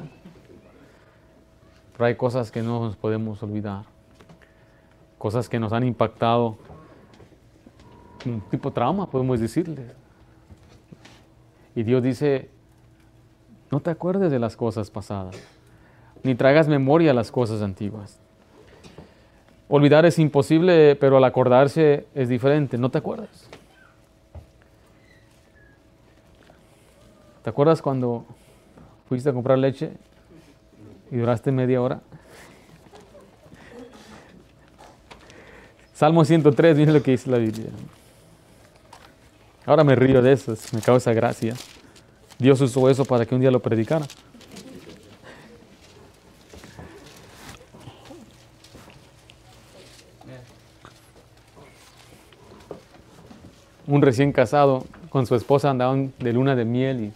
Pero 1.92 2.04
hay 2.04 2.14
cosas 2.14 2.52
que 2.52 2.62
no 2.62 2.84
nos 2.84 2.94
podemos 2.94 3.42
olvidar. 3.42 3.82
Cosas 5.18 5.48
que 5.48 5.58
nos 5.58 5.72
han 5.72 5.82
impactado. 5.82 6.56
Un 8.24 8.40
tipo 8.42 8.68
de 8.68 8.76
trauma, 8.76 9.10
podemos 9.10 9.40
decirle. 9.40 9.86
Y 11.74 11.82
Dios 11.82 12.00
dice, 12.00 12.48
no 13.72 13.80
te 13.80 13.90
acuerdes 13.90 14.30
de 14.30 14.38
las 14.38 14.56
cosas 14.56 14.88
pasadas, 14.88 15.34
ni 16.22 16.36
traigas 16.36 16.68
memoria 16.68 17.10
a 17.10 17.14
las 17.14 17.32
cosas 17.32 17.60
antiguas. 17.60 18.20
Olvidar 19.68 20.06
es 20.06 20.18
imposible, 20.18 20.96
pero 20.96 21.18
al 21.18 21.24
acordarse 21.24 22.06
es 22.14 22.28
diferente. 22.28 22.78
No 22.78 22.90
te 22.90 22.98
acuerdas. 22.98 23.48
¿Te 27.42 27.50
acuerdas 27.50 27.82
cuando 27.82 28.24
fuiste 29.08 29.28
a 29.28 29.32
comprar 29.32 29.58
leche 29.58 29.92
y 31.10 31.16
duraste 31.16 31.52
media 31.52 31.82
hora? 31.82 32.00
Salmo 35.92 36.24
103, 36.24 36.76
mire 36.76 36.92
lo 36.92 37.02
que 37.02 37.10
dice 37.10 37.30
la 37.30 37.38
Biblia. 37.38 37.70
Ahora 39.66 39.84
me 39.84 39.94
río 39.94 40.22
de 40.22 40.32
eso, 40.32 40.54
me 40.72 40.80
causa 40.80 41.12
gracia. 41.12 41.54
Dios 42.38 42.60
usó 42.60 42.88
eso 42.88 43.04
para 43.04 43.26
que 43.26 43.34
un 43.34 43.40
día 43.40 43.50
lo 43.50 43.60
predicara. 43.60 44.06
Recién 54.09 54.32
casado 54.32 54.86
con 55.11 55.26
su 55.26 55.34
esposa 55.34 55.68
andaban 55.68 56.14
de 56.18 56.32
luna 56.32 56.56
de 56.56 56.64
miel 56.64 57.00
y 57.04 57.12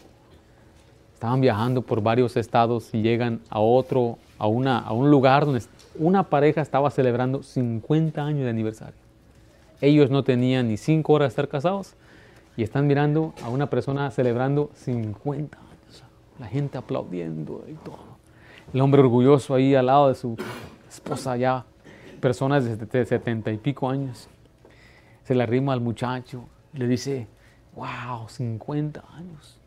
estaban 1.15 1.41
viajando 1.41 1.81
por 1.81 2.03
varios 2.03 2.37
estados 2.37 2.93
y 2.93 3.01
llegan 3.01 3.41
a 3.49 3.61
otro, 3.61 4.19
a, 4.39 4.47
una, 4.47 4.79
a 4.81 4.93
un 4.93 5.11
lugar 5.11 5.47
donde 5.47 5.63
una 5.99 6.25
pareja 6.25 6.61
estaba 6.61 6.91
celebrando 6.91 7.43
50 7.43 8.23
años 8.23 8.45
de 8.45 8.51
aniversario. 8.51 9.01
Ellos 9.81 10.11
no 10.11 10.23
tenían 10.23 10.69
ni 10.69 10.77
5 10.77 11.11
horas 11.11 11.29
de 11.29 11.31
estar 11.31 11.49
casados 11.49 11.95
y 12.59 12.63
están 12.63 12.87
mirando 12.87 13.33
a 13.43 13.49
una 13.49 13.71
persona 13.71 14.11
celebrando 14.11 14.69
50 14.75 15.57
años. 15.57 16.05
La 16.39 16.47
gente 16.47 16.77
aplaudiendo 16.77 17.65
y 17.69 17.73
todo. 17.87 18.19
El 18.75 18.83
hombre 18.83 19.01
orgulloso 19.01 19.55
ahí 19.55 19.75
al 19.75 19.87
lado 19.87 20.09
de 20.09 20.15
su 20.15 20.37
esposa 20.91 21.39
ya, 21.39 21.65
personas 22.21 22.67
de 22.67 23.07
70 23.07 23.51
y 23.51 23.57
pico 23.57 23.89
años. 23.89 24.29
Se 25.25 25.35
le 25.35 25.43
arrima 25.43 25.73
al 25.73 25.81
muchacho, 25.81 26.45
le 26.73 26.87
dice, 26.87 27.27
wow, 27.75 28.29
50 28.29 29.03
años. 29.15 29.59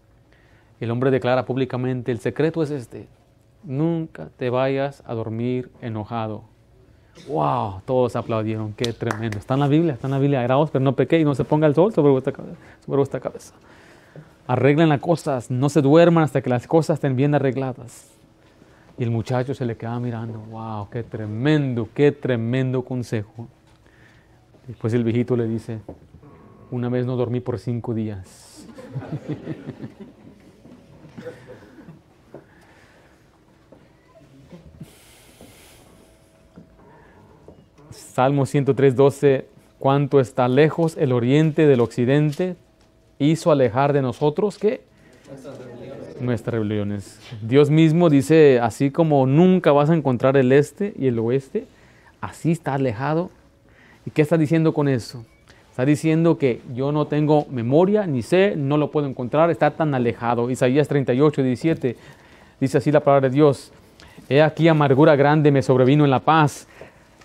El 0.79 0.91
hombre 0.91 1.11
declara 1.11 1.45
públicamente, 1.45 2.11
el 2.11 2.19
secreto 2.19 2.61
es 2.63 2.71
este, 2.71 3.07
nunca 3.63 4.29
te 4.37 4.49
vayas 4.49 5.03
a 5.05 5.13
dormir 5.13 5.71
enojado. 5.81 6.43
Wow, 7.27 7.81
todos 7.85 8.15
aplaudieron, 8.15 8.73
qué 8.73 8.91
tremendo. 8.91 9.37
Está 9.37 9.53
en 9.53 9.61
la 9.61 9.67
Biblia, 9.67 9.93
está 9.93 10.07
en 10.07 10.11
la 10.11 10.19
Biblia, 10.19 10.45
pero 10.71 10.83
no 10.83 10.95
pequé 10.95 11.19
y 11.19 11.23
no 11.23 11.33
se 11.33 11.45
ponga 11.45 11.65
el 11.65 11.73
sol 11.73 11.93
sobre 11.93 12.11
vuestra, 12.11 12.33
sobre 12.85 12.97
vuestra 12.97 13.19
cabeza. 13.19 13.53
Arreglen 14.47 14.89
las 14.89 14.99
cosas, 14.99 15.49
no 15.49 15.69
se 15.69 15.81
duerman 15.81 16.23
hasta 16.23 16.41
que 16.41 16.49
las 16.49 16.67
cosas 16.67 16.95
estén 16.95 17.15
bien 17.15 17.33
arregladas. 17.33 18.11
Y 18.97 19.03
el 19.03 19.11
muchacho 19.11 19.53
se 19.53 19.65
le 19.65 19.75
queda 19.75 19.99
mirando, 19.99 20.39
wow, 20.51 20.89
qué 20.89 21.03
tremendo, 21.03 21.87
qué 21.93 22.11
tremendo 22.11 22.83
consejo. 22.83 23.47
Después 24.67 24.93
el 24.93 25.03
viejito 25.03 25.35
le 25.35 25.47
dice, 25.47 25.79
una 26.71 26.89
vez 26.89 27.05
no 27.05 27.15
dormí 27.15 27.39
por 27.39 27.59
cinco 27.59 27.93
días. 27.93 28.67
Salmo 37.91 38.45
103, 38.45 38.95
12, 38.95 39.47
cuánto 39.77 40.19
está 40.21 40.47
lejos 40.47 40.95
el 40.97 41.11
oriente 41.11 41.67
del 41.67 41.81
occidente, 41.81 42.55
hizo 43.19 43.51
alejar 43.51 43.91
de 43.91 44.01
nosotros 44.01 44.57
que 44.57 44.83
nuestras 46.21 46.53
rebeliones. 46.53 47.19
Dios 47.41 47.69
mismo 47.69 48.09
dice, 48.09 48.59
así 48.59 48.89
como 48.89 49.25
nunca 49.27 49.71
vas 49.71 49.89
a 49.89 49.95
encontrar 49.95 50.37
el 50.37 50.51
este 50.51 50.93
y 50.97 51.07
el 51.07 51.19
oeste, 51.19 51.65
así 52.21 52.51
está 52.53 52.75
alejado. 52.75 53.31
¿Y 54.05 54.11
qué 54.11 54.21
está 54.21 54.37
diciendo 54.37 54.73
con 54.73 54.87
eso? 54.87 55.25
Está 55.75 55.83
diciendo 55.83 56.37
que 56.37 56.61
yo 56.73 56.93
no 56.93 57.07
tengo 57.07 57.47
memoria, 57.51 58.07
ni 58.07 58.21
sé, 58.21 58.53
no 58.55 58.77
lo 58.77 58.91
puedo 58.91 59.07
encontrar, 59.07 59.51
está 59.51 59.71
tan 59.71 59.93
alejado. 59.93 60.49
Isaías 60.49 60.87
38, 60.87 61.43
17 61.43 61.97
dice 62.61 62.77
así 62.77 62.93
la 62.93 63.01
palabra 63.01 63.27
de 63.27 63.35
Dios. 63.35 63.73
He 64.29 64.41
aquí 64.41 64.69
amargura 64.69 65.17
grande 65.17 65.51
me 65.51 65.61
sobrevino 65.61 66.05
en 66.05 66.11
la 66.11 66.21
paz, 66.21 66.69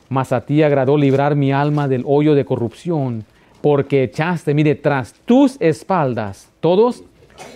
mas 0.09 0.33
a 0.33 0.41
ti 0.41 0.65
agradó 0.65 0.97
librar 0.97 1.37
mi 1.37 1.53
alma 1.53 1.87
del 1.87 2.03
hoyo 2.05 2.35
de 2.35 2.45
corrupción, 2.45 3.25
porque 3.61 4.03
echaste, 4.03 4.53
mire, 4.53 4.75
tras 4.75 5.13
tus 5.25 5.57
espaldas 5.61 6.51
todos 6.59 7.05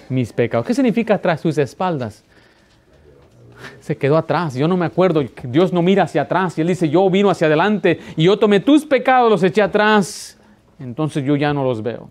mis 0.08 0.32
pecados. 0.32 0.64
¿Qué 0.64 0.74
significa 0.74 1.18
tras 1.18 1.42
tus 1.42 1.58
espaldas? 1.58 2.22
Se 3.80 3.96
quedó 3.96 4.16
atrás, 4.16 4.54
yo 4.54 4.68
no 4.68 4.76
me 4.76 4.86
acuerdo, 4.86 5.24
Dios 5.42 5.72
no 5.72 5.82
mira 5.82 6.04
hacia 6.04 6.22
atrás, 6.22 6.56
y 6.56 6.60
Él 6.60 6.68
dice, 6.68 6.88
yo 6.88 7.10
vino 7.10 7.30
hacia 7.30 7.48
adelante 7.48 7.98
y 8.16 8.22
yo 8.22 8.38
tomé 8.38 8.60
tus 8.60 8.84
pecados, 8.86 9.28
los 9.28 9.42
eché 9.42 9.60
atrás 9.60 10.38
entonces 10.78 11.24
yo 11.24 11.36
ya 11.36 11.52
no 11.52 11.64
los 11.64 11.82
veo. 11.82 12.08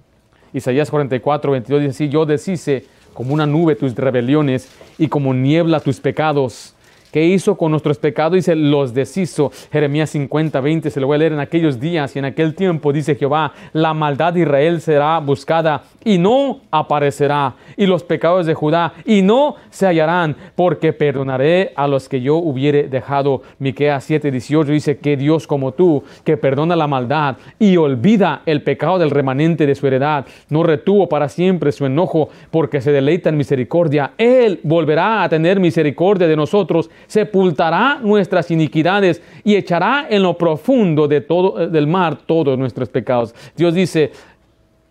Isaías 0.54 0.90
44, 0.90 1.52
22 1.52 1.82
dice 1.82 2.10
yo 2.10 2.26
deshice 2.26 2.86
como 3.14 3.34
una 3.34 3.46
nube 3.46 3.76
tus 3.76 3.96
rebeliones 3.96 4.70
y 4.98 5.08
como 5.08 5.34
niebla 5.34 5.80
tus 5.80 6.00
pecados. 6.00 6.73
¿Qué 7.14 7.24
hizo 7.24 7.56
con 7.56 7.70
nuestros 7.70 8.00
pecados? 8.00 8.34
Dice, 8.34 8.56
los 8.56 8.92
deshizo. 8.92 9.52
Jeremías 9.72 10.10
50, 10.10 10.60
20, 10.60 10.90
se 10.90 11.00
lo 11.00 11.06
voy 11.06 11.14
a 11.14 11.18
leer 11.20 11.34
en 11.34 11.40
aquellos 11.40 11.80
días 11.80 12.16
y 12.16 12.20
en 12.20 12.26
aquel 12.26 12.56
tiempo, 12.56 12.92
dice 12.92 13.14
Jehová, 13.14 13.54
la 13.72 13.94
maldad 13.94 14.34
de 14.34 14.40
Israel 14.40 14.82
será 14.82 15.20
buscada 15.20 15.84
y 16.04 16.18
no 16.18 16.62
aparecerá, 16.72 17.54
y 17.78 17.86
los 17.86 18.04
pecados 18.04 18.48
de 18.48 18.56
Judá 18.56 18.94
y 19.06 19.22
no 19.22 19.58
se 19.70 19.86
hallarán, 19.86 20.36
porque 20.56 20.92
perdonaré 20.92 21.72
a 21.76 21.88
los 21.88 22.10
que 22.10 22.20
yo 22.20 22.38
hubiere 22.38 22.88
dejado. 22.88 23.44
Miqueas 23.60 24.04
7, 24.06 24.32
18 24.32 24.72
dice 24.72 24.98
que 24.98 25.16
Dios 25.16 25.46
como 25.46 25.74
tú, 25.74 26.04
que 26.24 26.36
perdona 26.36 26.76
la 26.76 26.88
maldad 26.88 27.38
y 27.60 27.78
olvida 27.78 28.42
el 28.48 28.64
pecado 28.64 28.98
del 28.98 29.12
remanente 29.12 29.68
de 29.68 29.76
su 29.76 29.86
heredad, 29.86 30.26
no 30.50 30.64
retuvo 30.64 31.08
para 31.08 31.30
siempre 31.30 31.72
su 31.72 31.86
enojo, 31.86 32.30
porque 32.50 32.82
se 32.82 32.92
deleita 32.92 33.30
en 33.30 33.38
misericordia. 33.38 34.14
Él 34.18 34.60
volverá 34.64 35.22
a 35.22 35.30
tener 35.30 35.60
misericordia 35.60 36.28
de 36.28 36.36
nosotros 36.36 36.90
sepultará 37.08 38.00
nuestras 38.02 38.50
iniquidades 38.52 39.22
y 39.44 39.56
echará 39.56 40.08
en 40.10 40.24
lo 40.24 40.38
profundo 40.38 41.08
de 41.08 41.22
todo, 41.22 41.62
eh, 41.62 41.68
del 41.68 41.88
mar 41.88 42.18
todos 42.26 42.58
nuestros 42.58 42.90
pecados. 42.90 43.34
Dios 43.56 43.74
dice, 43.74 44.12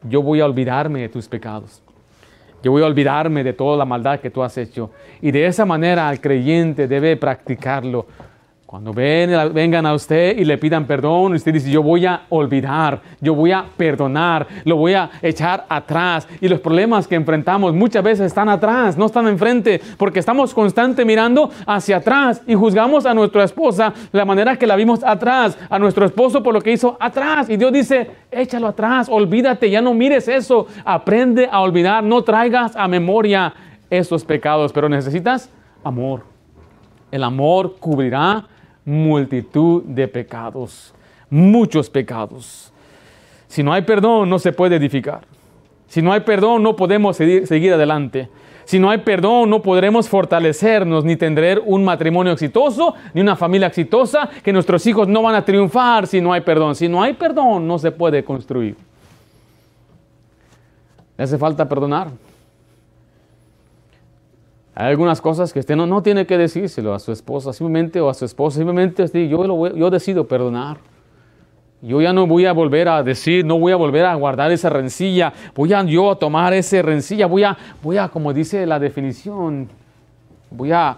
yo 0.08 0.22
voy 0.22 0.40
a 0.40 0.46
olvidarme 0.46 1.02
de 1.02 1.08
tus 1.08 1.28
pecados. 1.28 1.82
Yo 2.62 2.70
voy 2.70 2.82
a 2.82 2.86
olvidarme 2.86 3.42
de 3.42 3.52
toda 3.52 3.76
la 3.76 3.84
maldad 3.84 4.20
que 4.20 4.30
tú 4.30 4.42
has 4.42 4.56
hecho. 4.56 4.90
Y 5.20 5.32
de 5.32 5.46
esa 5.46 5.66
manera 5.66 6.10
el 6.10 6.20
creyente 6.20 6.86
debe 6.86 7.16
practicarlo. 7.16 8.06
Cuando 8.73 8.95
vengan 8.95 9.85
a 9.85 9.93
usted 9.93 10.39
y 10.39 10.47
le 10.47 10.57
pidan 10.57 10.87
perdón, 10.87 11.35
usted 11.35 11.53
dice, 11.53 11.70
yo 11.70 11.83
voy 11.83 12.07
a 12.07 12.23
olvidar, 12.31 13.03
yo 13.20 13.35
voy 13.35 13.53
a 13.53 13.66
perdonar, 13.77 14.47
lo 14.64 14.77
voy 14.77 14.95
a 14.95 15.11
echar 15.20 15.66
atrás. 15.68 16.27
Y 16.41 16.49
los 16.49 16.59
problemas 16.59 17.07
que 17.07 17.14
enfrentamos 17.14 17.75
muchas 17.75 18.03
veces 18.03 18.29
están 18.29 18.49
atrás, 18.49 18.97
no 18.97 19.05
están 19.05 19.29
enfrente, 19.29 19.79
porque 19.99 20.20
estamos 20.20 20.55
constante 20.55 21.05
mirando 21.05 21.51
hacia 21.66 21.99
atrás 21.99 22.41
y 22.47 22.55
juzgamos 22.55 23.05
a 23.05 23.12
nuestra 23.12 23.45
esposa 23.45 23.93
la 24.11 24.25
manera 24.25 24.57
que 24.57 24.66
la 24.66 24.75
vimos 24.75 25.05
atrás, 25.05 25.59
a 25.68 25.79
nuestro 25.79 26.07
esposo 26.07 26.43
por 26.43 26.55
lo 26.55 26.62
que 26.62 26.73
hizo 26.73 26.97
atrás. 26.99 27.51
Y 27.51 27.59
Dios 27.59 27.75
dice, 27.75 28.11
échalo 28.31 28.68
atrás, 28.68 29.07
olvídate, 29.11 29.68
ya 29.68 29.83
no 29.83 29.93
mires 29.93 30.29
eso, 30.29 30.66
aprende 30.83 31.47
a 31.53 31.61
olvidar, 31.61 32.03
no 32.03 32.25
traigas 32.25 32.75
a 32.75 32.89
memoria 32.89 33.53
esos 33.91 34.25
pecados, 34.25 34.73
pero 34.73 34.89
necesitas 34.89 35.51
amor. 35.85 36.23
El 37.11 37.23
amor 37.23 37.77
cubrirá 37.79 38.47
multitud 38.85 39.83
de 39.85 40.09
pecados, 40.09 40.95
muchos 41.30 41.89
pecados. 41.89 42.72
Si 43.49 43.62
no 43.62 43.72
hay 43.72 43.83
perdón, 43.83 44.30
no 44.30 44.39
se 44.39 44.53
puede 44.53 44.76
edificar. 44.76 45.22
Si 45.87 46.01
no 46.01 46.12
hay 46.12 46.20
perdón, 46.20 46.62
no 46.62 46.74
podemos 46.74 47.16
seguir, 47.16 47.72
adelante. 47.72 48.28
Si 48.64 48.78
no 48.78 48.89
hay 48.89 48.99
perdón, 48.99 49.51
no 49.51 49.61
podremos 49.61 50.09
fortalecernos 50.09 51.05
ni 51.05 51.16
tener 51.16 51.62
un 51.64 51.85
matrimonio 51.85 52.33
exitoso, 52.33 52.95
ni 53.12 53.20
una 53.20 53.37
familia 53.37 53.66
exitosa, 53.66 54.30
que 54.43 54.53
nuestros 54.53 54.87
hijos 54.87 55.09
no 55.09 55.22
van 55.22 55.35
a 55.35 55.45
triunfar 55.45 56.07
si 56.07 56.20
no 56.20 56.33
hay 56.33 56.41
perdón. 56.41 56.74
Si 56.74 56.89
no 56.89 57.03
hay 57.03 57.12
perdón, 57.12 57.66
no 57.68 57.78
se 57.78 57.91
puede 57.91 58.24
construir. 58.24 58.76
¿Le 61.18 61.24
hace 61.24 61.37
falta 61.37 61.68
perdonar? 61.68 62.09
Hay 64.75 64.89
algunas 64.89 65.20
cosas 65.20 65.53
que 65.53 65.61
usted 65.61 65.77
no, 65.77 65.87
no 65.87 66.03
tiene 66.03 66.27
que 66.27 66.39
decírselo 66.39 66.95
a 66.95 66.99
su 66.99 67.12
esposa 67.12 67.53
simplemente 67.53 68.01
o 68.01 68.09
a 68.09 68.14
su 68.14 68.25
esposa, 68.25 68.57
simplemente 68.57 69.29
yo, 69.29 69.75
yo 69.75 69.91
decido 69.91 70.27
perdonar. 70.27 70.79
Yo 71.83 72.01
ya 72.01 72.12
no 72.12 72.29
voy 72.29 72.47
a 72.47 72.53
volver 72.53 72.89
a 72.89 73.03
decir, 73.03 73.45
no 73.45 73.59
voy 73.59 73.73
a 73.73 73.77
volver 73.77 74.07
a 74.07 74.14
guardar 74.14 74.53
esa 74.53 74.70
rencilla, 74.70 75.33
voy 75.55 75.73
a 75.73 75.83
yo 75.83 76.12
a 76.12 76.16
tomar 76.16 76.55
esa 76.55 76.81
rencilla, 76.81 77.27
voy 77.27 77.43
a, 77.43 77.59
voy 77.83 77.99
a, 77.99 78.09
como 78.09 78.33
dice 78.33 78.64
la 78.66 78.79
definición, 78.79 79.68
voy 80.51 80.70
a 80.70 80.97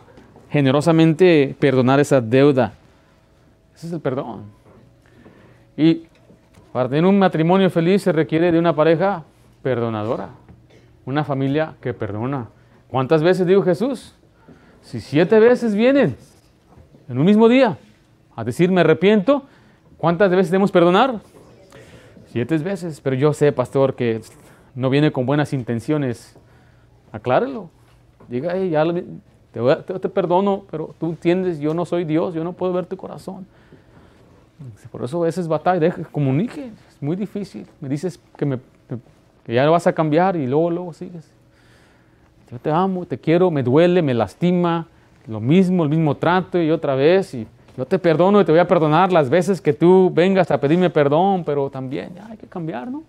generosamente 0.50 1.56
perdonar 1.58 2.00
esa 2.00 2.20
deuda. 2.20 2.74
Ese 3.74 3.86
es 3.86 3.92
el 3.94 4.00
perdón. 4.00 4.42
Y 5.76 6.02
para 6.70 6.88
tener 6.88 7.06
un 7.06 7.18
matrimonio 7.18 7.70
feliz 7.70 8.02
se 8.02 8.12
requiere 8.12 8.52
de 8.52 8.58
una 8.58 8.76
pareja 8.76 9.24
perdonadora, 9.62 10.28
una 11.06 11.24
familia 11.24 11.74
que 11.80 11.94
perdona. 11.94 12.48
¿Cuántas 12.94 13.24
veces 13.24 13.44
dijo 13.44 13.60
Jesús? 13.62 14.14
Si 14.80 15.00
siete 15.00 15.40
veces 15.40 15.74
vienen 15.74 16.14
en 17.08 17.18
un 17.18 17.24
mismo 17.24 17.48
día 17.48 17.76
a 18.36 18.44
decir 18.44 18.70
me 18.70 18.82
arrepiento, 18.82 19.42
¿cuántas 19.98 20.30
veces 20.30 20.52
debemos 20.52 20.70
perdonar? 20.70 21.18
Siete 22.26 22.56
veces, 22.58 23.00
pero 23.00 23.16
yo 23.16 23.32
sé, 23.32 23.50
pastor, 23.50 23.96
que 23.96 24.20
no 24.76 24.90
viene 24.90 25.10
con 25.10 25.26
buenas 25.26 25.52
intenciones. 25.52 26.36
Aclárelo. 27.10 27.68
Diga, 28.28 28.56
ya 28.58 28.84
te, 29.98 30.08
perdono, 30.08 30.62
pero 30.70 30.94
tú 31.00 31.06
entiendes, 31.06 31.58
yo 31.58 31.74
no 31.74 31.84
soy 31.86 32.04
Dios, 32.04 32.32
yo 32.32 32.44
no 32.44 32.52
puedo 32.52 32.72
ver 32.72 32.86
tu 32.86 32.96
corazón. 32.96 33.44
Por 34.92 35.02
eso 35.02 35.20
a 35.20 35.26
veces 35.26 35.48
batalla, 35.48 35.80
deja, 35.80 36.04
comunique, 36.04 36.66
es 36.66 37.02
muy 37.02 37.16
difícil. 37.16 37.66
Me 37.80 37.88
dices 37.88 38.20
que, 38.36 38.56
que 39.42 39.52
ya 39.52 39.68
vas 39.68 39.88
a 39.88 39.92
cambiar 39.92 40.36
y 40.36 40.46
luego, 40.46 40.70
luego 40.70 40.92
sigues. 40.92 41.34
Yo 42.54 42.60
te 42.60 42.70
amo, 42.70 43.04
te 43.04 43.18
quiero, 43.18 43.50
me 43.50 43.64
duele, 43.64 44.00
me 44.00 44.14
lastima, 44.14 44.86
lo 45.26 45.40
mismo, 45.40 45.82
el 45.82 45.88
mismo 45.88 46.14
trato 46.14 46.62
y 46.62 46.70
otra 46.70 46.94
vez. 46.94 47.34
Y 47.34 47.48
yo 47.76 47.84
te 47.84 47.98
perdono 47.98 48.40
y 48.40 48.44
te 48.44 48.52
voy 48.52 48.60
a 48.60 48.68
perdonar 48.68 49.10
las 49.10 49.28
veces 49.28 49.60
que 49.60 49.72
tú 49.72 50.08
vengas 50.14 50.52
a 50.52 50.60
pedirme 50.60 50.88
perdón, 50.88 51.42
pero 51.42 51.68
también 51.68 52.12
hay 52.30 52.36
que 52.36 52.46
cambiar, 52.46 52.88
¿no? 52.88 53.02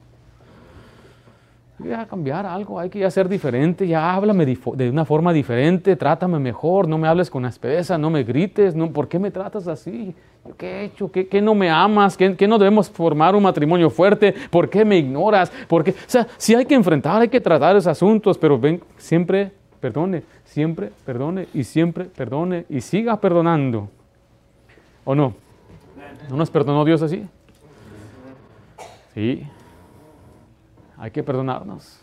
Hay 1.78 1.90
que 1.90 2.08
cambiar 2.08 2.46
algo, 2.46 2.80
hay 2.80 2.90
que 2.90 3.04
hacer 3.04 3.28
diferente, 3.28 3.86
ya 3.86 4.14
háblame 4.14 4.46
de 4.46 4.90
una 4.90 5.04
forma 5.04 5.34
diferente, 5.34 5.98
trátame 5.98 6.40
mejor, 6.40 6.88
no 6.88 6.98
me 6.98 7.08
hables 7.08 7.30
con 7.30 7.44
aspereza, 7.44 7.98
no 7.98 8.10
me 8.10 8.24
grites, 8.24 8.74
no, 8.76 8.92
¿por 8.92 9.10
qué 9.10 9.20
me 9.20 9.30
tratas 9.30 9.68
así? 9.68 10.16
¿Qué 10.58 10.68
he 10.68 10.84
hecho? 10.86 11.12
¿Qué, 11.12 11.42
no 11.42 11.54
me 11.54 11.70
amas? 11.70 12.16
¿Qué, 12.16 12.36
¿Qué, 12.36 12.48
no 12.48 12.58
debemos 12.58 12.90
formar 12.90 13.36
un 13.36 13.44
matrimonio 13.44 13.90
fuerte? 13.90 14.34
¿Por 14.50 14.70
qué 14.70 14.86
me 14.86 14.98
ignoras? 14.98 15.52
¿Por 15.68 15.84
qué? 15.84 15.92
O 15.92 15.96
sea, 16.08 16.28
sí 16.38 16.56
hay 16.56 16.66
que 16.66 16.76
enfrentar, 16.76 17.22
hay 17.22 17.30
que 17.30 17.42
tratar 17.42 17.76
esos 17.76 17.88
asuntos, 17.88 18.38
pero 18.38 18.58
ven, 18.58 18.82
siempre 18.98 19.52
perdone, 19.82 20.24
siempre 20.46 20.92
perdone 21.06 21.48
y 21.54 21.64
siempre 21.64 22.06
perdone 22.06 22.66
y 22.70 22.80
siga 22.80 23.20
perdonando. 23.20 23.90
¿O 25.04 25.14
no? 25.14 25.34
¿No 26.30 26.38
nos 26.38 26.50
perdonó 26.50 26.86
Dios 26.86 27.02
así? 27.02 27.26
Sí. 29.14 29.46
Hay 31.06 31.12
que 31.12 31.22
perdonarnos. 31.22 32.00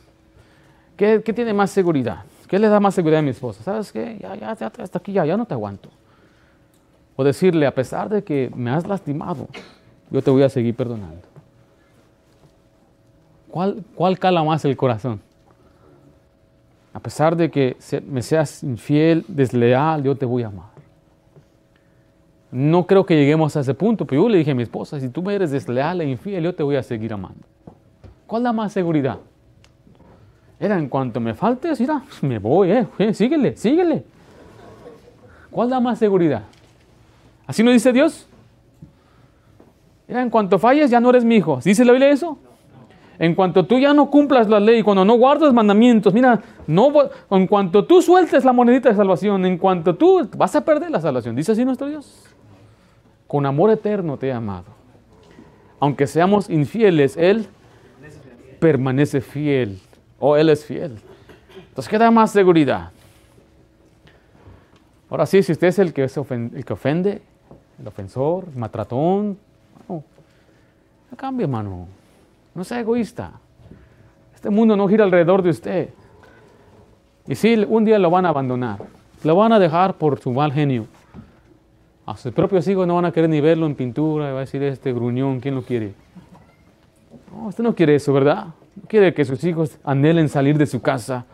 ¿Qué, 0.96 1.18
tiene 1.18 1.52
más 1.52 1.72
seguridad? 1.72 2.22
¿Qué 2.46 2.56
le 2.56 2.68
da 2.68 2.78
más 2.78 2.94
seguridad 2.94 3.18
a 3.18 3.22
mi 3.22 3.30
esposa? 3.30 3.60
¿Sabes 3.64 3.90
qué? 3.90 4.16
Ya, 4.22 4.36
ya, 4.36 4.54
ya, 4.54 4.70
hasta 4.78 4.98
aquí 5.00 5.12
ya, 5.12 5.26
ya 5.26 5.36
no 5.36 5.44
te 5.44 5.54
aguanto. 5.54 5.88
O 7.16 7.24
decirle, 7.24 7.66
a 7.66 7.74
pesar 7.74 8.08
de 8.08 8.22
que 8.22 8.48
me 8.54 8.70
has 8.70 8.86
lastimado, 8.86 9.48
yo 10.08 10.22
te 10.22 10.30
voy 10.30 10.44
a 10.44 10.48
seguir 10.48 10.76
perdonando. 10.76 11.26
¿Cuál, 13.50 13.82
cuál 13.96 14.20
cala 14.20 14.44
más 14.44 14.64
el 14.64 14.76
corazón? 14.76 15.20
A 16.92 17.00
pesar 17.00 17.34
de 17.34 17.50
que 17.50 17.76
me 18.06 18.22
seas 18.22 18.62
infiel, 18.62 19.24
desleal, 19.26 20.04
yo 20.04 20.14
te 20.14 20.26
voy 20.26 20.44
a 20.44 20.46
amar. 20.46 20.70
No 22.52 22.86
creo 22.86 23.04
que 23.04 23.16
lleguemos 23.16 23.56
a 23.56 23.62
ese 23.62 23.74
punto, 23.74 24.06
pero 24.06 24.22
yo 24.22 24.28
le 24.28 24.38
dije 24.38 24.52
a 24.52 24.54
mi 24.54 24.62
esposa, 24.62 25.00
si 25.00 25.08
tú 25.08 25.24
me 25.24 25.34
eres 25.34 25.50
desleal 25.50 26.02
e 26.02 26.08
infiel, 26.08 26.44
yo 26.44 26.54
te 26.54 26.62
voy 26.62 26.76
a 26.76 26.84
seguir 26.84 27.12
amando. 27.12 27.48
¿Cuál 28.32 28.44
da 28.44 28.52
más 28.54 28.72
seguridad? 28.72 29.18
Era 30.58 30.78
en 30.78 30.88
cuanto 30.88 31.20
me 31.20 31.34
faltes, 31.34 31.78
mira, 31.78 32.00
me 32.22 32.38
voy, 32.38 32.70
eh, 32.70 32.86
eh 32.96 33.12
síguele, 33.12 33.58
síguele. 33.58 34.04
¿Cuál 35.50 35.68
da 35.68 35.80
más 35.80 35.98
seguridad? 35.98 36.44
¿Así 37.46 37.62
no 37.62 37.70
dice 37.70 37.92
Dios? 37.92 38.26
en 40.08 40.30
cuanto 40.30 40.58
falles 40.58 40.90
ya 40.90 40.98
no 40.98 41.10
eres 41.10 41.26
mi 41.26 41.36
hijo. 41.36 41.60
¿Dice 41.62 41.84
la 41.84 41.92
Biblia 41.92 42.08
eso? 42.08 42.38
En 43.18 43.34
cuanto 43.34 43.66
tú 43.66 43.78
ya 43.78 43.92
no 43.92 44.08
cumplas 44.08 44.48
la 44.48 44.60
ley, 44.60 44.82
cuando 44.82 45.04
no 45.04 45.12
guardas 45.18 45.52
mandamientos, 45.52 46.14
mira, 46.14 46.40
no, 46.66 46.90
en 47.32 47.46
cuanto 47.46 47.84
tú 47.84 48.00
sueltes 48.00 48.46
la 48.46 48.54
monedita 48.54 48.88
de 48.88 48.94
salvación, 48.94 49.44
en 49.44 49.58
cuanto 49.58 49.94
tú 49.94 50.26
vas 50.38 50.56
a 50.56 50.64
perder 50.64 50.90
la 50.90 51.02
salvación. 51.02 51.36
¿Dice 51.36 51.52
así 51.52 51.66
nuestro 51.66 51.86
Dios? 51.86 52.24
Con 53.26 53.44
amor 53.44 53.70
eterno 53.70 54.16
te 54.16 54.28
he 54.28 54.32
amado. 54.32 54.68
Aunque 55.78 56.06
seamos 56.06 56.48
infieles, 56.48 57.18
Él 57.18 57.46
permanece 58.62 59.20
fiel. 59.20 59.80
O 60.20 60.36
Él 60.36 60.48
es 60.48 60.64
fiel. 60.64 60.96
Entonces, 61.68 61.90
¿qué 61.90 61.98
da 61.98 62.12
más 62.12 62.30
seguridad? 62.30 62.90
Ahora 65.10 65.26
sí, 65.26 65.42
si 65.42 65.50
usted 65.50 65.66
es 65.66 65.80
el 65.80 65.92
que, 65.92 66.02
el 66.04 66.64
que 66.64 66.72
ofende, 66.72 67.20
el 67.80 67.88
ofensor, 67.88 68.46
el 68.52 68.56
matratón. 68.56 69.36
No, 69.88 70.04
cambie, 71.16 71.42
hermano. 71.42 71.88
No 72.54 72.62
sea 72.62 72.78
egoísta. 72.78 73.32
Este 74.32 74.48
mundo 74.48 74.76
no 74.76 74.86
gira 74.86 75.02
alrededor 75.04 75.42
de 75.42 75.50
usted. 75.50 75.88
Y 77.26 77.34
sí, 77.34 77.66
un 77.68 77.84
día 77.84 77.98
lo 77.98 78.10
van 78.10 78.26
a 78.26 78.28
abandonar. 78.28 78.78
Lo 79.24 79.34
van 79.34 79.52
a 79.52 79.58
dejar 79.58 79.94
por 79.94 80.20
su 80.20 80.30
mal 80.30 80.52
genio. 80.52 80.86
A 82.06 82.16
sus 82.16 82.32
propios 82.32 82.66
hijos 82.68 82.86
no 82.86 82.94
van 82.94 83.06
a 83.06 83.12
querer 83.12 83.28
ni 83.28 83.40
verlo 83.40 83.66
en 83.66 83.74
pintura. 83.74 84.32
Va 84.32 84.38
a 84.38 84.40
decir 84.40 84.62
este 84.62 84.92
gruñón, 84.92 85.40
¿quién 85.40 85.56
lo 85.56 85.62
quiere? 85.62 85.94
No, 87.32 87.46
usted 87.46 87.64
no 87.64 87.74
quiere 87.74 87.94
eso, 87.94 88.12
¿verdad? 88.12 88.48
No 88.76 88.82
quiere 88.88 89.14
que 89.14 89.24
sus 89.24 89.42
hijos 89.44 89.78
anhelen 89.84 90.28
salir 90.28 90.58
de 90.58 90.66
su 90.66 90.82
casa. 90.82 91.24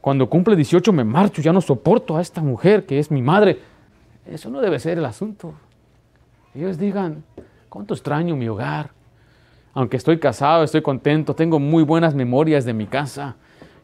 Cuando 0.00 0.28
cumple 0.28 0.56
18 0.56 0.92
me 0.92 1.04
marcho, 1.04 1.42
ya 1.42 1.52
no 1.52 1.60
soporto 1.60 2.16
a 2.16 2.20
esta 2.20 2.40
mujer 2.40 2.86
que 2.86 2.98
es 2.98 3.10
mi 3.10 3.22
madre. 3.22 3.60
Eso 4.26 4.50
no 4.50 4.60
debe 4.60 4.78
ser 4.78 4.98
el 4.98 5.04
asunto. 5.04 5.54
Ellos 6.54 6.78
digan, 6.78 7.24
cuánto 7.68 7.94
extraño 7.94 8.36
mi 8.36 8.48
hogar. 8.48 8.90
Aunque 9.74 9.96
estoy 9.96 10.18
casado, 10.18 10.64
estoy 10.64 10.82
contento, 10.82 11.34
tengo 11.34 11.58
muy 11.58 11.82
buenas 11.84 12.14
memorias 12.14 12.64
de 12.64 12.72
mi 12.72 12.86
casa. 12.86 13.36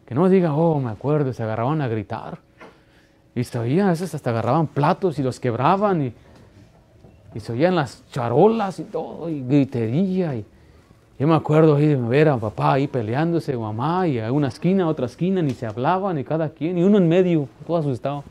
Que 0.06 0.14
no 0.14 0.28
diga, 0.28 0.54
oh, 0.54 0.80
me 0.80 0.90
acuerdo, 0.90 1.32
se 1.32 1.42
agarraban 1.42 1.80
a 1.80 1.88
gritar. 1.88 2.38
Y 3.34 3.44
se 3.44 3.58
oían, 3.58 3.88
a 3.88 3.90
veces 3.90 4.14
hasta 4.14 4.30
agarraban 4.30 4.66
platos 4.66 5.18
y 5.18 5.22
los 5.22 5.40
quebraban. 5.40 6.02
Y, 6.02 6.12
y 7.34 7.40
se 7.40 7.52
oían 7.52 7.74
las 7.74 8.04
charolas 8.10 8.78
y 8.78 8.84
todo, 8.84 9.28
y 9.28 9.42
gritería. 9.42 10.34
Y, 10.34 10.44
yo 11.18 11.28
me 11.28 11.34
acuerdo 11.34 11.76
ahí 11.76 11.86
de 11.86 11.96
ver 11.96 12.28
a 12.28 12.36
papá 12.36 12.72
ahí 12.72 12.88
peleándose, 12.88 13.56
mamá, 13.56 14.08
y 14.08 14.18
a 14.18 14.32
una 14.32 14.48
esquina, 14.48 14.84
a 14.84 14.88
otra 14.88 15.06
esquina, 15.06 15.42
ni 15.42 15.50
se 15.50 15.66
hablaban, 15.66 16.16
ni 16.16 16.24
cada 16.24 16.50
quien, 16.50 16.76
y 16.76 16.82
uno 16.82 16.98
en 16.98 17.08
medio, 17.08 17.48
todo 17.66 17.76
asustado. 17.76 18.24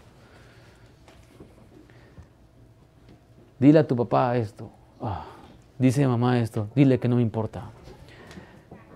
Dile 3.63 3.79
a 3.79 3.87
tu 3.87 3.95
papá 3.95 4.35
esto. 4.35 4.69
Ah, 5.01 5.23
dice 5.79 6.05
mamá 6.05 6.37
esto. 6.39 6.67
Dile 6.75 6.99
que 6.99 7.07
no 7.07 7.15
me 7.15 7.21
importa. 7.21 7.69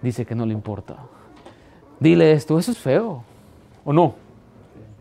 Dice 0.02 0.26
que 0.26 0.36
no 0.36 0.46
le 0.46 0.54
importa. 0.54 0.98
Dile 2.02 2.34
esto. 2.34 2.60
Eso 2.60 2.72
es 2.72 2.78
feo. 2.78 3.24
¿O 3.86 3.94
no? 3.94 4.16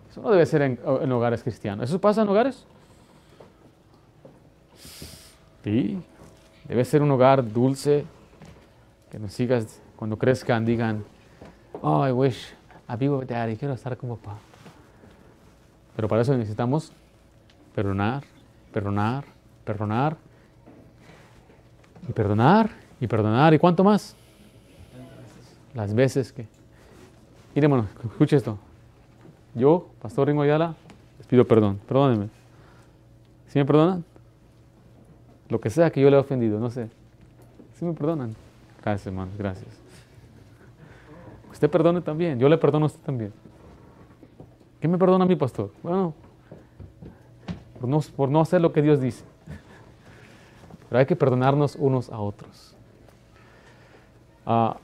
Eso 0.08 0.22
no 0.22 0.30
debe 0.30 0.46
ser 0.46 0.62
en, 0.62 0.78
en 1.00 1.10
hogares 1.10 1.42
cristianos. 1.42 1.88
¿Eso 1.88 2.00
pasa 2.00 2.22
en 2.22 2.28
hogares? 2.28 2.64
Sí. 5.64 6.00
Debe 6.68 6.84
ser 6.84 7.02
un 7.02 7.10
hogar 7.10 7.44
dulce. 7.52 8.04
Que 9.10 9.18
nos 9.18 9.32
sigas 9.32 9.80
cuando 9.96 10.18
crezcan, 10.18 10.64
digan, 10.64 11.04
oh, 11.80 12.06
I 12.06 12.12
wish 12.12 12.52
I 12.88 12.96
be 12.96 13.08
with 13.08 13.26
daddy. 13.26 13.56
Quiero 13.56 13.74
estar 13.74 13.96
con 13.96 14.10
papá. 14.10 14.38
Pero 15.94 16.08
para 16.08 16.22
eso 16.22 16.36
necesitamos 16.36 16.92
perdonar, 17.74 18.24
perdonar, 18.72 19.24
perdonar 19.64 20.16
y 22.08 22.12
perdonar 22.12 22.70
y 23.00 23.06
perdonar. 23.06 23.54
¿Y 23.54 23.58
cuánto 23.58 23.84
más? 23.84 24.14
Las 25.74 25.94
veces 25.94 26.32
que... 26.32 26.46
Mire, 27.54 27.68
escuche 28.04 28.36
esto. 28.36 28.58
Yo, 29.54 29.88
Pastor 30.02 30.28
Ringo 30.28 30.42
Ayala, 30.42 30.74
les 31.18 31.26
pido 31.26 31.46
perdón. 31.46 31.80
Perdónenme. 31.86 32.28
¿Sí 33.48 33.58
me 33.58 33.64
perdonan? 33.64 34.04
lo 35.48 35.60
que 35.60 35.70
sea 35.70 35.90
que 35.90 36.00
yo 36.00 36.10
le 36.10 36.16
he 36.16 36.20
ofendido, 36.20 36.58
no 36.58 36.70
sé. 36.70 36.88
¿Sí 37.74 37.84
me 37.84 37.92
perdonan? 37.92 38.34
Gracias, 38.86 39.08
hermanos, 39.08 39.36
gracias. 39.36 39.66
Usted 41.50 41.68
perdone 41.68 42.00
también, 42.02 42.38
yo 42.38 42.48
le 42.48 42.56
perdono 42.56 42.84
a 42.84 42.86
usted 42.86 43.00
también. 43.00 43.32
¿Qué 44.78 44.86
me 44.86 44.96
perdona 44.96 45.26
mi 45.26 45.34
pastor? 45.34 45.72
Bueno, 45.82 46.14
por 48.14 48.28
no, 48.28 48.40
hacer 48.40 48.60
lo 48.60 48.72
que 48.72 48.82
Dios 48.82 49.00
dice. 49.00 49.24
Pero 50.88 51.00
hay 51.00 51.06
que 51.06 51.16
perdonarnos 51.16 51.74
unos 51.74 52.10
a 52.10 52.20
otros. 52.20 52.76
Ah, 54.46 54.76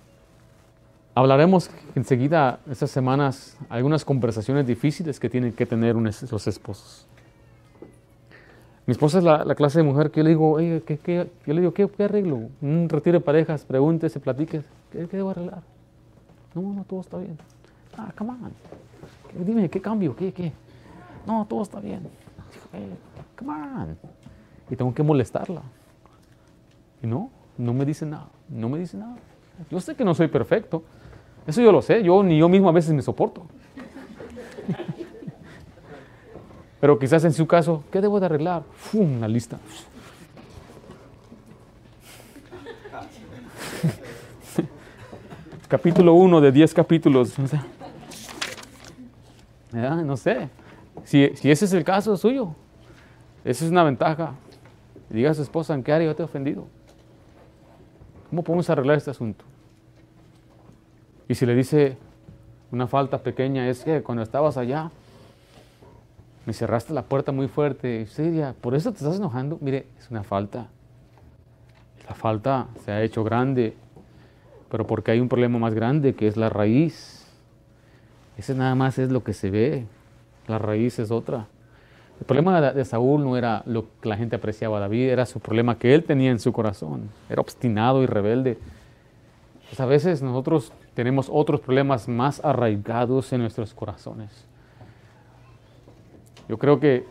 hablaremos 1.15 1.71
enseguida, 1.95 2.59
estas 2.69 2.91
semanas, 2.91 3.57
algunas 3.69 4.05
conversaciones 4.05 4.67
difíciles 4.67 5.21
que 5.21 5.31
tienen 5.31 5.53
que 5.53 5.65
tener 5.65 5.95
los 5.95 6.47
esposos. 6.49 7.07
Mi 8.87 8.93
esposa 8.93 9.19
es 9.19 9.25
la, 9.25 9.55
clase 9.55 9.79
de 9.79 9.85
mujer 9.85 10.11
que 10.11 10.21
yo 10.21 10.25
le 10.25 10.31
digo, 10.31 10.57
¿qué, 10.57 11.31
yo 11.47 11.55
le 11.55 11.61
digo, 11.61 11.73
¿qué, 11.73 11.89
arreglo? 12.03 12.49
Un 12.61 12.89
retiro 12.89 13.19
de 13.19 13.25
parejas, 13.25 13.65
platique. 13.65 14.63
¿Qué, 14.91 15.07
¿Qué, 15.07 15.17
debo 15.17 15.31
arreglar? 15.31 15.63
No, 16.55 16.63
no, 16.75 16.85
todo 16.85 17.01
está 17.01 17.19
bien. 17.19 17.39
Ah, 17.97 18.13
come 18.17 18.31
on. 18.31 18.53
Dime, 19.45 19.69
¿qué 19.71 19.81
cambio? 19.81 20.17
¿Qué, 20.17 20.33
qué? 20.33 20.53
No, 21.27 21.47
todo 21.49 21.63
está 21.63 21.79
bien. 21.79 22.01
come 23.37 23.53
on. 23.53 23.97
Y 24.69 24.75
tengo 24.75 24.93
que 24.93 25.03
molestarla. 25.03 25.63
Y 27.03 27.07
no, 27.07 27.31
no 27.59 27.73
me 27.75 27.85
dice 27.85 28.05
nada, 28.05 28.29
no 28.49 28.69
me 28.69 28.79
dice 28.79 28.97
nada. 28.97 29.17
Yo 29.71 29.81
sé 29.81 29.95
que 29.95 30.05
no 30.05 30.15
soy 30.15 30.27
perfecto. 30.27 30.83
Eso 31.47 31.61
yo 31.61 31.71
lo 31.71 31.83
sé, 31.83 32.03
yo 32.03 32.23
ni 32.23 32.39
yo 32.39 32.49
mismo 32.49 32.69
a 32.69 32.73
veces 32.73 32.93
me 32.93 33.03
soporto. 33.03 33.47
Pero 36.83 36.99
quizás 36.99 37.23
en 37.23 37.33
su 37.33 37.47
caso, 37.47 37.85
¿qué 37.93 38.01
debo 38.01 38.19
de 38.19 38.27
arreglar? 38.27 38.65
¡Fum! 38.75 39.19
Una 39.19 39.29
lista. 39.29 39.57
Capítulo 45.69 46.15
1 46.15 46.41
de 46.41 46.51
10 46.51 46.75
capítulos. 46.75 47.39
No 49.71 50.17
sé. 50.17 50.49
Si, 51.05 51.31
si, 51.37 51.53
ese 51.53 51.67
es 51.67 51.73
el 51.73 51.85
caso 51.85 52.17
suyo, 52.17 52.53
esa 53.45 53.65
es 53.65 53.71
una 53.71 53.85
ventaja. 53.85 54.35
Diga 55.09 55.31
a 55.31 55.35
su 55.35 55.43
esposa, 55.43 55.75
¿en 55.75 55.85
qué 55.85 55.93
área 55.93 56.09
yo 56.09 56.17
te 56.17 56.23
he 56.23 56.25
ofendido? 56.25 56.67
¿Cómo 58.29 58.43
podemos 58.43 58.69
arreglar 58.71 58.97
este 58.97 59.13
asunto? 59.13 59.45
Y 61.29 61.37
si 61.37 61.47
le 61.47 61.55
dice 61.55 61.97
una 62.73 62.89
falta 62.89 63.19
pequeña, 63.19 63.69
es 63.69 63.85
que 63.85 64.03
cuando 64.03 64.25
estabas 64.25 64.57
allá, 64.57 64.91
me 66.47 66.53
cerraste 66.53 66.93
la 66.93 67.03
puerta 67.03 67.33
muy 67.33 67.49
fuerte. 67.49 68.07
Seria, 68.07 68.55
¿por 68.61 68.75
eso 68.75 68.91
te 68.93 68.99
estás 68.99 69.17
enojando? 69.17 69.59
Mire, 69.61 69.87
es 69.99 70.11
una 70.11 70.23
falta. 70.23 70.69
La 72.09 72.15
falta 72.15 72.67
se 72.85 72.93
ha 72.93 73.03
hecho 73.03 73.23
grande, 73.23 73.75
pero 74.71 74.87
porque 74.87 75.13
hay 75.13 75.21
un 75.21 75.29
problema 75.29 75.59
más 75.59 75.75
grande 75.75 76.15
que 76.15 76.27
es 76.27 76.37
la 76.37 76.49
raíz. 76.49 77.27
Ese 78.37 78.55
nada 78.55 78.75
más 78.75 78.99
es 78.99 79.11
lo 79.11 79.23
que 79.23 79.35
se 79.35 79.51
ve, 79.51 79.87
la 80.49 80.59
raíz 80.59 80.99
es 80.99 81.11
otra. 81.11 81.47
El 82.19 82.27
problema 82.27 82.73
de 82.73 82.85
Saúl 82.85 83.25
no 83.25 83.37
era 83.37 83.63
lo 83.67 83.87
que 84.01 84.09
la 84.09 84.17
gente 84.17 84.37
apreciaba 84.37 84.79
a 84.79 84.81
David, 84.81 85.11
era 85.11 85.27
su 85.27 85.41
problema 85.41 85.79
que 85.79 85.95
él 85.95 86.05
tenía 86.05 86.31
en 86.31 86.39
su 86.39 86.53
corazón. 86.53 87.11
Era 87.29 87.41
obstinado 87.41 88.03
y 88.03 88.07
rebelde. 88.07 88.59
Pues 89.69 89.81
a 89.81 89.87
veces 89.87 90.23
nosotros 90.23 90.73
tenemos 90.95 91.29
otros 91.33 91.61
problemas 91.61 92.09
más 92.09 92.45
arraigados 92.45 93.33
en 93.33 93.41
nuestros 93.41 93.75
corazones. 93.75 94.52
Yo 96.53 96.59
creo 96.59 96.79
que 96.79 97.07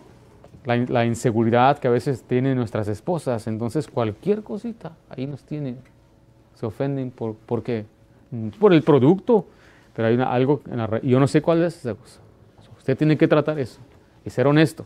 la, 0.65 1.03
inseguridad 1.03 1.79
que 1.79 1.87
a 1.87 1.89
veces 1.91 2.21
tienen 2.21 2.55
nuestras 2.55 2.87
esposas, 2.87 3.47
entonces 3.47 3.87
cualquier 3.87 4.43
cosita 4.43 4.91
ahí 5.09 5.25
nos 5.25 5.43
tienen, 5.43 5.79
se 6.53 6.67
ofenden 6.67 7.09
por, 7.09 7.33
¿por 7.33 7.63
qué? 7.63 7.85
Por 8.59 8.71
el 8.71 8.83
producto, 8.83 9.47
pero 9.95 10.09
hay 10.09 10.19
algo, 10.21 10.61
en 10.69 10.77
la, 10.77 11.01
yo 11.01 11.19
no 11.19 11.25
sé 11.27 11.41
cuál 11.41 11.63
es 11.63 11.75
esa 11.75 11.95
cosa. 11.95 12.19
Usted 12.77 12.95
tiene 12.95 13.17
que 13.17 13.27
tratar 13.27 13.57
eso 13.57 13.79
y 14.23 14.29
ser 14.29 14.45
honesto 14.45 14.85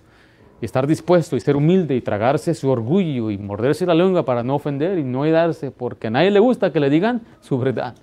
y 0.61 0.65
estar 0.65 0.87
dispuesto 0.87 1.35
y 1.35 1.41
ser 1.41 1.57
humilde 1.57 1.93
y 1.93 1.99
tragarse 1.99 2.53
su 2.53 2.69
orgullo 2.69 3.31
y 3.31 3.37
morderse 3.37 3.85
la 3.85 3.93
lengua 3.93 4.23
para 4.23 4.41
no 4.41 4.55
ofender 4.55 4.97
y 4.99 5.03
no 5.03 5.29
darse, 5.29 5.69
porque 5.69 6.07
a 6.07 6.11
nadie 6.11 6.31
le 6.31 6.39
gusta 6.39 6.71
que 6.71 6.79
le 6.79 6.89
digan 6.89 7.23
su 7.41 7.59
verdad. 7.59 7.93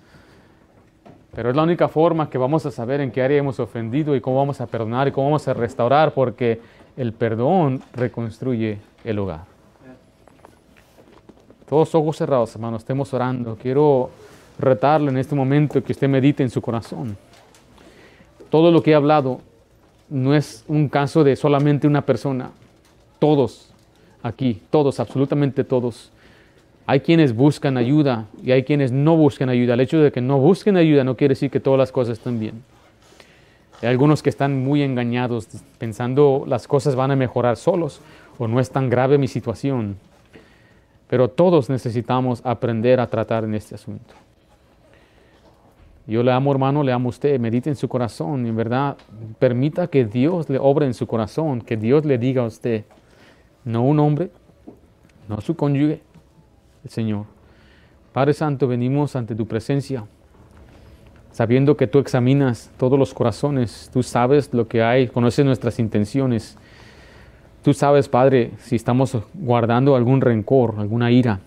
Pero 1.35 1.51
es 1.51 1.57
la 1.57 1.63
única 1.63 1.89
forma 1.89 2.29
que 2.29 2.37
vamos 2.37 2.67
a 2.67 2.71
saber 2.71 3.01
en 3.01 3.11
qué 3.11 3.23
área 3.23 3.39
hemos 3.39 3.59
ofendido 3.59 4.15
y 4.15 4.21
cómo 4.21 4.37
vamos 4.37 4.61
a 4.61 4.67
perdonar 4.67 5.09
y 5.09 5.13
cómo 5.13 5.29
vamos 5.29 5.49
a 5.49 5.55
restaurar, 5.55 6.13
porque 6.13 6.61
el 6.97 7.13
perdón 7.13 7.83
reconstruye 7.95 8.79
el 9.05 9.19
hogar. 9.19 9.45
Todos 11.69 11.95
ojos 11.95 12.19
cerrados, 12.19 12.55
hermanos, 12.55 12.83
estemos 12.83 13.15
orando. 13.15 13.57
Quiero 13.57 14.11
retarle 14.59 15.11
en 15.11 15.17
este 15.17 15.35
momento 15.35 15.83
que 15.83 15.93
usted 15.93 16.07
medite 16.07 16.43
en 16.43 16.51
su 16.51 16.61
corazón. 16.61 17.17
Todo 18.51 18.71
lo 18.71 18.83
que 18.83 18.91
he 18.91 18.95
hablado 18.95 19.41
no 20.11 20.35
es 20.35 20.65
un 20.69 20.91
caso 20.91 21.25
de 21.25 21.35
solamente 21.35 21.87
una 21.87 22.03
persona. 22.03 22.51
Todos 23.19 23.73
aquí, 24.23 24.61
todos, 24.69 25.01
absolutamente 25.01 25.65
todos. 25.65 26.11
Hay 26.93 27.01
quienes 27.01 27.35
buscan 27.35 27.79
ayuda 27.79 28.27
y 28.45 28.53
hay 28.53 28.65
quienes 28.65 28.93
no 28.93 29.17
buscan 29.17 29.49
ayuda. 29.49 29.73
El 29.73 29.81
hecho 29.81 29.99
de 29.99 30.13
que 30.13 30.21
no 30.21 30.39
busquen 30.39 30.77
ayuda 30.77 31.05
no 31.05 31.17
quiere 31.17 31.33
decir 31.33 31.51
que 31.51 31.59
todas 31.59 31.79
las 31.79 31.91
cosas 31.91 32.19
están 32.19 32.39
bien. 32.39 32.63
Hay 33.81 33.89
algunos 33.89 34.23
que 34.23 34.29
están 34.29 34.63
muy 34.63 34.83
engañados 34.83 35.49
pensando 35.79 36.45
las 36.47 36.69
cosas 36.69 36.95
van 36.95 37.11
a 37.11 37.17
mejorar 37.17 37.57
solos 37.57 38.03
o 38.39 38.47
no 38.47 38.61
es 38.61 38.69
tan 38.69 38.91
grave 38.91 39.17
mi 39.17 39.27
situación. 39.27 39.97
Pero 41.09 41.29
todos 41.29 41.71
necesitamos 41.71 42.43
aprender 42.45 43.01
a 43.01 43.07
tratar 43.07 43.45
en 43.45 43.55
este 43.55 43.75
asunto. 43.75 44.13
Yo 46.07 46.23
le 46.23 46.31
amo, 46.31 46.53
hermano, 46.53 46.83
le 46.83 46.93
amo 46.93 47.09
a 47.09 47.09
usted. 47.09 47.41
Medite 47.41 47.71
en 47.71 47.77
su 47.77 47.89
corazón. 47.89 48.45
En 48.45 48.55
verdad, 48.55 48.99
permita 49.39 49.87
que 49.87 50.05
Dios 50.05 50.51
le 50.51 50.59
obre 50.59 50.85
en 50.85 50.93
su 50.93 51.07
corazón, 51.07 51.63
que 51.63 51.79
Dios 51.79 52.05
le 52.05 52.19
diga 52.19 52.43
a 52.43 52.47
usted, 52.49 52.85
no 53.65 53.83
un 53.83 53.99
hombre, 53.99 54.29
no 55.27 55.41
su 55.41 55.57
cónyuge, 55.57 56.03
el 56.85 56.91
Señor. 56.91 57.27
Padre 58.13 58.35
Santo, 58.35 58.69
venimos 58.69 59.17
ante 59.17 59.35
tu 59.35 59.47
presencia, 59.47 60.05
sabiendo 61.33 61.77
que 61.77 61.87
tú 61.87 61.99
examinas 61.99 62.71
todos 62.77 62.99
los 62.99 63.15
corazones, 63.15 63.91
tú 63.93 64.03
sabes 64.03 64.53
lo 64.53 64.69
que 64.69 64.83
hay, 64.83 65.09
conoces 65.09 65.45
nuestras 65.45 65.79
intenciones. 65.79 66.59
Tú 67.63 67.73
sabes, 67.73 68.09
Padre, 68.09 68.51
si 68.59 68.77
estamos 68.77 69.17
guardando 69.35 69.97
algún 69.97 70.21
rencor, 70.21 70.75
alguna 70.79 71.11
ira. 71.11 71.41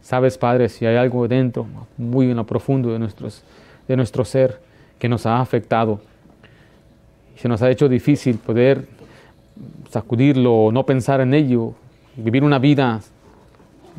Sabes, 0.00 0.38
Padre, 0.38 0.68
si 0.68 0.86
hay 0.86 0.96
algo 0.96 1.28
dentro, 1.28 1.66
muy 1.98 2.30
en 2.30 2.36
lo 2.36 2.46
profundo 2.46 2.92
de 2.92 2.98
nuestros 2.98 3.44
de 3.88 3.96
nuestro 3.96 4.24
ser 4.24 4.60
que 4.98 5.08
nos 5.08 5.26
ha 5.26 5.40
afectado. 5.40 6.00
Se 7.36 7.48
nos 7.48 7.62
ha 7.62 7.70
hecho 7.70 7.88
difícil 7.88 8.38
poder 8.38 8.86
sacudirlo, 9.90 10.70
no 10.72 10.86
pensar 10.86 11.20
en 11.20 11.34
ello, 11.34 11.74
vivir 12.16 12.44
una 12.44 12.58
vida 12.58 13.00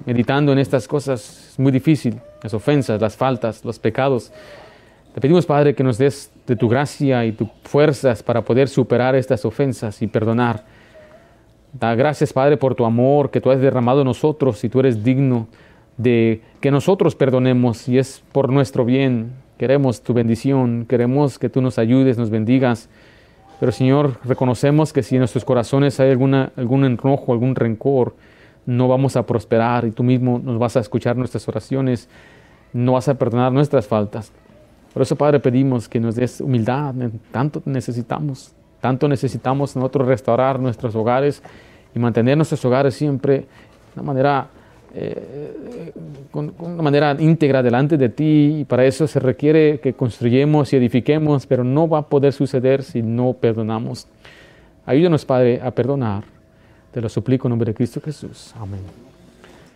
meditando 0.05 0.51
en 0.51 0.59
estas 0.59 0.87
cosas 0.87 1.49
es 1.51 1.59
muy 1.59 1.71
difícil, 1.71 2.19
las 2.41 2.53
ofensas, 2.53 3.01
las 3.01 3.15
faltas, 3.15 3.63
los 3.63 3.79
pecados. 3.79 4.31
Te 5.13 5.21
pedimos, 5.21 5.45
Padre, 5.45 5.75
que 5.75 5.83
nos 5.83 5.97
des 5.97 6.31
de 6.47 6.55
tu 6.55 6.67
gracia 6.67 7.25
y 7.25 7.31
tus 7.31 7.47
fuerzas 7.63 8.23
para 8.23 8.41
poder 8.41 8.67
superar 8.67 9.15
estas 9.15 9.45
ofensas 9.45 10.01
y 10.01 10.07
perdonar. 10.07 10.63
Da 11.73 11.95
gracias, 11.95 12.33
Padre, 12.33 12.57
por 12.57 12.75
tu 12.75 12.85
amor 12.85 13.31
que 13.31 13.41
tú 13.41 13.51
has 13.51 13.59
derramado 13.59 14.01
en 14.01 14.07
nosotros 14.07 14.63
y 14.63 14.69
tú 14.69 14.79
eres 14.79 15.03
digno 15.03 15.47
de 15.97 16.41
que 16.59 16.71
nosotros 16.71 17.15
perdonemos 17.15 17.87
y 17.87 17.97
es 17.97 18.23
por 18.31 18.51
nuestro 18.51 18.85
bien, 18.85 19.43
Queremos 19.57 20.01
tu 20.01 20.13
bendición, 20.13 20.85
queremos 20.89 21.37
que 21.37 21.47
tú 21.47 21.61
nos 21.61 21.77
ayudes, 21.77 22.17
nos 22.17 22.29
bendigas. 22.29 22.89
Pero 23.59 23.71
Señor, 23.71 24.17
reconocemos 24.25 24.91
que 24.91 25.03
si 25.03 25.15
en 25.15 25.19
nuestros 25.19 25.45
corazones 25.45 25.99
hay 25.99 26.09
alguna, 26.09 26.51
algún 26.57 26.83
enojo, 26.83 27.31
algún 27.31 27.55
rencor, 27.55 28.15
no 28.66 28.88
vamos 28.88 29.16
a 29.16 29.26
prosperar 29.26 29.86
y 29.86 29.91
tú 29.91 30.03
mismo 30.03 30.39
nos 30.39 30.57
vas 30.57 30.78
a 30.78 30.80
escuchar 30.80 31.16
nuestras 31.18 31.47
oraciones, 31.47 32.09
no 32.72 32.93
vas 32.93 33.07
a 33.07 33.16
perdonar 33.16 33.51
nuestras 33.51 33.88
faltas. 33.88 34.32
Por 34.93 35.01
eso, 35.01 35.16
Padre, 35.16 35.39
pedimos 35.39 35.89
que 35.89 35.99
nos 35.99 36.16
des 36.16 36.39
humildad, 36.39 36.93
tanto 37.32 37.61
necesitamos, 37.66 38.53
tanto 38.80 39.07
necesitamos 39.07 39.76
nosotros 39.76 40.07
restaurar 40.07 40.59
nuestros 40.59 40.95
hogares 40.95 41.41
y 41.95 41.99
mantener 41.99 42.38
nuestros 42.38 42.64
hogares 42.66 42.93
siempre 42.93 43.39
de 43.39 43.45
una 43.95 44.03
manera 44.03 44.47
eh, 44.95 45.91
una 46.34 46.84
manera 46.84 47.16
íntegra 47.18 47.64
delante 47.64 47.97
de 47.97 48.09
ti 48.09 48.57
y 48.59 48.66
para 48.66 48.86
eso 48.86 49.07
se 49.07 49.20
requiere 49.20 49.80
que 49.80 49.93
construyemos 49.93 50.72
y 50.72 50.76
edifiquemos, 50.76 51.47
pero 51.47 51.64
no 51.64 51.89
va 51.89 51.99
a 51.99 52.07
poder 52.07 52.32
suceder 52.32 52.84
si 52.84 53.01
no 53.01 53.34
perdonamos. 53.34 54.07
Ayúdanos, 54.86 55.26
Padre, 55.26 55.59
a 55.64 55.72
perdonar. 55.72 56.26
Te 56.93 57.01
lo 57.01 57.09
suplico 57.09 57.47
en 57.47 57.49
nombre 57.49 57.71
de 57.71 57.75
Cristo 57.75 57.99
Jesús. 57.99 58.53
Amén. 58.59 58.81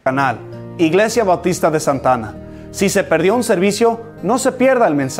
Canal 0.03 0.37
Iglesia 0.77 1.23
Bautista 1.23 1.71
de 1.71 1.79
Santana. 1.79 2.33
Si 2.71 2.89
se 2.89 3.03
perdió 3.03 3.35
un 3.35 3.43
servicio, 3.43 3.99
no 4.21 4.37
se 4.37 4.51
pierda 4.51 4.87
el 4.87 4.93
mensaje. 4.93 5.15